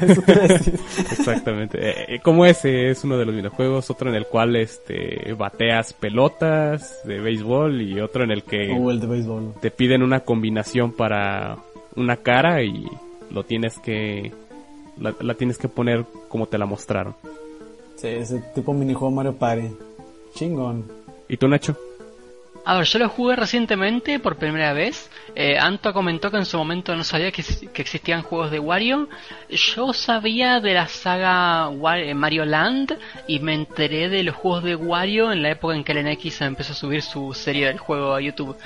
[1.10, 1.78] Exactamente.
[1.78, 5.92] Eh, eh, como ese es uno de los minijuegos, otro en el cual este bateas
[5.92, 9.54] pelotas de béisbol y otro en el que oh, el de béisbol.
[9.60, 11.56] te piden una combinación para
[11.94, 12.86] una cara y
[13.30, 14.32] lo tienes que
[14.98, 17.14] la, tienes que poner como te la mostraron.
[17.96, 19.68] Sí, ese tipo minijuego Mario Party.
[20.34, 20.84] Chingón.
[21.28, 21.76] ¿Y tú, Nacho?
[22.68, 25.08] A ver, yo lo jugué recientemente por primera vez.
[25.36, 27.40] Eh, Anto comentó que en su momento no sabía que,
[27.76, 29.08] existían juegos de Wario.
[29.48, 32.98] Yo sabía de la saga eh, Mario Land
[33.28, 36.72] y me enteré de los juegos de Wario en la época en que el empezó
[36.72, 38.56] a subir su serie del juego a YouTube.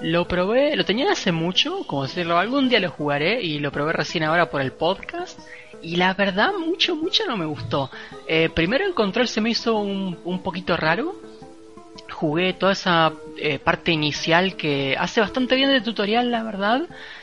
[0.00, 3.92] Lo probé, lo tenía hace mucho, como decirlo, algún día lo jugaré y lo probé
[3.92, 5.38] recién ahora por el podcast.
[5.82, 7.90] Y la verdad, mucho, mucho no me gustó.
[8.26, 11.35] Eh, primero el control se me hizo un, un poquito raro.
[12.10, 16.82] Jugué toda esa eh, parte inicial que hace bastante bien de tutorial, la verdad,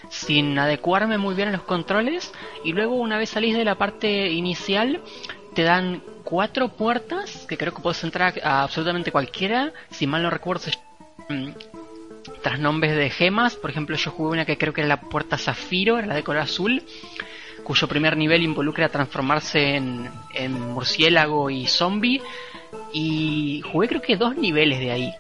[0.09, 2.31] sin adecuarme muy bien a los controles.
[2.63, 5.01] Y luego, una vez salís de la parte inicial,
[5.53, 9.71] te dan cuatro puertas que creo que puedes entrar a absolutamente cualquiera.
[9.89, 10.69] Si mal no recuerdo,
[12.41, 13.55] tras nombres de gemas.
[13.55, 16.23] Por ejemplo, yo jugué una que creo que era la puerta Zafiro, era la de
[16.23, 16.83] color azul,
[17.63, 20.09] cuyo primer nivel involucra transformarse en,
[20.51, 22.21] murciélago y zombie.
[22.93, 25.13] Y jugué creo que dos niveles de ahí.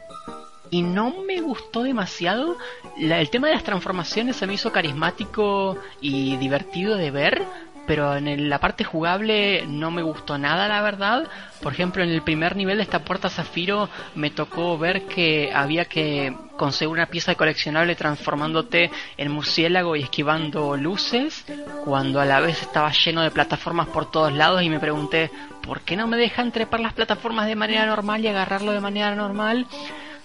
[0.69, 2.57] Y no me gustó demasiado.
[2.97, 7.43] el tema de las transformaciones se me hizo carismático y divertido de ver,
[7.85, 11.27] pero en la parte jugable no me gustó nada, la verdad.
[11.61, 15.85] Por ejemplo, en el primer nivel de esta puerta Zafiro me tocó ver que había
[15.85, 21.45] que conseguir una pieza de coleccionable transformándote en murciélago y esquivando luces,
[21.83, 25.29] cuando a la vez estaba lleno de plataformas por todos lados y me pregunté,
[25.61, 29.15] ¿por qué no me dejan trepar las plataformas de manera normal y agarrarlo de manera
[29.15, 29.67] normal?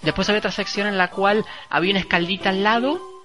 [0.01, 3.18] Después había otra sección en la cual había una escaldita al lado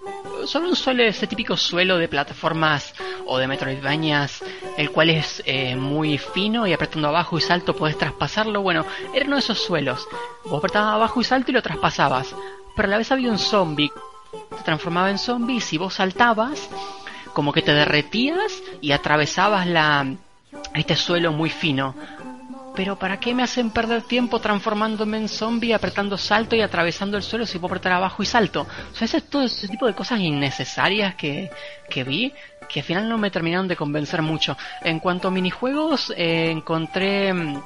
[0.46, 2.94] Solo un suelo, ese típico suelo de plataformas
[3.26, 4.44] o de Metroidvanias,
[4.76, 8.60] el cual es eh, muy fino y apretando abajo y salto puedes traspasarlo.
[8.60, 8.84] Bueno,
[9.14, 10.06] era uno de esos suelos.
[10.44, 12.34] Vos apretabas abajo y salto y lo traspasabas.
[12.76, 13.90] Pero a la vez había un zombie.
[14.56, 16.68] Te transformaba en zombie y si vos saltabas,
[17.32, 20.06] como que te derretías y atravesabas la
[20.74, 21.94] este suelo muy fino.
[22.74, 27.22] Pero ¿para qué me hacen perder tiempo transformándome en zombie, apretando salto y atravesando el
[27.22, 28.66] suelo si puedo apretar abajo y salto?
[28.92, 31.50] O sea, ese es todo ese tipo de cosas innecesarias que,
[31.88, 32.32] que vi
[32.68, 34.56] que al final no me terminaron de convencer mucho.
[34.82, 37.32] En cuanto a minijuegos, eh, encontré...
[37.32, 37.62] Mm,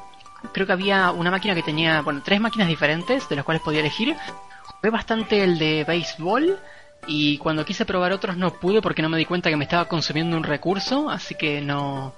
[0.53, 3.81] creo que había una máquina que tenía, bueno, tres máquinas diferentes de las cuales podía
[3.81, 4.17] elegir.
[4.65, 6.59] Jugué bastante el de béisbol
[7.07, 9.87] y cuando quise probar otros no pude porque no me di cuenta que me estaba
[9.87, 12.15] consumiendo un recurso, así que no,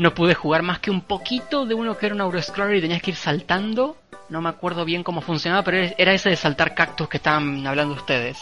[0.00, 3.02] no pude jugar más que un poquito de uno que era un Euroscroller y tenías
[3.02, 3.98] que ir saltando.
[4.30, 7.94] No me acuerdo bien cómo funcionaba, pero era ese de saltar cactus que estaban hablando
[7.94, 8.38] ustedes.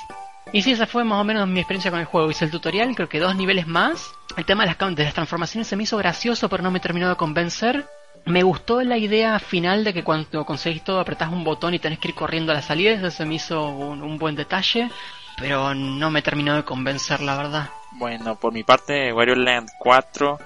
[0.53, 2.31] Y sí, esa fue más o menos mi experiencia con el juego.
[2.31, 4.13] Hice el tutorial, creo que dos niveles más.
[4.37, 7.09] El tema de las, de las transformaciones se me hizo gracioso, pero no me terminó
[7.09, 7.87] de convencer.
[8.25, 11.99] Me gustó la idea final de que cuando conseguís todo apretás un botón y tenés
[11.99, 12.93] que ir corriendo a la salida.
[12.93, 14.93] Eso se me hizo un, un buen detalle,
[15.37, 17.71] pero no me terminó de convencer, la verdad.
[17.99, 20.39] Bueno, por mi parte, Wario Land 4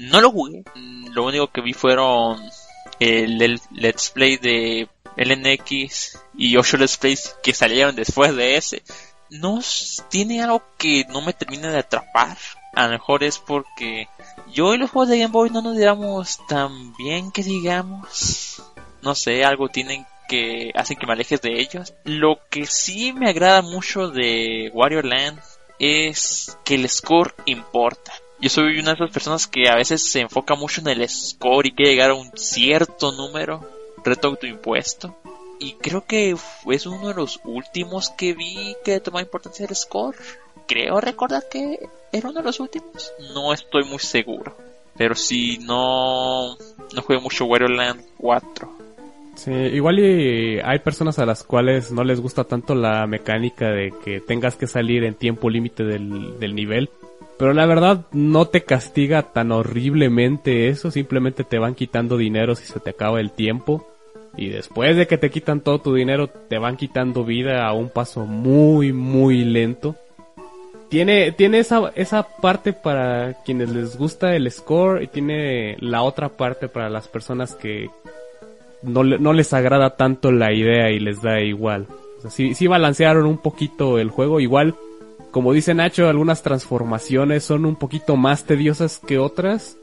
[0.00, 0.64] no lo jugué.
[1.12, 2.40] Lo único que vi fueron
[2.98, 8.82] el, Let's Play de LNX y 8 Let's Plays que salieron después de ese,
[9.30, 9.60] no
[10.08, 12.36] tiene algo que no me termine de atrapar.
[12.72, 14.08] A lo mejor es porque
[14.52, 18.62] yo y los juegos de Game Boy no nos llevamos tan bien que digamos.
[19.02, 21.94] No sé, algo tienen que hacen que me alejes de ellos.
[22.04, 25.40] Lo que sí me agrada mucho de Wario Land
[25.78, 28.12] es que el score importa.
[28.40, 31.66] Yo soy una de esas personas que a veces se enfoca mucho en el score
[31.66, 33.60] y quiere llegar a un cierto número,
[34.02, 35.14] reto autoimpuesto.
[35.58, 36.34] Y creo que
[36.70, 40.16] es uno de los últimos que vi que tomaba importancia el score.
[40.66, 41.80] Creo recordar que
[42.12, 43.12] era uno de los últimos.
[43.34, 44.56] No estoy muy seguro.
[44.96, 48.80] Pero si no, no juego mucho Wario Land 4.
[49.34, 53.92] Sí, igual y hay personas a las cuales no les gusta tanto la mecánica de
[54.04, 56.90] que tengas que salir en tiempo límite del, del nivel.
[57.40, 62.66] Pero la verdad no te castiga tan horriblemente eso, simplemente te van quitando dinero si
[62.66, 63.88] se te acaba el tiempo.
[64.36, 67.88] Y después de que te quitan todo tu dinero, te van quitando vida a un
[67.88, 69.96] paso muy, muy lento.
[70.90, 76.28] Tiene, tiene esa, esa parte para quienes les gusta el score y tiene la otra
[76.28, 77.88] parte para las personas que
[78.82, 81.86] no, no les agrada tanto la idea y les da igual.
[82.22, 84.40] O sea, balancearon un poquito el juego.
[84.40, 84.74] Igual,
[85.30, 89.76] como dice Nacho, algunas transformaciones son un poquito más tediosas que otras.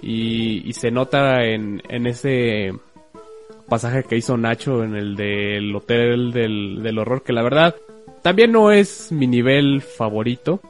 [0.00, 2.72] Y, se nota en, en ese
[3.68, 7.76] pasaje que hizo Nacho en el del hotel del, del horror, que la verdad
[8.22, 10.60] también no es mi nivel favorito.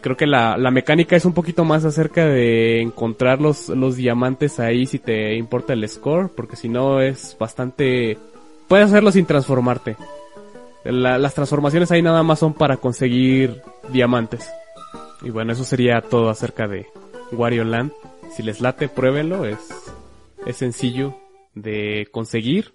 [0.00, 4.60] Creo que la, la mecánica es un poquito más acerca de encontrar los, los diamantes
[4.60, 8.18] ahí si te importa el score, porque si no es bastante...
[8.68, 9.96] Puedes hacerlo sin transformarte.
[10.92, 14.48] La- las transformaciones ahí nada más son para conseguir diamantes.
[15.22, 16.86] Y bueno, eso sería todo acerca de
[17.32, 17.92] Wario Land.
[18.34, 19.44] Si les late, pruébenlo.
[19.46, 19.58] Es,
[20.46, 21.16] es sencillo
[21.54, 22.74] de conseguir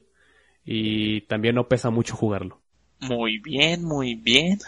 [0.65, 2.59] y también no pesa mucho jugarlo.
[2.99, 4.59] Muy bien, muy bien.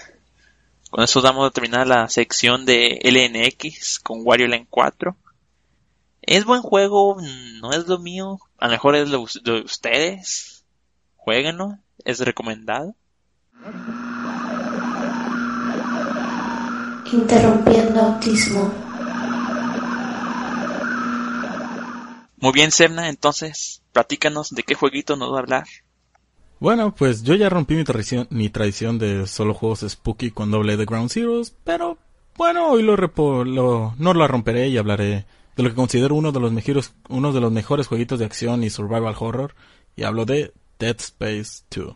[0.90, 5.16] Con eso damos a terminar la sección de LNX con Wario Land 4.
[6.22, 7.18] Es buen juego,
[7.62, 8.40] no es lo mío.
[8.60, 10.64] A lo mejor es lo de ustedes.
[11.18, 12.96] Jueguenlo, es recomendado.
[17.12, 18.74] Interrumpiendo autismo.
[22.40, 25.64] Muy bien, Serna, entonces, platícanos de qué jueguito nos va a hablar.
[26.60, 30.76] Bueno, pues yo ya rompí mi tradición, mi tradición de solo juegos spooky cuando hablé
[30.78, 31.98] de Ground Zeroes, pero
[32.36, 36.32] bueno, hoy lo, repo- lo- no la romperé y hablaré de lo que considero uno
[36.32, 39.56] de los mejores, uno de los mejores jueguitos de acción y survival horror,
[39.96, 41.96] y hablo de Dead Space 2.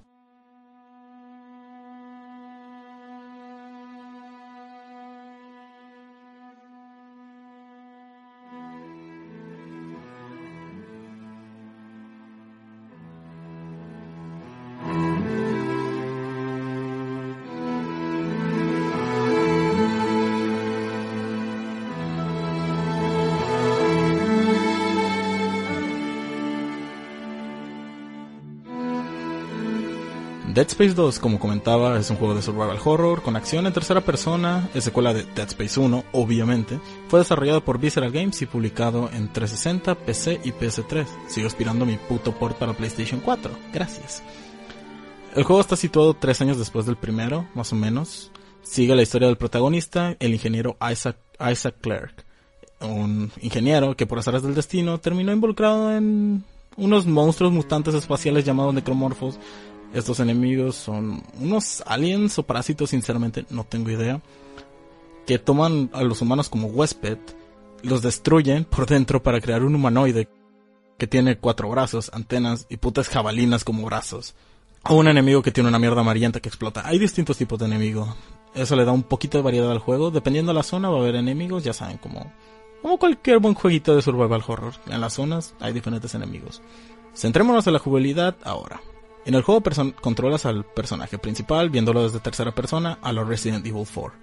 [30.57, 34.01] Dead Space 2, como comentaba, es un juego de survival horror con acción en tercera
[34.01, 36.79] persona, es secuela de Dead Space 1, obviamente.
[37.09, 41.05] Fue desarrollado por Visceral Games y publicado en 360, PC y PS3.
[41.27, 43.51] Sigo aspirando mi puto port para PlayStation 4.
[43.71, 44.23] Gracias.
[45.35, 48.31] El juego está situado tres años después del primero, más o menos.
[48.63, 51.17] Sigue la historia del protagonista, el ingeniero Isaac,
[51.51, 52.25] Isaac Clarke.
[52.81, 56.43] Un ingeniero que por azares del destino terminó involucrado en
[56.77, 59.39] unos monstruos mutantes espaciales llamados necromorfos
[59.93, 64.21] estos enemigos son unos aliens o parásitos, sinceramente no tengo idea,
[65.25, 67.17] que toman a los humanos como huésped,
[67.83, 70.29] los destruyen por dentro para crear un humanoide
[70.97, 74.35] que tiene cuatro brazos, antenas y putas jabalinas como brazos.
[74.83, 76.87] O un enemigo que tiene una mierda amarillenta que explota.
[76.87, 78.09] Hay distintos tipos de enemigos.
[78.55, 80.11] Eso le da un poquito de variedad al juego.
[80.11, 82.31] Dependiendo de la zona va a haber enemigos, ya saben, como,
[82.81, 84.73] como cualquier buen jueguito de survival horror.
[84.87, 86.61] En las zonas hay diferentes enemigos.
[87.13, 88.79] Centrémonos en la jugabilidad ahora.
[89.27, 89.61] En el juego
[89.99, 94.13] controlas al personaje principal viéndolo desde tercera persona a lo Resident Evil 4.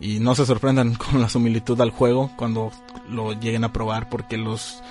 [0.00, 2.72] Y no se sorprendan con la similitud al juego cuando
[3.08, 4.82] lo lleguen a probar porque los,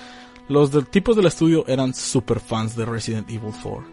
[0.48, 3.84] los tipos del estudio eran super fans de Resident Evil 4.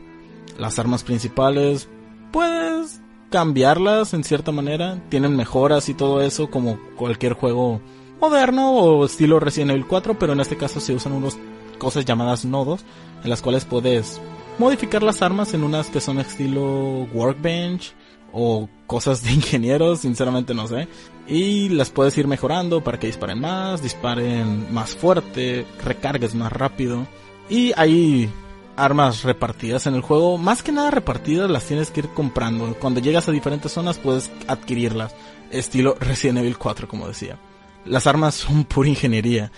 [0.57, 1.89] Las armas principales
[2.31, 7.81] puedes cambiarlas en cierta manera, tienen mejoras y todo eso como cualquier juego
[8.21, 11.37] moderno o estilo Resident Evil 4, pero en este caso se usan unas
[11.79, 12.85] cosas llamadas nodos
[13.25, 14.21] en las cuales puedes
[14.59, 17.93] modificar las armas en unas que son estilo workbench
[18.31, 20.87] o cosas de ingenieros, sinceramente no sé.
[21.27, 27.07] Y las puedes ir mejorando para que disparen más, disparen más fuerte, recargues más rápido.
[27.49, 28.29] Y hay
[28.75, 30.37] armas repartidas en el juego.
[30.37, 32.75] Más que nada repartidas las tienes que ir comprando.
[32.79, 35.13] Cuando llegas a diferentes zonas puedes adquirirlas.
[35.51, 37.37] Estilo Resident Evil 4 como decía.
[37.85, 39.51] Las armas son pura ingeniería.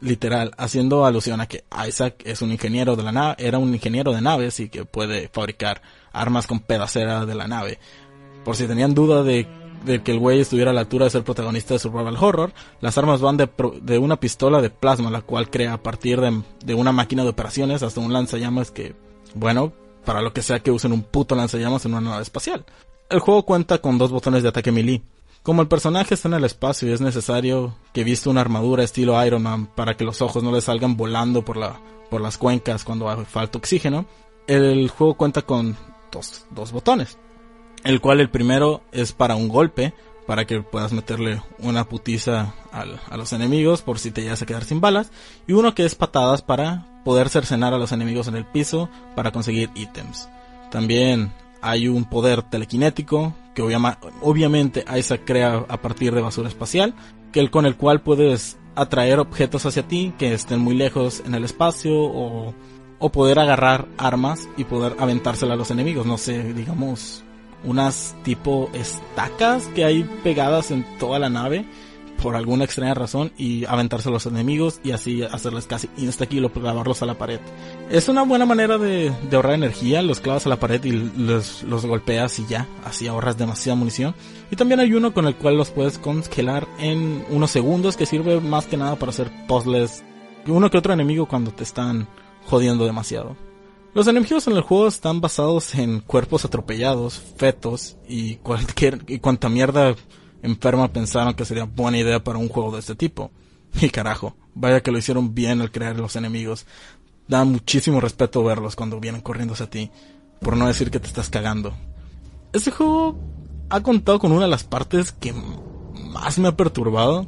[0.00, 4.12] Literal, haciendo alusión a que Isaac es un ingeniero de la nave, era un ingeniero
[4.12, 5.80] de naves y que puede fabricar
[6.12, 7.78] armas con pedacera de la nave.
[8.44, 9.48] Por si tenían duda de,
[10.04, 13.20] que el güey estuviera a la altura de ser protagonista de Survival Horror, las armas
[13.22, 13.48] van de,
[13.80, 17.30] de una pistola de plasma, la cual crea a partir de, de una máquina de
[17.30, 18.94] operaciones hasta un lanzallamas que,
[19.34, 19.72] bueno,
[20.04, 22.66] para lo que sea que usen un puto lanzallamas en una nave espacial.
[23.08, 25.02] El juego cuenta con dos botones de ataque melee.
[25.46, 29.24] Como el personaje está en el espacio y es necesario que viste una armadura estilo
[29.24, 31.78] Iron Man para que los ojos no le salgan volando por, la,
[32.10, 34.06] por las cuencas cuando falta oxígeno,
[34.48, 35.76] el juego cuenta con
[36.10, 37.16] dos, dos botones.
[37.84, 39.94] El cual el primero es para un golpe,
[40.26, 44.46] para que puedas meterle una putiza al- a los enemigos por si te llegas a
[44.46, 45.12] quedar sin balas.
[45.46, 49.30] Y uno que es patadas para poder cercenar a los enemigos en el piso para
[49.30, 50.28] conseguir ítems.
[50.72, 51.32] También
[51.66, 56.94] hay un poder telequinético que obviama- obviamente Isaac crea a partir de basura espacial,
[57.32, 61.34] que el, con el cual puedes atraer objetos hacia ti que estén muy lejos en
[61.34, 62.54] el espacio o,
[62.98, 66.06] o poder agarrar armas y poder aventársela a los enemigos.
[66.06, 67.24] No sé, digamos,
[67.64, 71.66] unas tipo estacas que hay pegadas en toda la nave
[72.22, 76.52] por alguna extraña razón y aventarse a los enemigos y así hacerles casi insta-kill o
[76.52, 77.40] clavarlos a la pared.
[77.90, 81.86] Es una buena manera de, ahorrar energía, los clavas a la pared y los, los
[81.86, 84.14] golpeas y ya, así ahorras demasiada munición.
[84.50, 88.40] Y también hay uno con el cual los puedes congelar en unos segundos que sirve
[88.40, 90.02] más que nada para hacer puzzles.
[90.46, 92.08] Uno que otro enemigo cuando te están
[92.46, 93.36] jodiendo demasiado.
[93.96, 99.48] Los enemigos en el juego están basados en cuerpos atropellados, fetos y cualquier y cuanta
[99.48, 99.94] mierda
[100.46, 103.30] enferma pensaron que sería buena idea para un juego de este tipo.
[103.80, 106.66] Y carajo, vaya que lo hicieron bien al crear los enemigos.
[107.28, 109.90] Da muchísimo respeto verlos cuando vienen corriendo hacia ti,
[110.40, 111.74] por no decir que te estás cagando.
[112.52, 113.18] Este juego
[113.68, 117.26] ha contado con una de las partes que más me ha perturbado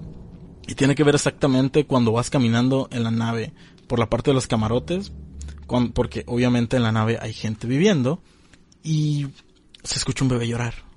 [0.66, 3.52] y tiene que ver exactamente cuando vas caminando en la nave
[3.88, 5.12] por la parte de los camarotes,
[5.92, 8.22] porque obviamente en la nave hay gente viviendo
[8.82, 9.26] y
[9.82, 10.87] se escucha un bebé llorar.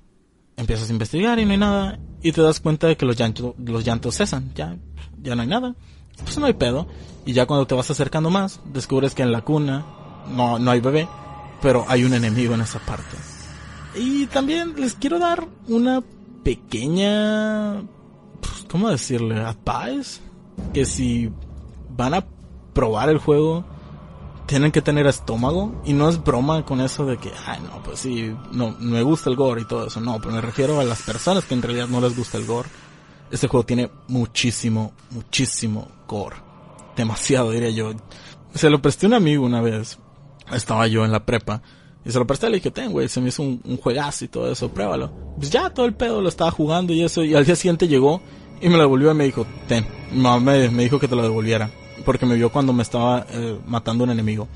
[0.56, 3.54] Empiezas a investigar y no hay nada y te das cuenta de que los, llanto-
[3.58, 4.76] los llantos cesan, ya,
[5.22, 5.74] ya no hay nada,
[6.22, 6.86] pues no hay pedo.
[7.24, 9.84] Y ya cuando te vas acercando más, descubres que en la cuna
[10.34, 11.08] no, no hay bebé,
[11.60, 13.16] pero hay un enemigo en esa parte.
[13.94, 16.02] Y también les quiero dar una
[16.42, 17.82] pequeña,
[18.40, 19.40] pues, ¿cómo decirle?
[19.40, 20.20] Advice.
[20.74, 21.30] Que si
[21.96, 22.24] van a
[22.72, 23.64] probar el juego,
[24.46, 25.80] tienen que tener estómago.
[25.84, 29.30] Y no es broma con eso de que, ay, no, pues sí, no, me gusta
[29.30, 30.00] el gore y todo eso.
[30.00, 32.68] No, pero me refiero a las personas que en realidad no les gusta el gore.
[33.30, 36.36] Este juego tiene muchísimo, muchísimo gore.
[36.96, 37.92] Demasiado, diría yo.
[38.54, 39.98] Se lo presté a un amigo una vez.
[40.52, 41.62] Estaba yo en la prepa.
[42.04, 44.28] Y se lo presté, le dije, ten, güey, se me hizo un, un juegazo y
[44.28, 45.12] todo eso, pruébalo.
[45.36, 47.24] Pues ya, todo el pedo lo estaba jugando y eso.
[47.24, 48.20] Y al día siguiente llegó
[48.60, 49.86] y me lo devolvió y me dijo, ten.
[50.12, 51.70] Mamá me dijo que te lo devolviera.
[52.04, 54.48] Porque me vio cuando me estaba eh, matando un enemigo.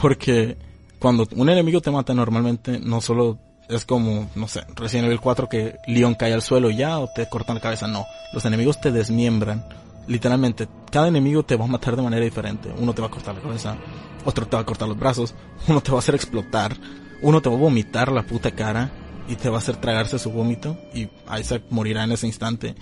[0.00, 0.56] Porque
[0.98, 5.48] cuando un enemigo te mata normalmente no solo es como, no sé, Resident Evil 4
[5.48, 8.06] que Leon cae al suelo y ya o te cortan la cabeza, no.
[8.32, 9.64] Los enemigos te desmiembran.
[10.06, 12.72] Literalmente, cada enemigo te va a matar de manera diferente.
[12.78, 13.76] Uno te va a cortar la cabeza,
[14.24, 15.34] otro te va a cortar los brazos,
[15.68, 16.76] uno te va a hacer explotar,
[17.22, 18.90] uno te va a vomitar la puta cara
[19.28, 21.08] y te va a hacer tragarse su vómito y
[21.38, 22.76] Isaac morirá en ese instante.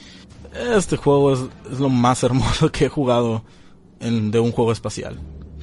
[0.76, 1.40] Este juego es,
[1.72, 3.42] es lo más hermoso que he jugado
[4.04, 5.18] en, de un juego espacial.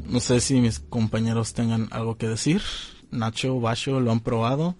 [0.05, 2.61] No sé si mis compañeros tengan algo que decir.
[3.11, 4.75] Nacho, Basho, ¿lo han probado?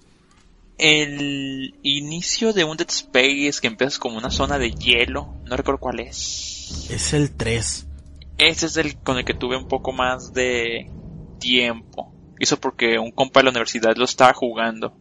[0.78, 5.80] El inicio de un Dead Space que empiezas como una zona de hielo, no recuerdo
[5.80, 6.88] cuál es.
[6.90, 7.88] Es el 3.
[8.38, 10.90] Ese es el con el que tuve un poco más de
[11.40, 12.12] tiempo.
[12.40, 14.98] Eso porque un compa de la universidad lo estaba jugando.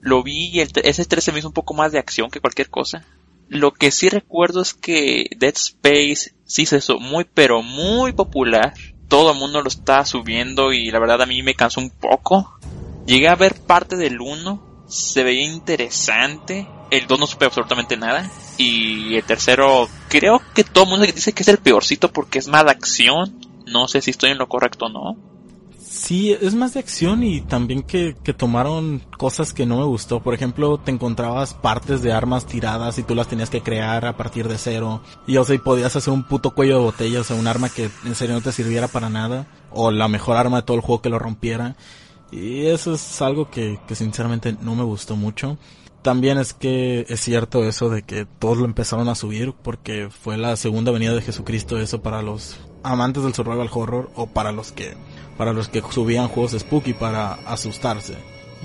[0.00, 2.40] Lo vi y el, ese 3 se me hizo un poco más de acción que
[2.40, 3.04] cualquier cosa.
[3.48, 8.74] Lo que sí recuerdo es que Dead Space sí se hizo muy pero muy popular.
[9.08, 12.58] Todo el mundo lo estaba subiendo y la verdad a mí me cansó un poco.
[13.06, 16.66] Llegué a ver parte del 1, se veía interesante.
[16.90, 18.28] El 2 no supe absolutamente nada.
[18.58, 22.48] Y el tercero, creo que todo el mundo dice que es el peorcito porque es
[22.48, 23.38] más de acción.
[23.66, 25.35] No sé si estoy en lo correcto o no.
[25.96, 30.22] Sí, es más de acción y también que, que tomaron cosas que no me gustó.
[30.22, 34.14] Por ejemplo, te encontrabas partes de armas tiradas y tú las tenías que crear a
[34.14, 35.00] partir de cero.
[35.26, 37.70] Y o sea, y podías hacer un puto cuello de botella, o sea, un arma
[37.70, 39.46] que en serio no te sirviera para nada.
[39.70, 41.76] O la mejor arma de todo el juego que lo rompiera.
[42.30, 45.56] Y eso es algo que, que sinceramente no me gustó mucho.
[46.02, 50.36] También es que es cierto eso de que todos lo empezaron a subir porque fue
[50.36, 54.72] la segunda venida de Jesucristo eso para los amantes del survival horror o para los
[54.72, 54.94] que
[55.36, 58.14] para los que subían juegos Spooky para asustarse.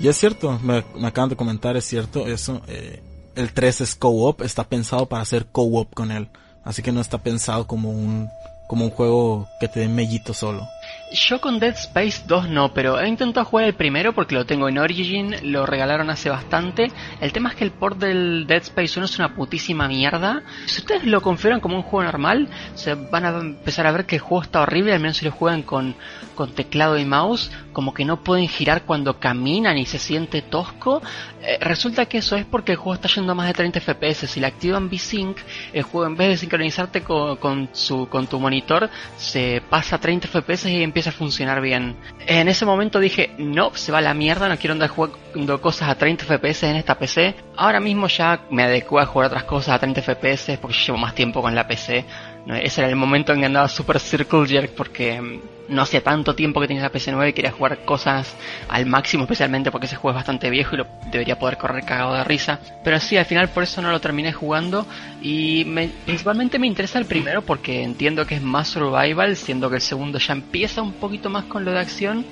[0.00, 3.02] Y es cierto, me, me acaban de comentar, es cierto, eso, eh,
[3.34, 6.28] el 3 es co-op, está pensado para hacer co-op con él.
[6.64, 8.28] Así que no está pensado como un,
[8.68, 10.66] como un juego que te dé mellito solo.
[11.12, 14.68] Yo con Dead Space 2 no, pero he intentado jugar el primero porque lo tengo
[14.68, 16.90] en Origin, lo regalaron hace bastante.
[17.20, 20.42] El tema es que el port del Dead Space 1 es una putísima mierda.
[20.64, 24.16] Si ustedes lo configuran como un juego normal, se van a empezar a ver que
[24.16, 25.94] el juego está horrible, al menos si lo juegan con,
[26.34, 31.02] con teclado y mouse, como que no pueden girar cuando caminan y se siente tosco.
[31.42, 34.26] Eh, resulta que eso es porque el juego está yendo a más de 30 FPS.
[34.26, 35.36] Si le activan V-Sync,
[35.74, 38.88] el juego en vez de sincronizarte con, con, su, con tu monitor,
[39.18, 41.96] se pasa a 30 FPS y empieza a funcionar bien.
[42.26, 45.88] En ese momento dije, no, se va a la mierda, no quiero andar jugando cosas
[45.88, 47.34] a 30 FPS en esta PC.
[47.56, 51.14] Ahora mismo ya me adecué a jugar otras cosas a 30 FPS porque llevo más
[51.14, 52.04] tiempo con la PC.
[52.46, 56.34] Ese era el momento en que andaba Super Circle Jerk porque mm, no hacía tanto
[56.34, 58.34] tiempo que tenía la PC nueva y quería jugar cosas
[58.68, 62.14] al máximo, especialmente porque ese juego es bastante viejo y lo debería poder correr cagado
[62.14, 62.58] de risa.
[62.84, 64.86] Pero sí, al final por eso no lo terminé jugando
[65.20, 65.64] y
[66.04, 70.18] principalmente me interesa el primero porque entiendo que es más survival, siendo que el segundo
[70.18, 72.26] ya empieza un poquito más con lo de acción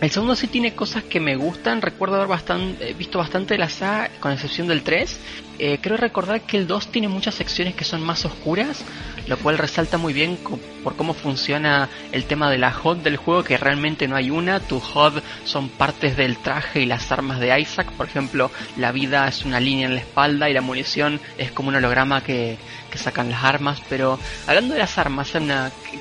[0.00, 1.82] el segundo sí tiene cosas que me gustan.
[1.82, 5.20] Recuerdo haber bastante, visto bastante de la saga, con excepción del 3.
[5.58, 8.82] Eh, creo recordar que el 2 tiene muchas secciones que son más oscuras,
[9.26, 10.38] lo cual resalta muy bien
[10.82, 14.60] por cómo funciona el tema de la HUD del juego, que realmente no hay una.
[14.60, 17.92] Tu HUD son partes del traje y las armas de Isaac.
[17.92, 21.68] Por ejemplo, la vida es una línea en la espalda y la munición es como
[21.68, 22.56] un holograma que,
[22.94, 23.82] sacan las armas.
[23.90, 25.30] Pero hablando de las armas,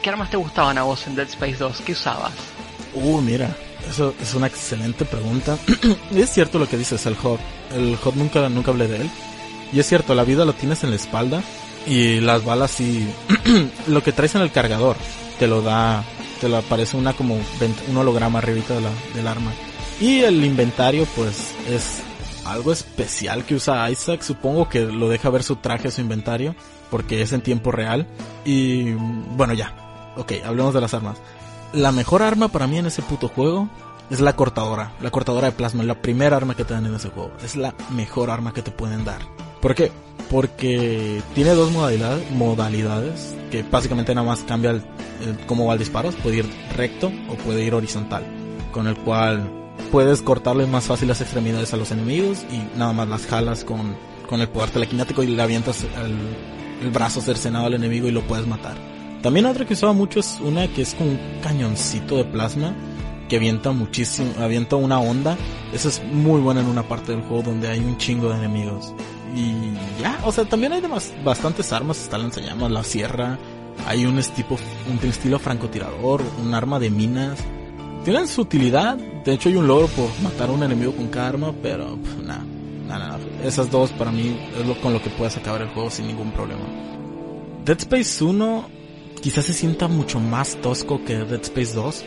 [0.01, 1.81] ¿qué armas te gustaban a vos en Dead Space 2?
[1.81, 2.31] ¿Qué usabas?
[2.93, 3.55] Uh, mira,
[3.87, 5.57] eso es una excelente pregunta.
[6.11, 7.39] y es cierto lo que dices, el HUD.
[7.75, 9.09] El HUD nunca, nunca hablé de él.
[9.71, 11.41] Y es cierto, la vida lo tienes en la espalda.
[11.85, 13.07] Y las balas sí.
[13.87, 14.95] lo que traes en el cargador
[15.37, 16.03] te lo da.
[16.41, 19.51] Te lo aparece una como un holograma arribita de la, del arma.
[19.99, 21.99] Y el inventario, pues, es
[22.45, 24.21] algo especial que usa Isaac.
[24.21, 26.55] Supongo que lo deja ver su traje, su inventario.
[26.89, 28.07] Porque es en tiempo real.
[28.45, 29.75] Y bueno, ya.
[30.15, 31.17] Ok, hablemos de las armas
[31.73, 33.69] la mejor arma para mí en ese puto juego
[34.09, 34.93] es la cortadora.
[35.01, 37.31] La cortadora de plasma, la primera arma que te dan en ese juego.
[37.43, 39.21] Es la mejor arma que te pueden dar.
[39.61, 39.91] ¿Por qué?
[40.29, 44.81] Porque tiene dos modalidades, modalidades que básicamente nada más cambia
[45.47, 46.11] cómo va el disparo.
[46.11, 48.23] Puede ir recto o puede ir horizontal.
[48.71, 49.51] Con el cual
[49.91, 53.95] puedes cortarle más fácil las extremidades a los enemigos y nada más las jalas con,
[54.27, 58.21] con el poder telequinético y le avientas el, el brazo cercenado al enemigo y lo
[58.21, 58.98] puedes matar.
[59.21, 62.73] También otra que usaba mucho es una que es con un cañoncito de plasma
[63.27, 65.37] que avienta muchísimo, avienta una onda.
[65.73, 68.93] Esa es muy buena en una parte del juego donde hay un chingo de enemigos.
[69.35, 73.37] Y ya, o sea, también hay demás, bastantes armas, está lanzallamas, la sierra,
[73.87, 74.57] hay un, tipo,
[74.89, 77.39] un estilo francotirador, un arma de minas.
[78.03, 81.27] Tienen su utilidad, de hecho hay un logro por matar a un enemigo con cada
[81.27, 82.43] arma, pero nada,
[82.87, 83.19] nada, nada.
[83.43, 86.31] Esas dos para mí es lo con lo que puedes acabar el juego sin ningún
[86.31, 86.63] problema.
[87.65, 88.78] Dead Space 1
[89.21, 92.05] quizás se sienta mucho más tosco que Dead Space 2.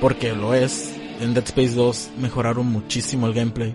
[0.00, 0.92] Porque lo es.
[1.20, 3.74] En Dead Space 2 mejoraron muchísimo el gameplay.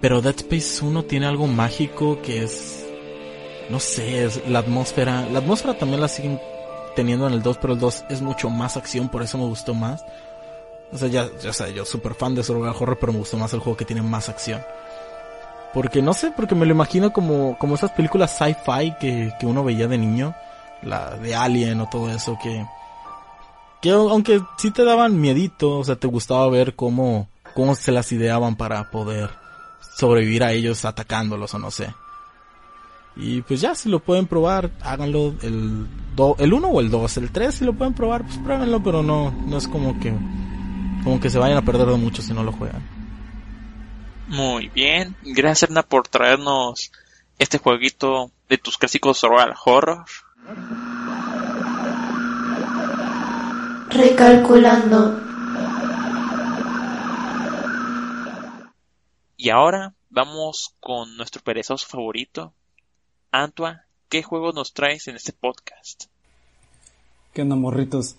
[0.00, 2.84] Pero Dead Space 1 tiene algo mágico que es...
[3.70, 5.28] No sé, es la atmósfera.
[5.30, 6.40] La atmósfera también la siguen
[6.94, 9.74] teniendo en el 2, pero el 2 es mucho más acción, por eso me gustó
[9.74, 10.04] más.
[10.92, 13.52] O sea, ya, ya sé, yo super fan de Survival Horror, pero me gustó más
[13.52, 14.62] el juego que tiene más acción.
[15.74, 19.62] Porque no sé, porque me lo imagino como, como esas películas sci-fi que, que uno
[19.62, 20.34] veía de niño
[20.82, 22.64] la de Alien o todo eso que
[23.82, 28.10] que aunque sí te daban miedito, o sea, te gustaba ver cómo cómo se las
[28.12, 29.30] ideaban para poder
[29.96, 31.94] sobrevivir a ellos atacándolos o no sé.
[33.16, 37.16] Y pues ya, si lo pueden probar, háganlo el do, el 1 o el 2,
[37.16, 40.14] el 3 si lo pueden probar, pues pruébenlo, pero no no es como que
[41.02, 42.82] como que se vayan a perder de mucho si no lo juegan.
[44.28, 46.90] Muy bien, gracias Erna por traernos
[47.38, 50.04] este jueguito de tus clásicos survival horror.
[53.90, 55.20] Recalculando.
[59.36, 62.52] Y ahora vamos con nuestro perezoso favorito.
[63.32, 66.04] Antua, ¿qué juego nos traes en este podcast?
[67.32, 68.16] ¿Qué onda, morritos?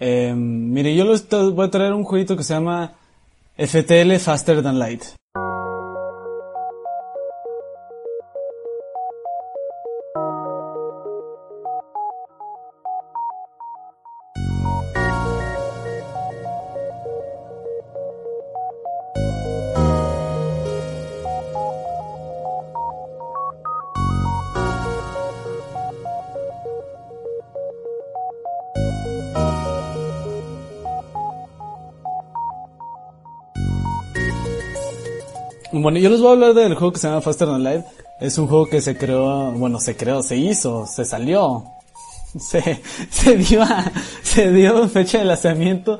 [0.00, 2.94] Eh, mire, yo les voy a traer un jueguito que se llama
[3.56, 5.04] FTL Faster Than Light.
[35.88, 37.82] Bueno, yo les voy a hablar del juego que se llama Faster Than Light.
[38.20, 41.64] Es un juego que se creó, bueno, se creó, se hizo, se salió,
[42.38, 43.90] se, se dio a-
[44.22, 45.98] se dio fecha de lanzamiento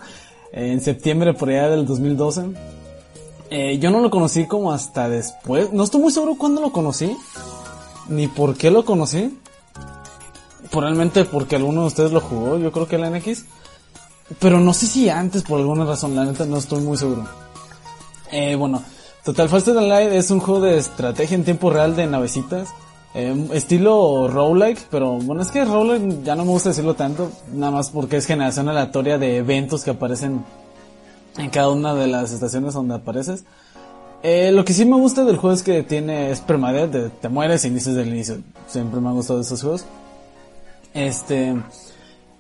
[0.53, 2.51] en septiembre por allá del 2012.
[3.49, 7.17] Eh, yo no lo conocí como hasta después, no estoy muy seguro cuándo lo conocí,
[8.11, 9.39] ni por qué lo conocí.
[10.71, 13.47] Probablemente porque alguno de ustedes lo jugó, yo creo que el NX.
[14.39, 17.25] Pero no sé si antes por alguna razón, la neta no estoy muy seguro.
[18.31, 18.83] Eh, bueno,
[19.29, 22.71] Total Faster Than Light es un juego de estrategia en tiempo real de navecitas.
[23.13, 27.71] Eh, estilo roguelike, pero bueno, es que roguelike ya no me gusta decirlo tanto, nada
[27.71, 30.47] más porque es generación aleatoria de eventos que aparecen
[31.37, 33.45] en cada una de las estaciones donde apareces.
[34.23, 37.67] Eh, lo que sí me gusta del juego es que tiene, es permadeath, te, mueres
[37.67, 38.39] e inicias del inicio.
[38.67, 39.85] Siempre me han gustado esos juegos.
[40.95, 41.55] Este,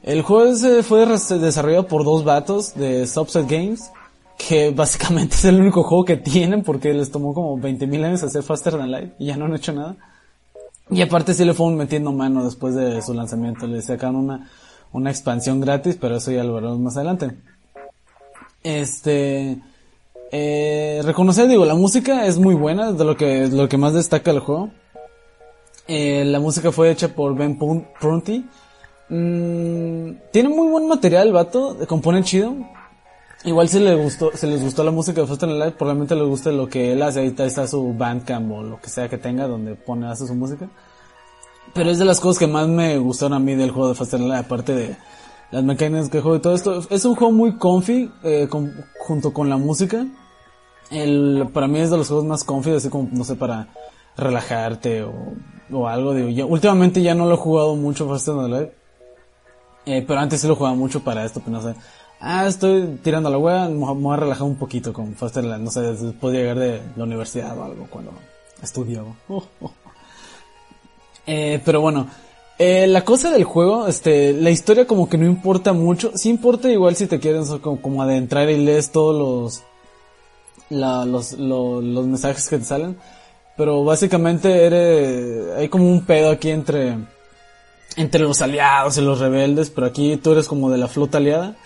[0.02, 0.55] el juego
[0.85, 3.90] fue desarrollado por dos vatos de Subset Games,
[4.39, 8.44] que básicamente es el único juego que tienen porque les tomó como 20.000 años hacer
[8.44, 9.97] Faster Than Light y ya no han hecho nada.
[10.90, 14.48] Y aparte sí le fueron metiendo mano después de su lanzamiento, le sacaron una,
[14.93, 17.32] una expansión gratis, pero eso ya lo veremos más adelante.
[18.62, 19.59] Este,
[20.31, 23.93] eh, reconocer, digo, la música es muy buena, es de lo que, lo que más
[23.93, 24.70] destaca el juego.
[25.89, 28.47] Eh, la música fue hecha por Ben Prunty.
[29.10, 32.55] Mm, tiene muy buen material el vato, compone chido.
[33.44, 36.27] Igual si le gustó, si les gustó la música de Faster Than Light, probablemente les
[36.27, 37.20] guste lo que él hace.
[37.20, 40.69] Ahí está, su Bandcamp o lo que sea que tenga donde pone, hace su música.
[41.73, 44.19] Pero es de las cosas que más me gustaron a mí del juego de Faster
[44.19, 44.97] Than Light, aparte de
[45.52, 46.82] las mecánicas que juego y todo esto.
[46.90, 48.48] Es un juego muy comfy, eh,
[48.98, 50.05] junto con la música.
[50.90, 53.69] El, para mí es de los juegos más comfy, así como, no sé, para
[54.16, 55.15] relajarte o,
[55.70, 56.12] o algo.
[56.12, 58.70] Digo, yo últimamente ya no lo he jugado mucho Than Light.
[59.86, 61.74] Eh, pero antes sí lo jugaba mucho para esto, pues no sé.
[62.20, 65.62] Ah, estoy tirando la wea, me voy a relajar un poquito con Faster Than Light.
[65.62, 68.12] No sé, después de llegar de la universidad o algo cuando
[68.62, 69.09] estudiaba.
[71.31, 72.09] Eh, pero bueno,
[72.59, 76.12] eh, la cosa del juego, este, la historia como que no importa mucho.
[76.15, 79.62] Sí importa igual si te quieres como, como adentrar y lees todos
[80.70, 82.97] los, los, lo- los mensajes que te salen.
[83.59, 86.97] Pero básicamente eres, hay como un pedo aquí entre,
[87.97, 91.57] entre los aliados y los rebeldes, pero aquí tú eres como de la flota aliada.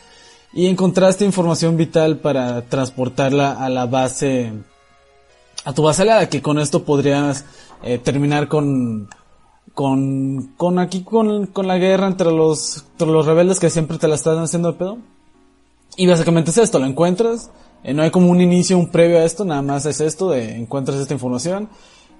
[0.54, 4.52] Y encontraste información vital para transportarla a la base,
[5.64, 7.46] a tu base aliada, que con esto podrías
[7.82, 9.08] eh, terminar con,
[9.72, 14.08] con, con aquí, con, con la guerra entre los, entre los rebeldes que siempre te
[14.08, 14.98] la están haciendo de pedo.
[15.96, 17.50] Y básicamente es esto, lo encuentras,
[17.82, 20.56] eh, no hay como un inicio, un previo a esto, nada más es esto, de
[20.56, 21.68] encuentras esta información,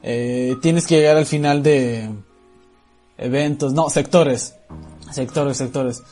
[0.02, 2.10] eh, tienes que llegar al final de
[3.18, 4.56] eventos, no, sectores,
[5.10, 6.02] sectores, sectores.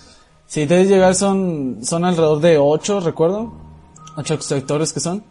[0.51, 3.53] Si debes llegar son, son alrededor de 8, recuerdo,
[4.17, 5.23] 8 sectores que son.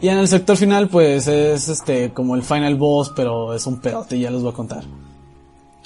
[0.00, 3.82] Y en el sector final pues es este, como el final boss, pero es un
[3.82, 4.82] pedote, ya les voy a contar.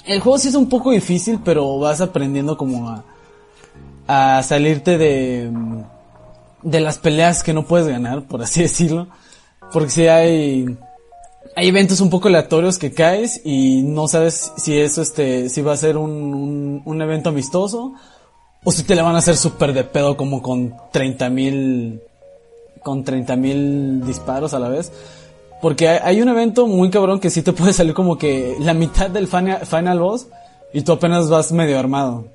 [0.05, 3.03] El juego sí es un poco difícil, pero vas aprendiendo como a,
[4.07, 5.51] a salirte de,
[6.63, 9.09] de las peleas que no puedes ganar, por así decirlo.
[9.73, 10.65] Porque si hay,
[11.57, 15.73] hay eventos un poco aleatorios que caes y no sabes si eso este, si va
[15.73, 17.95] a ser un, un evento amistoso
[18.63, 22.01] o si te le van a hacer súper de pedo como con 30 mil,
[22.83, 24.91] con 30 mil disparos a la vez.
[25.61, 29.09] Porque hay, un evento muy cabrón que sí te puede salir como que la mitad
[29.09, 30.27] del final, boss
[30.73, 32.25] y tú apenas vas medio armado.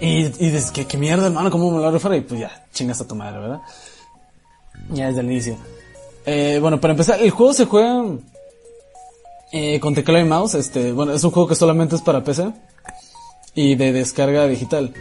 [0.00, 1.50] Y, y dices, ¿qué, qué mierda, hermano?
[1.50, 3.60] ¿Cómo me lo a Y pues ya, chingas a tu madre, ¿verdad?
[4.92, 5.56] Ya desde el inicio.
[6.26, 8.04] Eh, bueno, para empezar, el juego se juega
[9.52, 10.54] eh, con teclado y mouse.
[10.54, 12.52] Este, bueno, es un juego que solamente es para PC
[13.54, 14.94] y de descarga digital.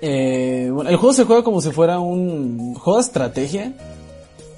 [0.00, 3.72] Eh, el juego se juega como si fuera un juego de estrategia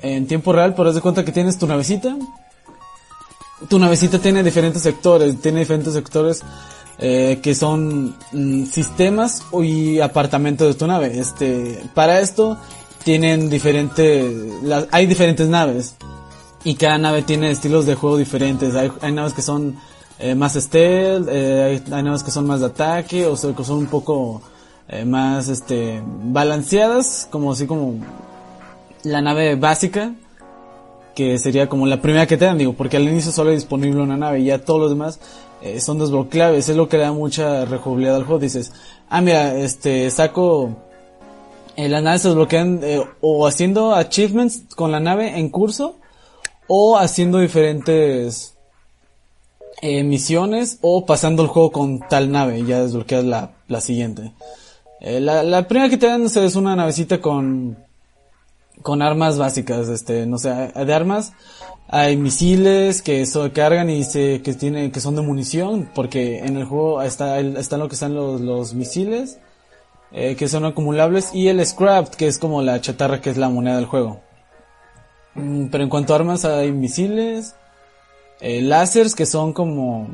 [0.03, 2.17] en tiempo real, pero haz de cuenta que tienes tu navecita.
[3.69, 6.43] Tu navecita tiene diferentes sectores, tiene diferentes sectores
[6.99, 11.19] eh, que son mm, sistemas y apartamentos de tu nave.
[11.19, 12.59] Este, para esto
[13.05, 14.53] tienen diferentes,
[14.91, 15.95] hay diferentes naves
[16.65, 18.75] y cada nave tiene estilos de juego diferentes.
[18.75, 19.77] Hay, hay naves que son
[20.19, 23.79] eh, más stealth, hay, hay naves que son más de ataque, o sea, que son
[23.79, 24.43] un poco
[24.89, 27.95] eh, más este balanceadas, como así como
[29.03, 30.15] la nave básica,
[31.15, 34.03] que sería como la primera que te dan, digo, porque al inicio solo hay disponible
[34.03, 35.19] una nave y ya todos los demás
[35.63, 38.41] eh, son desbloqueables, es lo que le da mucha rejugabilidad al juego.
[38.41, 38.73] Dices,
[39.09, 40.77] ah, mira, este, saco,
[41.77, 45.97] eh, las naves se desbloquean eh, o haciendo achievements con la nave en curso,
[46.69, 48.55] o haciendo diferentes
[49.81, 54.33] eh, misiones, o pasando el juego con tal nave y ya desbloqueas la, la siguiente.
[55.01, 57.85] Eh, la, la primera que te dan es una navecita con
[58.83, 61.33] con armas básicas, este, no sé, de armas
[61.89, 66.57] hay misiles que eso cargan y se, que tiene, que son de munición, porque en
[66.57, 69.39] el juego está, están lo que están los, los misiles,
[70.13, 73.49] eh, que son acumulables, y el scrap, que es como la chatarra que es la
[73.49, 74.21] moneda del juego.
[75.35, 77.55] Mm, pero en cuanto a armas hay misiles,
[78.41, 80.09] eh, láseres que son como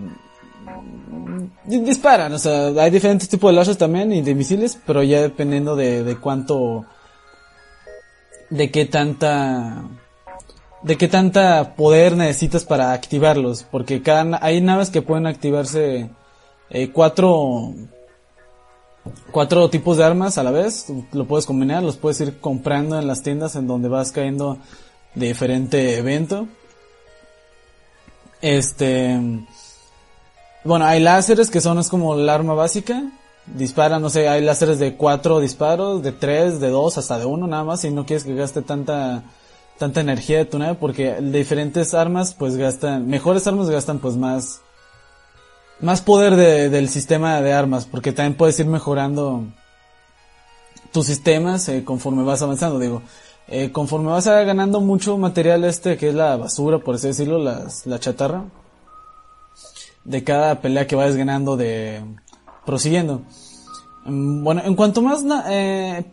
[1.65, 5.77] disparan, o sea, hay diferentes tipos de láseres también y de misiles, pero ya dependiendo
[5.77, 6.85] de, de cuánto,
[8.51, 9.85] de qué tanta,
[10.83, 14.03] de qué tanta poder necesitas para activarlos, porque
[14.41, 16.11] hay naves que pueden activarse
[16.71, 17.75] eh, cuatro,
[19.31, 23.07] cuatro tipos de armas a la vez, lo puedes combinar, los puedes ir comprando en
[23.07, 24.59] las tiendas en donde vas cayendo
[25.15, 26.49] de diferente evento.
[28.41, 29.21] Este,
[30.65, 33.03] bueno, hay láseres que son es como el arma básica.
[33.47, 37.47] Disparan, no sé, hay láseres de cuatro disparos, de tres, de dos, hasta de uno
[37.49, 39.25] nada más, si no quieres que gaste tanta,
[39.79, 44.17] tanta energía de tu nave, porque de diferentes armas, pues gastan, mejores armas gastan pues
[44.17, 44.61] más,
[45.81, 49.45] más poder de- del sistema de armas, porque también puedes ir mejorando
[50.93, 53.03] tus sistemas eh, conforme vas avanzando, digo.
[53.49, 57.87] Eh, conforme vas ganando mucho material este, que es la basura, por así decirlo, las-
[57.87, 58.45] la chatarra,
[60.05, 62.03] de cada pelea que vayas ganando de
[62.65, 63.23] prosiguiendo.
[64.05, 66.05] Mm, Bueno, en cuanto más eh,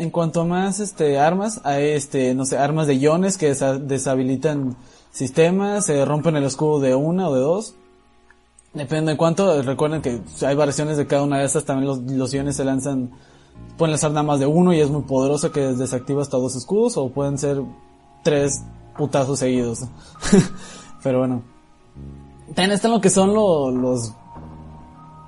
[0.00, 4.76] en cuanto más este armas, hay este, no sé, armas de iones que deshabilitan
[5.12, 7.74] sistemas, se rompen el escudo de una o de dos.
[8.72, 12.32] Depende de cuánto, recuerden que hay variaciones de cada una de estas, también los, los
[12.32, 13.10] iones se lanzan,
[13.76, 16.96] pueden lanzar nada más de uno y es muy poderoso que desactiva hasta dos escudos
[16.96, 17.60] o pueden ser
[18.22, 18.62] tres
[18.96, 19.80] putazos seguidos.
[21.02, 21.59] Pero bueno.
[22.54, 24.12] También están lo que son lo- los...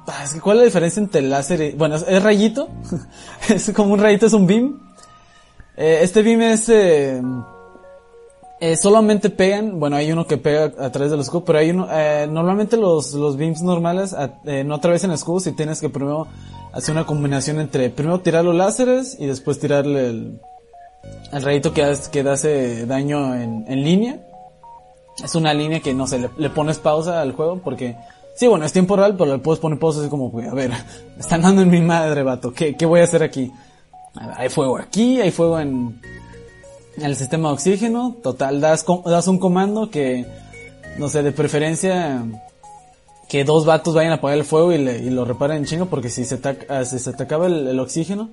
[0.09, 1.71] Ah, ¿Cuál es la diferencia entre láser y...
[1.73, 2.69] Bueno, es, rayito.
[3.49, 4.81] es como un rayito, es un beam.
[5.77, 6.69] Eh, este beam es...
[6.69, 7.23] eh,
[8.61, 11.87] eh, solamente pegan, bueno, hay uno que pega a través del escudo, pero hay uno,
[12.31, 16.29] normalmente los, los beams normales a- eh, no atraviesan escudos y tienes que primero
[16.73, 20.41] hacer una combinación entre primero tirar los láseres y después tirarle el,
[21.33, 24.21] el rayito que, hace- que hace daño en línea.
[25.23, 27.97] Es una línea que no sé, le, le pones pausa al juego porque,
[28.35, 30.77] sí, bueno, es tiempo real, pero le puedes poner pausa así como, a ver, me
[31.21, 33.53] están dando en mi madre, vato, ¿qué, qué voy a hacer aquí?
[34.37, 36.01] Hay fuego aquí, hay fuego en,
[36.97, 40.27] en el sistema de oxígeno, total, das, das un comando que,
[40.99, 42.23] no sé, de preferencia,
[43.29, 45.87] que dos vatos vayan a apagar el fuego y, le- y lo reparen en chingo,
[45.87, 48.29] porque si se ac- ah, si se te acaba el, el oxígeno,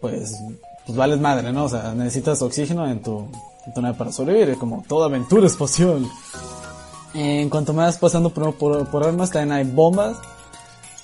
[0.00, 0.36] pues,
[0.86, 1.64] pues vales madre, ¿no?
[1.64, 3.28] O sea, necesitas oxígeno en tu,
[3.66, 6.06] en tu nave para sobrevivir, como toda aventura espacial.
[7.14, 10.16] En cuanto me vas pasando por, por, por armas, también hay bombas.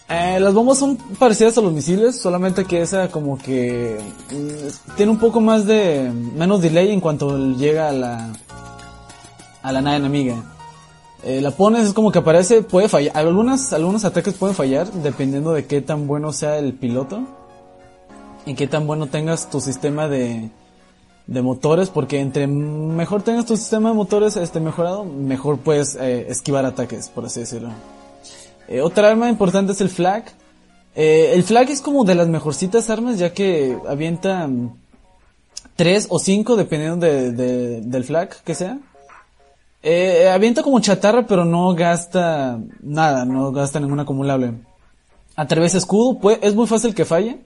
[0.08, 5.12] Eh, las bombas son parecidas a los misiles, solamente que esa como que mm, tiene
[5.12, 8.32] un poco más de menos delay en cuanto llega a la
[9.62, 10.36] a la nave enemiga.
[11.24, 15.52] Eh, la pones es como que aparece, puede fallar, algunas algunos ataques pueden fallar dependiendo
[15.52, 17.24] de qué tan bueno sea el piloto
[18.46, 20.48] y qué tan bueno tengas tu sistema de
[21.28, 26.26] de motores, porque entre mejor tengas tu sistema de motores este mejorado, mejor puedes eh,
[26.28, 27.68] esquivar ataques, por así decirlo.
[28.66, 30.24] Eh, otra arma importante es el flag.
[30.96, 34.72] Eh, el flag es como de las mejorcitas armas, ya que avienta mm,
[35.76, 38.78] tres o cinco dependiendo de, de- del flag que sea.
[39.82, 44.54] Eh, avienta como chatarra, pero no gasta nada, no gasta ningún acumulable.
[45.36, 47.38] Atraviesa escudo, puede- es muy fácil que falle,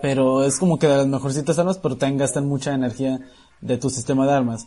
[0.00, 3.20] pero es como que de las mejorcitas armas, pero también gastan mucha energía
[3.60, 4.66] de tu sistema de armas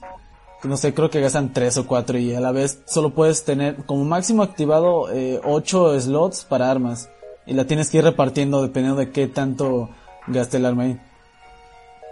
[0.68, 3.78] no sé, creo que gastan tres o cuatro y a la vez solo puedes tener
[3.86, 7.10] como máximo activado eh, 8 slots para armas
[7.46, 9.90] y la tienes que ir repartiendo dependiendo de qué tanto
[10.28, 11.00] gaste el arma ahí.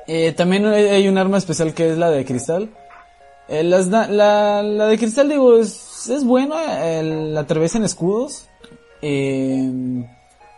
[0.08, 2.72] Eh, también hay, un arma especial que es la de cristal.
[3.48, 8.48] Eh, la, de cristal digo es, es buena, el, la atraviesan escudos.
[9.04, 9.72] Eh,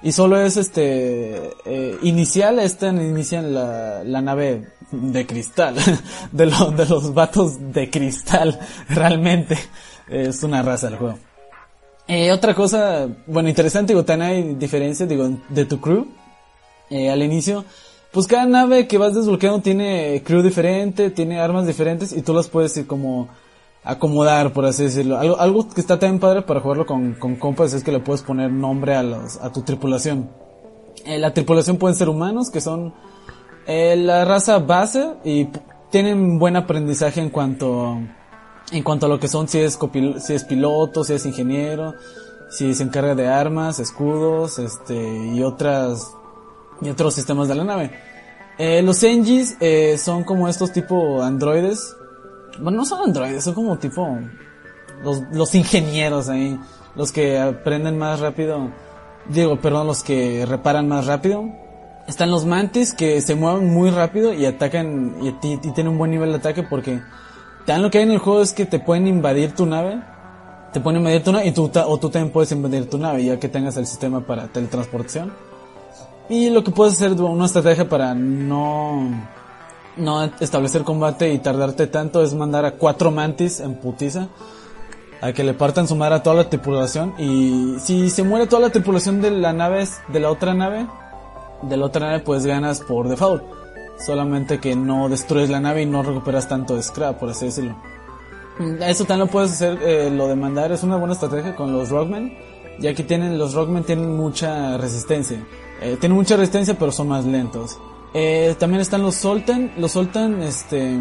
[0.03, 5.75] y solo es este eh, inicial, esta inician la, la nave de cristal,
[6.31, 8.59] de, lo- de los vatos de cristal,
[8.89, 9.57] realmente.
[10.09, 11.17] Es una raza el juego.
[12.07, 16.07] Eh, otra cosa, bueno, interesante, digo, también hay diferencias, digo, de tu crew.
[16.89, 17.63] Eh, al inicio,
[18.11, 22.49] pues cada nave que vas desbloqueando tiene crew diferente, tiene armas diferentes y tú las
[22.49, 23.29] puedes ir como
[23.83, 25.17] acomodar, por así decirlo.
[25.17, 28.21] Algo, algo que está también padre para jugarlo con, con compas es que le puedes
[28.21, 30.29] poner nombre a los, a tu tripulación.
[31.05, 32.93] Eh, la tripulación pueden ser humanos, que son
[33.65, 35.47] eh, la raza base y
[35.89, 37.97] tienen buen aprendizaje en cuanto,
[38.71, 39.77] en cuanto a lo que son, si es,
[40.19, 41.95] si es piloto, si es ingeniero,
[42.49, 44.95] si se encarga de armas, escudos, este,
[45.33, 46.11] y otras,
[46.81, 47.91] y otros sistemas de la nave.
[48.57, 49.57] Eh, los Engis
[49.97, 51.95] son como estos tipo androides.
[52.59, 54.17] Bueno, no son androides, son como tipo
[55.03, 56.59] los, los ingenieros ahí,
[56.95, 58.71] los que aprenden más rápido.
[59.29, 61.45] Digo, perdón, los que reparan más rápido.
[62.07, 66.11] Están los mantis que se mueven muy rápido y atacan y, y, tienen un buen
[66.11, 66.99] nivel de ataque porque
[67.65, 70.01] tan lo que hay en el juego es que te pueden invadir tu nave.
[70.73, 73.39] Te pueden invadir tu nave y tú, o tú también puedes invadir tu nave ya
[73.39, 75.31] que tengas el sistema para teletransportación.
[76.29, 79.11] Y lo que puedes hacer, una estrategia para no,
[79.97, 84.29] no establecer combate y tardarte tanto es mandar a cuatro mantis en putiza
[85.21, 88.63] a que le partan su madre a toda la tripulación y si se muere toda
[88.63, 90.87] la tripulación de la nave, de la otra nave,
[91.61, 93.43] de la otra nave pues ganas por default.
[94.03, 97.75] Solamente que no destruyes la nave y no recuperas tanto scrap, por así decirlo.
[98.79, 101.89] Eso también lo puedes hacer, eh, lo de mandar es una buena estrategia con los
[101.89, 102.35] Rockmen,
[102.79, 105.45] ya que tienen, los Rockmen tienen mucha resistencia.
[105.81, 107.77] Eh, tienen mucha resistencia pero son más lentos.
[108.13, 110.99] Eh, también están los Sultan, los Sultan, este,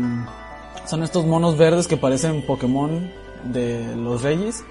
[0.87, 3.11] son estos monos verdes que parecen Pokémon
[3.45, 4.63] de los Reyes,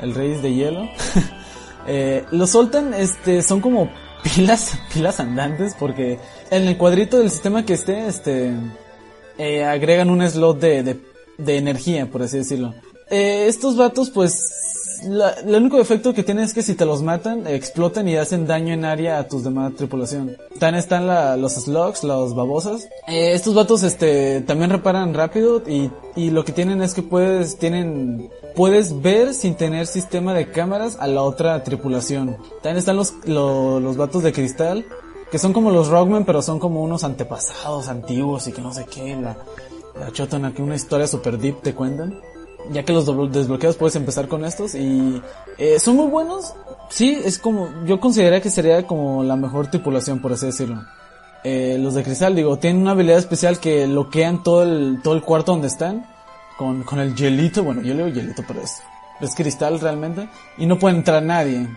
[0.00, 0.88] el Reyes de hielo.
[1.86, 3.90] Eh, los Sultan, este, son como
[4.22, 8.52] pilas, pilas andantes porque en el cuadrito del sistema que esté, este,
[9.38, 11.00] eh, agregan un slot de, de,
[11.38, 12.74] de energía, por así decirlo.
[13.08, 14.69] Estos vatos, pues,
[15.04, 18.46] la- el único efecto que tienen es que si te los matan, explotan y hacen
[18.46, 20.36] daño en área a tus demás tripulación.
[20.58, 22.88] También están la- los slugs, los babosas.
[23.08, 27.56] Eh, estos vatos, este, también reparan rápido y, y lo que tienen es que puedes,
[27.58, 32.36] tienen, puedes ver sin tener sistema de cámaras a la otra tripulación.
[32.62, 34.84] También están los, lo- los vatos de cristal,
[35.30, 38.84] que son como los Rockmen, pero son como unos antepasados antiguos y que no sé
[38.86, 39.36] qué, la,
[39.98, 42.20] la chotan aquí una historia super deep te cuentan.
[42.70, 45.20] Ya que los desbloqueos puedes empezar con estos y
[45.58, 46.54] eh, son muy buenos.
[46.88, 50.82] Sí, es como, yo consideraría que sería como la mejor tripulación, por así decirlo.
[51.42, 55.22] Eh, los de cristal, digo, tienen una habilidad especial que bloquean todo el, todo el
[55.22, 56.06] cuarto donde están.
[56.58, 58.82] Con, con el hielito, bueno, yo le digo hielito, pero es,
[59.20, 60.28] es cristal realmente.
[60.58, 61.68] Y no puede entrar nadie.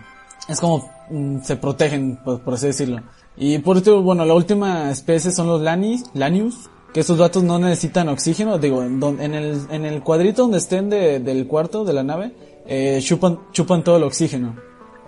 [0.48, 3.00] Es como, mm, se protegen, por, por así decirlo.
[3.36, 6.70] Y por último, bueno, la última especie son los Lanis, Lanius.
[6.94, 10.88] Que esos datos no necesitan oxígeno, digo, en, en el, en el cuadrito donde estén
[10.88, 12.32] de- del cuarto de la nave,
[12.66, 14.56] eh, chupan, chupan todo el oxígeno.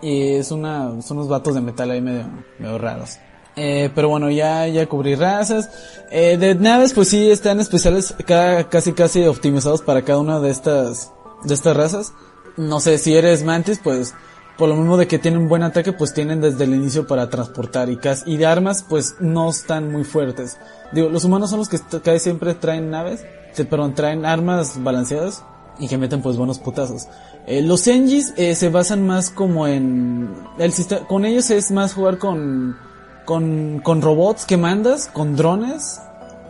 [0.02, 2.26] Y es una, son unos vatos de metal ahí medio,
[2.58, 3.18] medio raros.
[3.54, 5.70] Eh, pero bueno, ya, ya cubrí razas.
[6.10, 10.50] Eh, de naves, pues sí, están especiales, cada, casi casi optimizados para cada una de
[10.50, 11.12] estas,
[11.44, 12.12] de estas razas.
[12.58, 14.12] No sé, si eres mantis, pues,
[14.56, 17.90] por lo mismo de que tienen buen ataque, pues tienen desde el inicio para transportar
[17.90, 20.58] y y de armas, pues no están muy fuertes.
[20.92, 23.24] Digo, los humanos son los que casi siempre traen naves,
[23.64, 25.42] perdón, traen armas balanceadas
[25.78, 27.06] y que meten pues buenos putazos.
[27.46, 31.94] Eh, los Engis eh, se basan más como en el sistema, con ellos es más
[31.94, 32.76] jugar con
[33.24, 36.00] con con robots que mandas, con drones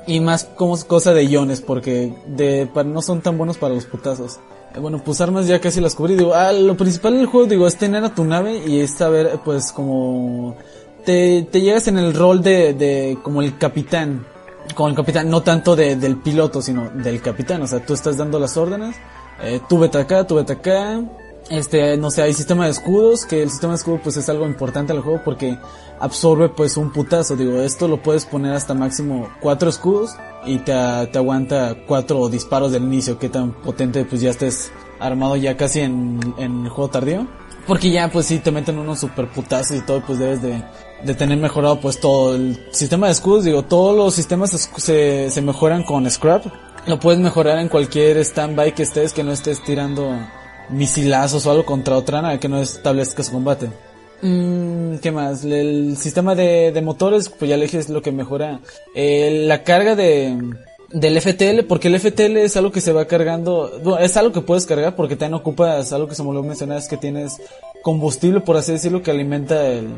[0.07, 4.39] y más como cosa de iones porque de no son tan buenos para los putazos.
[4.75, 6.17] Eh, Bueno, pues armas ya casi las cubrí.
[6.17, 9.39] Digo, ah, lo principal del juego, digo, es tener a tu nave y es saber,
[9.45, 10.57] pues, como...
[11.05, 14.27] Te, te llegas en el rol de, de como el capitán.
[14.75, 17.63] Como el capitán, no tanto de, del piloto, sino del capitán.
[17.63, 18.97] O sea, tú estás dando las órdenes.
[19.41, 21.01] Eh, tú vete acá, tú vete acá.
[21.49, 24.47] Este, no sé, hay sistema de escudos, que el sistema de escudo pues es algo
[24.47, 25.59] importante al juego porque
[26.01, 27.37] absorbe pues un putazo.
[27.37, 30.11] Digo, esto lo puedes poner hasta máximo cuatro escudos
[30.45, 30.73] y te,
[31.13, 33.19] te aguanta cuatro disparos del inicio.
[33.19, 37.27] Qué tan potente pues ya estés armado ya casi en, en el juego tardío.
[37.67, 40.63] Porque ya pues si te meten unos super putazos y todo, pues debes de,
[41.05, 43.45] de tener mejorado pues todo el sistema de escudos.
[43.45, 46.45] Digo, todos los sistemas se, se mejoran con scrap.
[46.87, 50.17] Lo puedes mejorar en cualquier standby que estés, que no estés tirando
[50.71, 53.69] misilazos o algo contra otra nave, que no establezcas combate.
[54.23, 55.45] Mm, ¿Qué más?
[55.45, 58.61] El sistema de, de motores, pues ya le dije, es lo que mejora.
[58.95, 60.39] Eh, la carga de,
[60.91, 64.41] del FTL, porque el FTL es algo que se va cargando, bueno, es algo que
[64.41, 67.37] puedes cargar porque también ocupas algo que se me olvidó mencionar, es que tienes
[67.83, 69.89] combustible, por así decirlo, que alimenta el,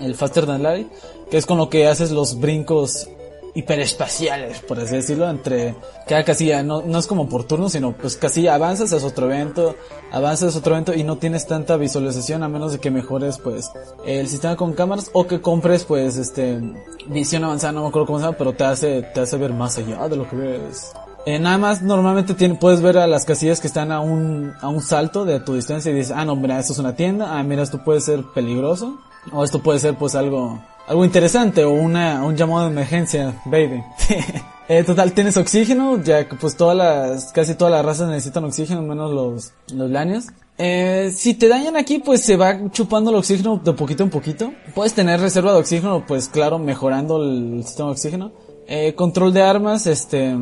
[0.00, 0.88] el Faster Than Light,
[1.30, 3.08] que es con lo que haces los brincos
[3.54, 5.74] hiperespaciales, por así decirlo, entre
[6.08, 9.76] cada casilla, no, no es como por turno, sino pues casilla avanzas, es otro evento,
[10.10, 13.70] avanzas, es otro evento y no tienes tanta visualización a menos de que mejores pues
[14.06, 16.60] el sistema con cámaras o que compres pues este
[17.08, 19.76] visión avanzada, no me acuerdo cómo se llama, pero te hace, te hace ver más
[19.76, 20.92] allá de lo que ves.
[21.24, 24.68] Eh, nada más normalmente tiene, puedes ver a las casillas que están a un, a
[24.68, 27.42] un salto de tu distancia y dices, ah no, mira, esto es una tienda, ah
[27.44, 28.98] mira, esto puede ser peligroso,
[29.30, 33.82] o esto puede ser pues algo, algo interesante o una, un llamado de emergencia, baby.
[34.68, 38.82] eh, total, tienes oxígeno, ya que pues todas las, casi todas las razas necesitan oxígeno,
[38.82, 40.26] menos los, los lanios.
[40.58, 44.52] Eh, si te dañan aquí, pues se va chupando el oxígeno de poquito en poquito.
[44.74, 48.32] Puedes tener reserva de oxígeno, pues claro, mejorando el sistema de oxígeno.
[48.68, 50.36] Eh, control de armas, este,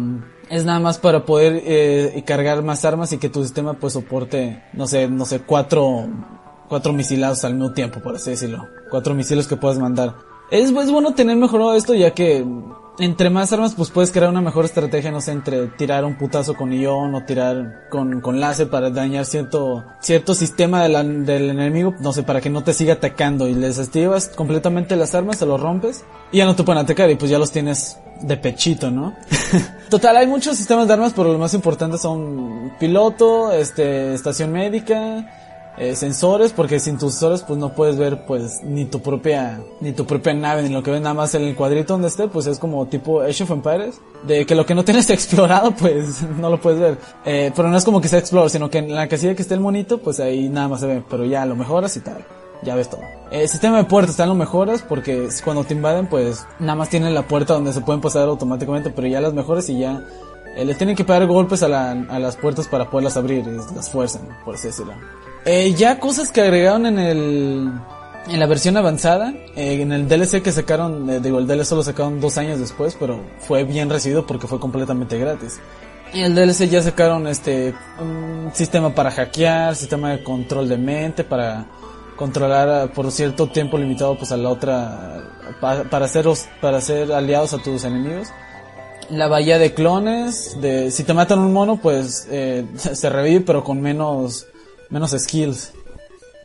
[0.51, 4.63] es nada más para poder eh, cargar más armas y que tu sistema pues soporte,
[4.73, 6.09] no sé, no sé, cuatro,
[6.71, 8.69] cuatro misilados al mismo tiempo, por así decirlo.
[8.89, 10.15] Cuatro misiles que puedas mandar.
[10.51, 12.47] Es, es bueno tener mejorado esto ya que
[12.99, 16.55] entre más armas pues puedes crear una mejor estrategia, no sé, entre tirar un putazo
[16.55, 20.91] con ion o tirar con, con láser para dañar cierto, cierto sistema de
[21.25, 25.15] del enemigo, no sé, para que no te siga atacando y les activas completamente las
[25.15, 27.99] armas, se los rompes y ya no te pueden atacar y pues ya los tienes
[28.23, 29.15] de pechito, ¿no?
[29.91, 35.40] Total, hay muchos sistemas de armas, pero los más importantes son piloto, este, estación médica,
[35.79, 39.93] eh, sensores, porque sin tus sensores pues no puedes ver pues ni tu propia, ni
[39.93, 42.47] tu propia nave, ni lo que ves nada más en el cuadrito donde esté, pues
[42.47, 46.51] es como tipo Age of Empires, de que lo que no tienes explorado pues no
[46.51, 46.99] lo puedes ver.
[47.25, 49.55] Eh, pero no es como que sea explore, sino que en la casilla que esté
[49.55, 52.25] el monito pues ahí nada más se ve, pero ya lo mejoras y tal.
[52.63, 53.01] Ya ves todo.
[53.31, 57.15] El sistema de puertas también lo mejoras porque cuando te invaden pues nada más tienen
[57.15, 60.05] la puerta donde se pueden pasar automáticamente, pero ya las mejoras y ya
[60.57, 63.89] eh, tienen que pegar golpes a, la- a las puertas para poderlas abrir y las
[63.91, 64.93] fuerzan, por así decirlo.
[65.45, 67.71] Eh, ya cosas que agregaron en el
[68.29, 71.83] en la versión avanzada, eh, en el DLC que sacaron, eh, digo el DLC lo
[71.83, 75.59] sacaron dos años después, pero fue bien recibido porque fue completamente gratis.
[76.13, 77.75] Y el DLC ya sacaron este
[78.53, 81.67] sistema para hackear, sistema de control de mente para
[82.17, 85.23] controlar a- por cierto tiempo limitado pues a la otra
[85.61, 88.29] pa- para os- para ser aliados a tus enemigos
[89.09, 93.65] la bahía de clones de si te matan un mono pues eh, se revive pero
[93.65, 94.47] con menos
[94.91, 95.73] menos skills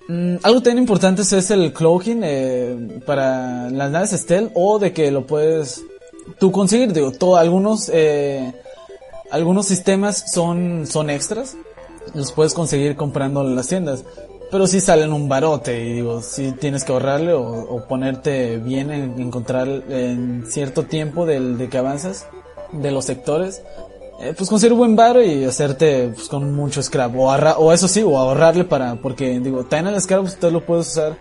[0.08, 5.10] Mm, algo tan importante es el cloaking eh, para las naves stealth o de que
[5.10, 5.84] lo puedes
[6.40, 8.54] tú conseguir digo todo algunos eh,
[9.32, 11.58] algunos sistemas son son extras
[12.14, 14.06] los puedes conseguir comprando en las tiendas.
[14.52, 18.92] Pero si salen un barote y digo, si tienes que ahorrarle o, o ponerte bien
[18.92, 22.28] en encontrar en cierto tiempo del, de que avanzas
[22.72, 23.64] de los sectores,
[24.20, 28.02] eh, pues conseguir buen baro y hacerte pues, con mucho scrap o, o eso sí,
[28.04, 31.18] o ahorrarle para, porque digo, también el scrap usted lo puedes usar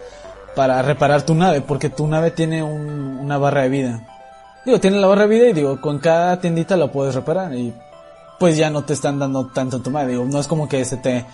[0.54, 4.06] para reparar tu nave, porque tu nave tiene un- una barra de vida.
[4.64, 7.74] Digo, tiene la barra de vida y digo, con cada tiendita la puedes reparar y
[8.38, 10.12] pues ya no te están dando tanto tu nave.
[10.12, 11.24] Digo, no es como que se te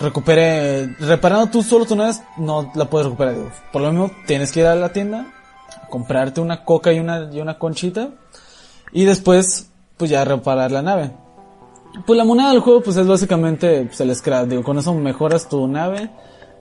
[0.00, 3.34] recupere, reparando tú solo tu nave, no la puedes recuperar.
[3.72, 5.26] Por lo mismo tienes que ir a la tienda,
[5.90, 8.10] comprarte una coca y una, y una conchita,
[8.92, 9.69] y después,
[10.00, 11.12] pues ya reparar la nave.
[12.06, 14.46] Pues la moneda del juego, pues es básicamente pues, el scrap.
[14.46, 16.10] Digo, con eso mejoras tu nave,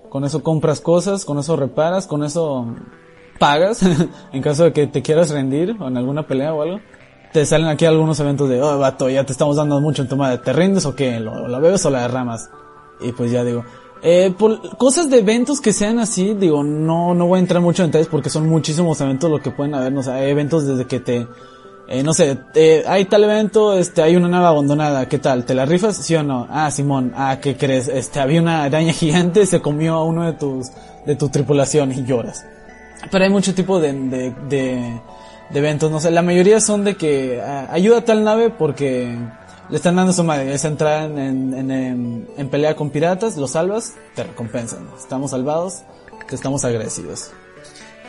[0.10, 2.76] con eso compras cosas, con eso reparas, con eso
[3.40, 3.82] pagas,
[4.34, 6.82] en caso de que te quieras rendir o en alguna pelea o algo.
[7.32, 10.18] Te salen aquí algunos eventos de, oh, vato, ya te estamos dando mucho en tu
[10.18, 11.20] madre, ¿te rindes o qué?
[11.22, 12.50] ¿Lo, la bebes o la derramas?
[13.00, 13.64] Y pues ya digo,
[14.02, 17.84] eh, por cosas de eventos que sean así, digo, no, no voy a entrar mucho
[17.84, 20.86] en detalles porque son muchísimos eventos lo que pueden haber, no sé, hay eventos desde
[20.88, 21.28] que te,
[21.92, 25.44] eh, no sé, eh, hay tal evento, este, hay una nave abandonada, ¿qué tal?
[25.44, 25.98] ¿Te la rifas?
[25.98, 26.48] ¿Sí o no?
[26.52, 27.88] Ah, Simón, ah, ¿qué crees?
[27.88, 30.68] Este, había una araña gigante, se comió a uno de tus,
[31.08, 32.46] de tu tripulación y lloras.
[33.10, 35.02] Pero hay mucho tipo de, de, de,
[35.52, 39.18] eventos, no sé, la mayoría son de que ah, ayuda a tal nave porque
[39.70, 43.52] le están dando su madre, es entrar en, en, en, en pelea con piratas, los
[43.52, 45.82] salvas, te recompensan, estamos salvados,
[46.28, 47.32] te estamos agradecidos.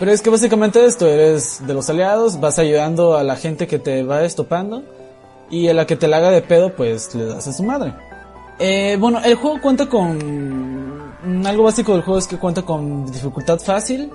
[0.00, 3.78] Pero es que básicamente esto, eres de los aliados, vas ayudando a la gente que
[3.78, 4.82] te va estopando
[5.50, 7.94] y a la que te la haga de pedo, pues le das a su madre.
[8.58, 10.16] Eh, bueno, el juego cuenta con...
[11.22, 14.10] mm, Algo básico del juego es que cuenta con dificultad fácil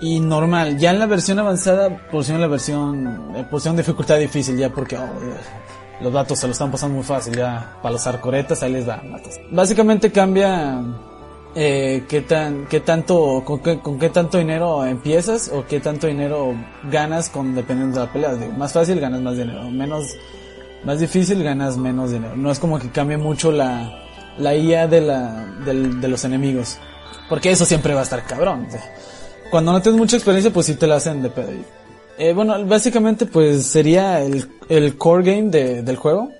[0.00, 0.78] y normal.
[0.78, 3.34] Ya en la versión avanzada pusieron la versión...
[3.36, 4.96] Eh, pusieron dificultad difícil ya porque...
[4.96, 5.08] oh,
[6.00, 7.76] los vatos se lo están pasando muy fácil ya.
[7.82, 9.40] Para los arcoretas ahí les da matas.
[9.50, 10.80] Básicamente cambia...
[11.56, 16.08] Eh, qué tan, qué tanto, con qué, con qué tanto dinero empiezas o qué tanto
[16.08, 16.52] dinero
[16.90, 18.34] ganas con dependiendo de la pelea.
[18.58, 20.16] Más fácil ganas más dinero, menos,
[20.84, 22.34] más difícil ganas menos dinero.
[22.36, 24.02] No es como que cambie mucho la,
[24.36, 26.78] la IA de la, del- de los enemigos.
[27.28, 28.66] Porque eso siempre va a estar cabrón.
[29.50, 31.50] Cuando no tienes mucha experiencia, pues sí te la hacen de pedo.
[32.18, 36.30] Eh, bueno, básicamente pues sería el, el core game de- del juego.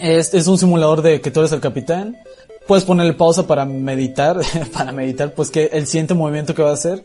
[0.00, 2.16] Es, es un simulador de que tú eres el capitán.
[2.66, 4.40] Puedes ponerle pausa para meditar,
[4.72, 7.02] para meditar pues que el siguiente movimiento que va a hacer.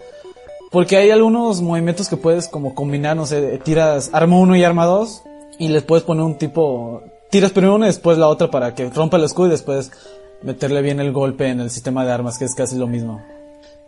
[0.71, 4.85] Porque hay algunos movimientos que puedes como combinar, no sé, tiras arma 1 y arma
[4.85, 5.23] 2
[5.57, 8.89] y les puedes poner un tipo, tiras primero una y después la otra para que
[8.89, 9.91] rompa el escudo y después
[10.43, 13.21] meterle bien el golpe en el sistema de armas, que es casi lo mismo.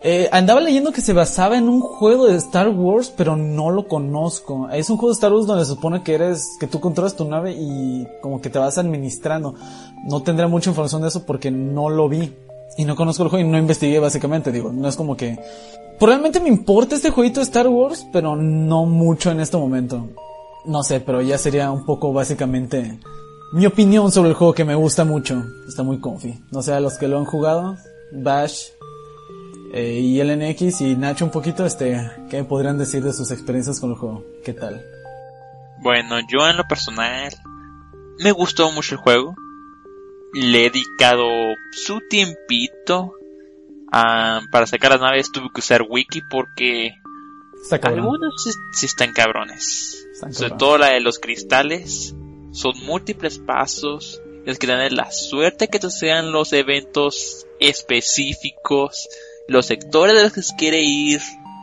[0.04, 3.88] Eh, andaba leyendo que se basaba en un juego de Star Wars, pero no lo
[3.88, 4.68] conozco.
[4.70, 7.26] Es un juego de Star Wars donde se supone que eres, que tú controlas tu
[7.26, 9.54] nave y como que te vas administrando.
[10.06, 12.34] No tendré mucha información de eso porque no lo vi.
[12.78, 15.38] Y no conozco el juego y no investigué básicamente, digo, no es como que...
[16.00, 20.08] Probablemente me importa este jueguito de Star Wars, pero no mucho en este momento.
[20.66, 22.98] no sé, pero ya sería un poco básicamente
[23.52, 25.44] mi opinión sobre el juego que me gusta mucho.
[25.68, 26.42] Está muy comfy.
[26.52, 27.76] No sé, a los que lo han jugado,
[28.14, 28.70] Bash
[29.74, 33.92] eh, y LNX y Nacho un poquito, este, ¿qué podrían decir de sus experiencias con
[33.92, 34.24] el juego?
[34.44, 34.86] ¿Qué tal?
[35.82, 37.32] Bueno, yo en lo personal
[38.20, 39.36] me gustó mucho el juego.
[40.34, 41.28] Le he dedicado
[41.72, 43.14] su tiempito
[43.92, 45.32] ah, para sacar las naves.
[45.32, 46.94] Tuve que usar wiki porque
[47.62, 50.08] Está algunos sí, sí están cabrones.
[50.14, 52.16] Están Sobre todo la de los cristales.
[52.52, 54.22] Son múltiples pasos.
[54.46, 59.08] El que tener la suerte que te sean los eventos específicos.
[59.52, 61.20] Los sectores de los que se quiere ir.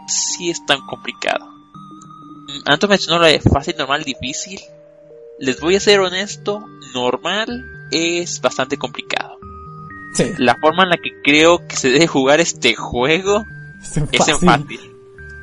[0.07, 1.47] Sí es tan complicado.
[1.47, 4.61] Mm, Antes mencionó lo de fácil, normal, difícil.
[5.39, 6.65] Les voy a ser honesto.
[6.95, 9.39] Normal es bastante complicado.
[10.15, 13.45] Sí, La forma en la que creo que se debe jugar este juego
[13.83, 14.49] es en es en fácil.
[14.49, 14.81] fácil.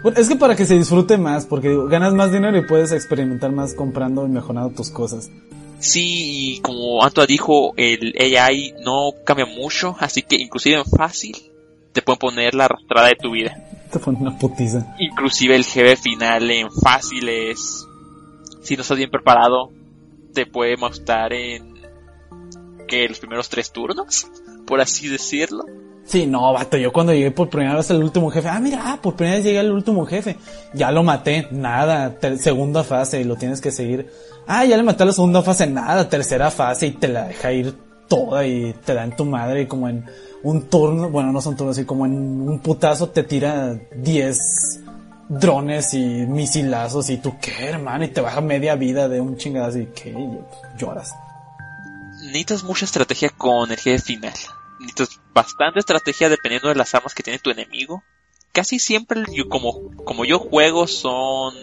[0.04, 2.92] Bueno, es que para que se disfrute más, porque digo, ganas más dinero y puedes
[2.92, 5.30] experimentar más comprando y mejorando tus cosas.
[5.80, 11.36] Sí, y como Antoa dijo, el AI no cambia mucho, así que inclusive en fácil
[11.96, 13.56] te pueden poner la arrastrada de tu vida.
[13.90, 14.86] Te pone una putiza.
[15.00, 17.88] Inclusive el jefe final en fácil es,
[18.62, 19.72] si no estás bien preparado,
[20.34, 21.74] te puede mostrar en
[22.86, 24.28] que los primeros tres turnos,
[24.68, 25.64] por así decirlo.
[26.04, 29.00] Sí, no, vato, yo cuando llegué por primera vez al último jefe, ah, mira, ah,
[29.02, 30.36] por primera vez llegué al último jefe,
[30.74, 34.12] ya lo maté, nada, segunda fase y lo tienes que seguir.
[34.46, 37.54] Ah, ya le maté a la segunda fase, nada, tercera fase y te la deja
[37.54, 37.74] ir
[38.10, 40.06] toda y te da en tu madre y como en
[40.46, 44.80] un turno, bueno, no son turnos, así como en un putazo te tira 10
[45.28, 49.80] drones y misilazos y tú qué, hermano, y te baja media vida de un chingadazo
[49.80, 51.16] y qué, y, pues, lloras.
[52.26, 54.34] Necesitas mucha estrategia con jefe final.
[54.80, 58.04] Necesitas bastante estrategia dependiendo de las armas que tiene tu enemigo.
[58.52, 61.56] Casi siempre, como, como yo juego, son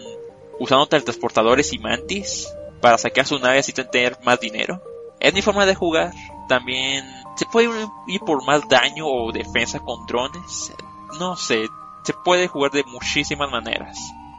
[0.59, 2.49] usando teletransportadores y mantis
[2.81, 4.83] para sacar su nave así tener más dinero.
[5.21, 6.11] Es mi forma de jugar.
[6.49, 7.05] También
[7.35, 10.73] se puede ir por más daño o defensa con drones.
[11.19, 11.67] No sé,
[12.03, 13.97] se puede jugar de muchísimas maneras.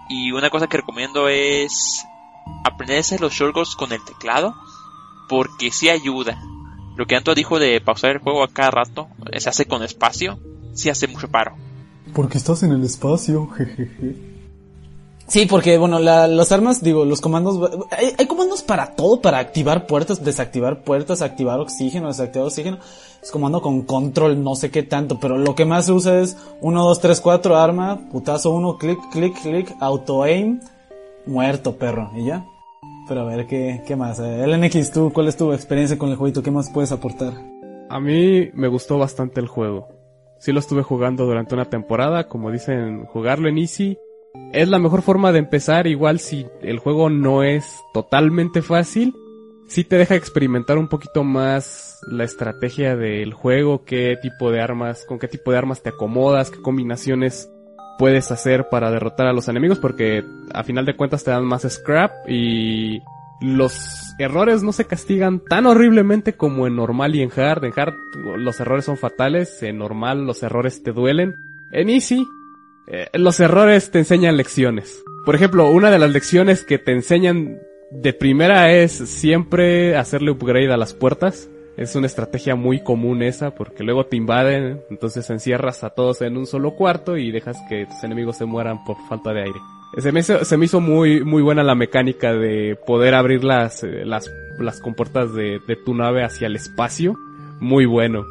[0.09, 2.05] Y una cosa que recomiendo es
[2.65, 4.55] aprenderse los shortcuts con el teclado
[5.29, 6.41] porque sí ayuda.
[6.97, 10.39] Lo que Anto dijo de pausar el juego a cada rato, se hace con espacio,
[10.75, 11.57] sí hace mucho paro.
[12.13, 14.34] Porque estás en el espacio, jejeje.
[15.27, 17.71] Sí, porque bueno, la- las armas, digo, los comandos,
[18.19, 22.79] hay, comandos para todo, para activar puertas, desactivar puertas, activar oxígeno, desactivar oxígeno.
[23.23, 26.37] Es comando con control, no sé qué tanto, pero lo que más se usa es
[26.61, 30.61] 1, 2, 3, 4, arma, putazo 1, clic, clic, clic, auto aim,
[31.25, 32.45] muerto perro, y ya.
[33.09, 34.19] Pero a ver, ¿qué, qué más?
[34.19, 36.43] LNX, tú, ¿cuál es tu experiencia con el jueguito?
[36.43, 37.33] ¿Qué más puedes aportar?
[37.89, 39.89] A mí me gustó bastante el juego.
[40.39, 43.97] Sí lo estuve jugando durante una temporada, como dicen, jugarlo en Easy
[44.53, 49.15] es la mejor forma de empezar, igual si el juego no es totalmente fácil,
[49.67, 55.05] sí te deja experimentar un poquito más la estrategia del juego, qué tipo de armas,
[55.07, 57.51] con qué tipo de armas te acomodas, qué combinaciones
[57.99, 61.63] puedes hacer para derrotar a los enemigos, porque a final de cuentas te dan más
[61.69, 63.01] scrap y
[63.41, 67.65] los errores no se castigan tan horriblemente como en normal y en hard.
[67.65, 67.95] En hard
[68.39, 71.35] los errores son fatales, en normal los errores te duelen.
[71.73, 72.25] En easy
[72.87, 75.03] eh, los errores te enseñan lecciones.
[75.25, 80.73] Por ejemplo, una de las lecciones que te enseñan de primera es siempre hacerle upgrade
[80.73, 81.49] a las puertas.
[81.77, 86.37] Es una estrategia muy común esa porque luego te invaden, entonces encierras a todos en
[86.37, 89.59] un solo cuarto y dejas que tus enemigos se mueran por falta de aire.
[89.99, 93.83] Se me hizo, se me hizo muy, muy buena la mecánica de poder abrir las,
[93.83, 97.17] eh, las, las compuertas de, de tu nave hacia el espacio.
[97.61, 98.25] Muy bueno.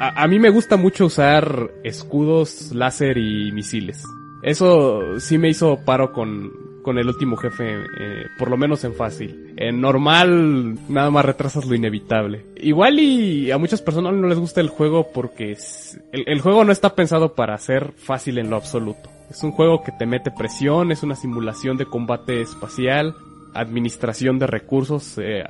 [0.00, 4.02] A, mí me gusta mucho usar escudos, láser y misiles.
[4.42, 6.52] Eso sí me hizo paro con,
[6.82, 9.54] con el último jefe, eh, por lo menos en fácil.
[9.56, 12.44] En normal, nada más retrasas lo inevitable.
[12.56, 16.70] Igual y a muchas personas no les gusta el juego porque es- el, juego no
[16.72, 19.10] está pensado para ser fácil en lo absoluto.
[19.30, 23.14] Es un juego que te mete presión, es una simulación de combate espacial,
[23.54, 25.42] administración de recursos eh,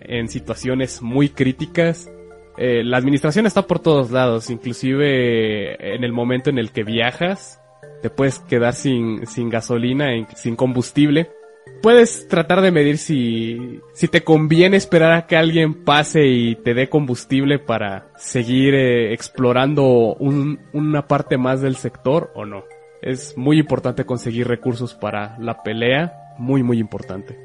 [0.00, 2.08] en situaciones muy críticas.
[2.62, 6.84] Eh, la administración está por todos lados, inclusive eh, en el momento en el que
[6.84, 7.58] viajas,
[8.02, 11.30] te puedes quedar sin, sin gasolina, sin combustible.
[11.82, 16.74] Puedes tratar de medir si, si te conviene esperar a que alguien pase y te
[16.74, 22.64] dé combustible para seguir eh, explorando un- una parte más del sector o no.
[23.00, 27.38] Es muy importante conseguir recursos para la pelea, muy muy importante.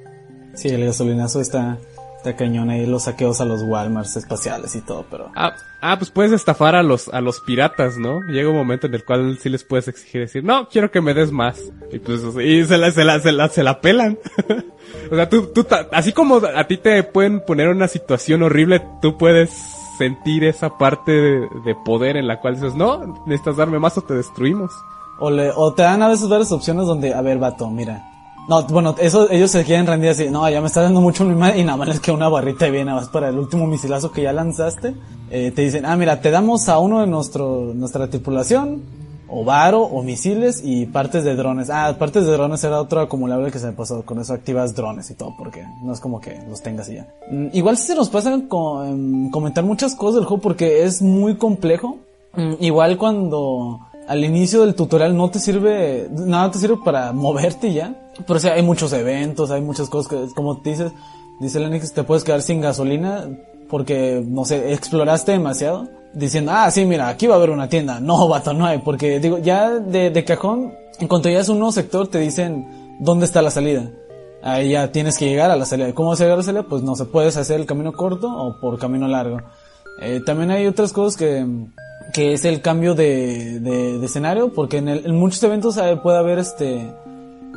[0.54, 1.78] Sí, el gasolinazo está,
[2.26, 5.30] Está cañón ahí los saqueos a los Walmarts espaciales y todo, pero...
[5.36, 8.22] Ah, ah, pues puedes estafar a los, a los piratas, ¿no?
[8.22, 11.14] Llega un momento en el cual sí les puedes exigir decir, no, quiero que me
[11.14, 11.62] des más.
[11.92, 14.18] Y pues, y se la, se la, se la, se la pelan.
[15.12, 19.20] o sea, tú, tú, así como a ti te pueden poner una situación horrible, tú
[19.20, 19.52] puedes
[20.00, 24.02] sentir esa parte de, de poder en la cual dices, no, necesitas darme más o
[24.02, 24.72] te destruimos.
[25.20, 28.15] O, le, o te dan a veces varias opciones donde, a ver, vato, mira.
[28.48, 31.34] No, bueno, eso, ellos se quieren rendir así, no, ya me está dando mucho mi
[31.34, 34.22] madre y nada más les una barrita bien, nada más para el último misilazo que
[34.22, 34.96] ya lanzaste.
[35.32, 38.84] Eh, te dicen, ah, mira, te damos a uno de nuestro, nuestra tripulación,
[39.28, 41.70] o varo, o misiles y partes de drones.
[41.70, 45.10] Ah, partes de drones era otro acumulable que se me pasó, con eso activas drones
[45.10, 47.08] y todo, porque no es como que los tengas y ya.
[47.32, 51.36] Mm, Igual si se nos pasa con, comentar muchas cosas del juego porque es muy
[51.36, 51.98] complejo.
[52.36, 57.74] Mm, Igual cuando al inicio del tutorial no te sirve, nada te sirve para moverte
[57.74, 57.96] ya.
[58.26, 60.92] Pero o hay muchos eventos, hay muchas cosas que, como te dices,
[61.40, 63.28] dice Lennox, te puedes quedar sin gasolina
[63.70, 65.88] porque, no sé, exploraste demasiado.
[66.14, 68.00] Diciendo, ah, sí, mira, aquí va a haber una tienda.
[68.00, 68.78] No, vato, no hay.
[68.78, 73.26] Porque, digo, ya de, cajón, en cuanto llegas a un nuevo sector, te dicen dónde
[73.26, 73.92] está la salida.
[74.42, 75.94] Ahí ya tienes que llegar a la salida.
[75.94, 76.64] ¿Cómo vas a llegar a la salida?
[76.64, 79.42] Pues no se puedes hacer el camino corto o por camino largo.
[80.02, 81.46] Eh, también hay otras cosas que,
[82.16, 86.18] que es el cambio de, de, escenario, porque en, el- en muchos eventos eh, puede
[86.18, 86.90] haber este,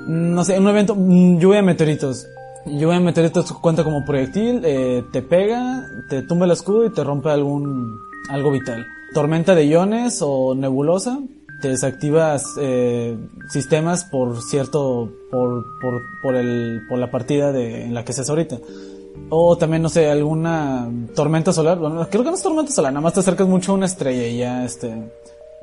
[0.08, 2.26] no sé, un evento, mm, lluvia de meteoritos.
[2.66, 7.04] Lluvia de meteoritos cuenta como proyectil, eh, te pega, te tumba el escudo y te
[7.04, 7.98] rompe algún,
[8.30, 8.84] algo vital.
[9.14, 11.20] Tormenta de iones o nebulosa,
[11.62, 13.16] te desactivas eh,
[13.48, 18.28] sistemas por cierto, por, por, por el, por la partida de, en la que estés
[18.28, 18.58] ahorita.
[19.30, 21.78] O también, no sé, alguna tormenta solar.
[21.78, 24.26] Bueno, creo que no es tormenta solar, nada más te acercas mucho a una estrella
[24.26, 25.12] y ya, este,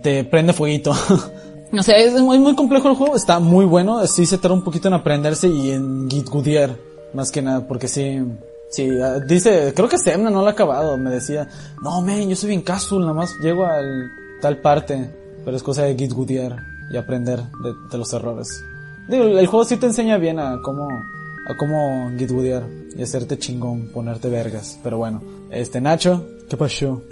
[0.02, 0.92] te prende fueguito.
[1.72, 4.64] o sea, es muy, muy complejo el juego, está muy bueno, sí se tarda un
[4.64, 6.76] poquito en aprenderse y en gitgudear,
[7.14, 8.22] más que nada, porque sí,
[8.70, 11.48] sí, ah, dice, creo que Semna no lo ha acabado, me decía,
[11.82, 14.12] no, men, yo soy bien casual, nada más llego al
[14.42, 15.10] tal parte,
[15.44, 16.56] pero es cosa de gitgudear
[16.92, 18.64] y aprender de, de los errores.
[19.08, 20.88] Digo, el juego sí te enseña bien a cómo,
[21.46, 22.64] a cómo gitgudear
[22.96, 27.04] y hacerte chingón, ponerte vergas, pero bueno, este Nacho, ¿qué pasó?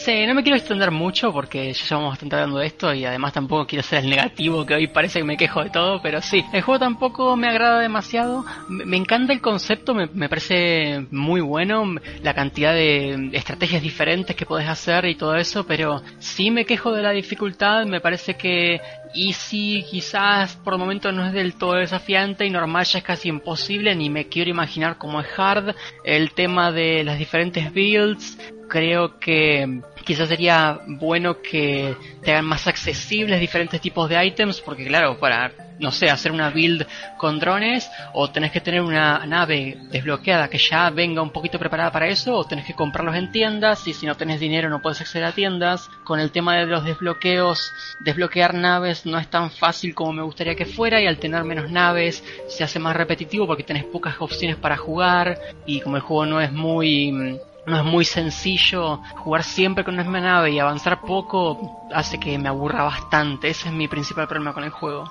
[0.00, 3.34] Sí, no me quiero extender mucho porque ya llevamos bastante hablando de esto y además
[3.34, 6.42] tampoco quiero ser el negativo que hoy parece que me quejo de todo, pero sí,
[6.54, 8.42] el juego tampoco me agrada demasiado.
[8.70, 14.46] Me, encanta el concepto, me, me parece muy bueno, la cantidad de estrategias diferentes que
[14.46, 18.80] podés hacer y todo eso, pero sí me quejo de la dificultad, me parece que
[19.14, 23.28] easy quizás por el momento no es del todo desafiante y normal ya es casi
[23.28, 25.74] imposible, ni me quiero imaginar cómo es hard.
[26.04, 28.38] El tema de las diferentes builds,
[28.70, 34.86] creo que quizás sería bueno que te hagan más accesibles diferentes tipos de items, porque
[34.86, 36.86] claro, para, no sé, hacer una build
[37.18, 41.92] con drones, o tenés que tener una nave desbloqueada que ya venga un poquito preparada
[41.92, 45.00] para eso, o tenés que comprarlos en tiendas, y si no tenés dinero no puedes
[45.00, 45.88] acceder a tiendas.
[46.04, 50.54] Con el tema de los desbloqueos, desbloquear naves no es tan fácil como me gustaría
[50.54, 54.56] que fuera, y al tener menos naves se hace más repetitivo porque tenés pocas opciones
[54.56, 57.36] para jugar, y como el juego no es muy mm,
[57.70, 62.36] no es muy sencillo jugar siempre con una misma nave y avanzar poco hace que
[62.38, 63.48] me aburra bastante.
[63.48, 65.04] Ese es mi principal problema con el juego.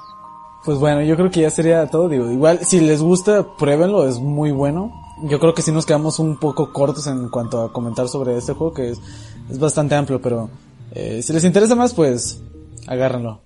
[0.63, 2.09] Pues bueno, yo creo que ya sería todo.
[2.09, 4.91] Digo, igual si les gusta, pruébenlo, es muy bueno.
[5.23, 8.53] Yo creo que sí nos quedamos un poco cortos en cuanto a comentar sobre este
[8.53, 9.01] juego, que es,
[9.49, 10.49] es bastante amplio, pero
[10.91, 12.41] eh, si les interesa más, pues
[12.87, 13.41] agárrenlo.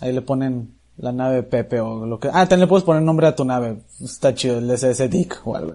[0.00, 2.28] Ahí le ponen la nave Pepe o lo que...
[2.28, 3.82] Ah, también le puedes poner nombre a tu nave.
[4.02, 5.74] Está chido, el SS Dick o algo.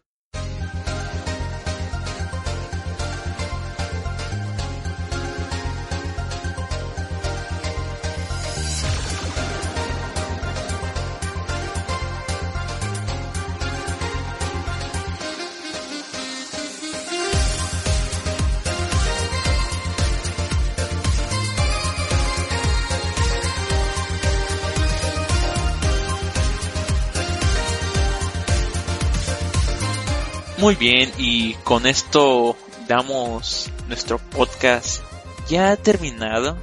[30.69, 32.55] Muy bien, y con esto
[32.87, 35.01] damos nuestro podcast
[35.47, 36.59] ya terminado.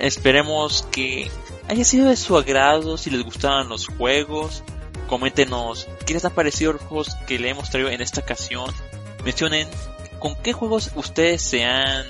[0.00, 1.30] Esperemos que
[1.68, 4.64] haya sido de su agrado, si les gustaban los juegos.
[5.06, 8.68] Coméntenos qué les ha parecido los juegos que le hemos traído en esta ocasión.
[9.24, 9.68] Mencionen
[10.18, 12.04] con qué juegos ustedes se han,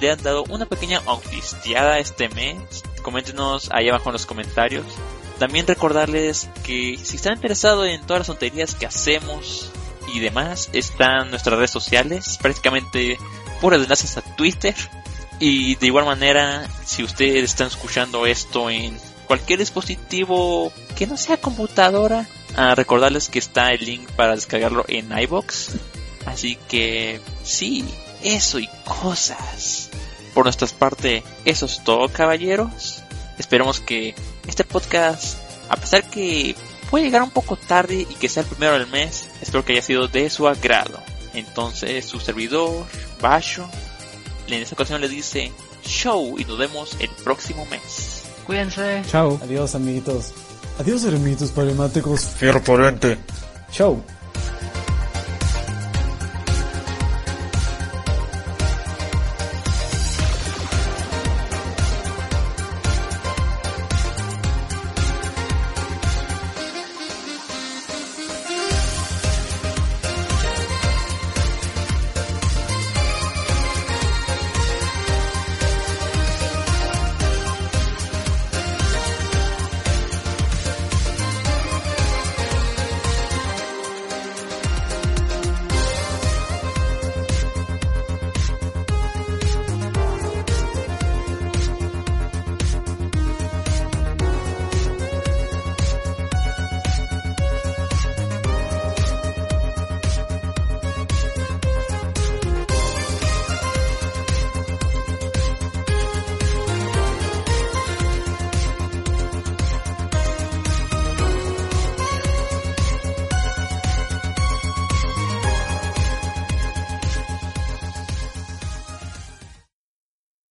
[0.00, 2.82] le han dado una pequeña autisteada este mes.
[3.02, 4.86] Coméntenos ahí abajo en los comentarios.
[5.38, 9.70] También recordarles que si están interesados en todas las tonterías que hacemos
[10.12, 13.18] y demás, están nuestras redes sociales, prácticamente
[13.60, 14.74] por enlaces a Twitter.
[15.38, 21.38] Y de igual manera, si ustedes están escuchando esto en cualquier dispositivo que no sea
[21.38, 22.26] computadora,
[22.56, 25.70] a recordarles que está el link para descargarlo en iBox.
[26.26, 27.84] Así que sí,
[28.22, 29.90] eso y cosas.
[30.34, 33.02] Por nuestra parte, eso es todo caballeros.
[33.38, 34.14] Esperamos que
[34.46, 35.38] este podcast,
[35.68, 36.54] a pesar que
[36.90, 39.82] puede llegar un poco tarde y que sea el primero del mes, espero que haya
[39.82, 41.00] sido de su agrado.
[41.32, 42.84] Entonces, su servidor,
[43.20, 43.68] Basho,
[44.48, 45.52] en esta ocasión le dice
[45.84, 48.24] show y nos vemos el próximo mes.
[48.46, 49.02] Cuídense.
[49.08, 49.38] Chao.
[49.42, 50.32] Adiós, amiguitos.
[50.78, 51.52] Adiós, hermanitos.
[52.36, 53.18] Fierro potente.
[53.70, 54.02] Show.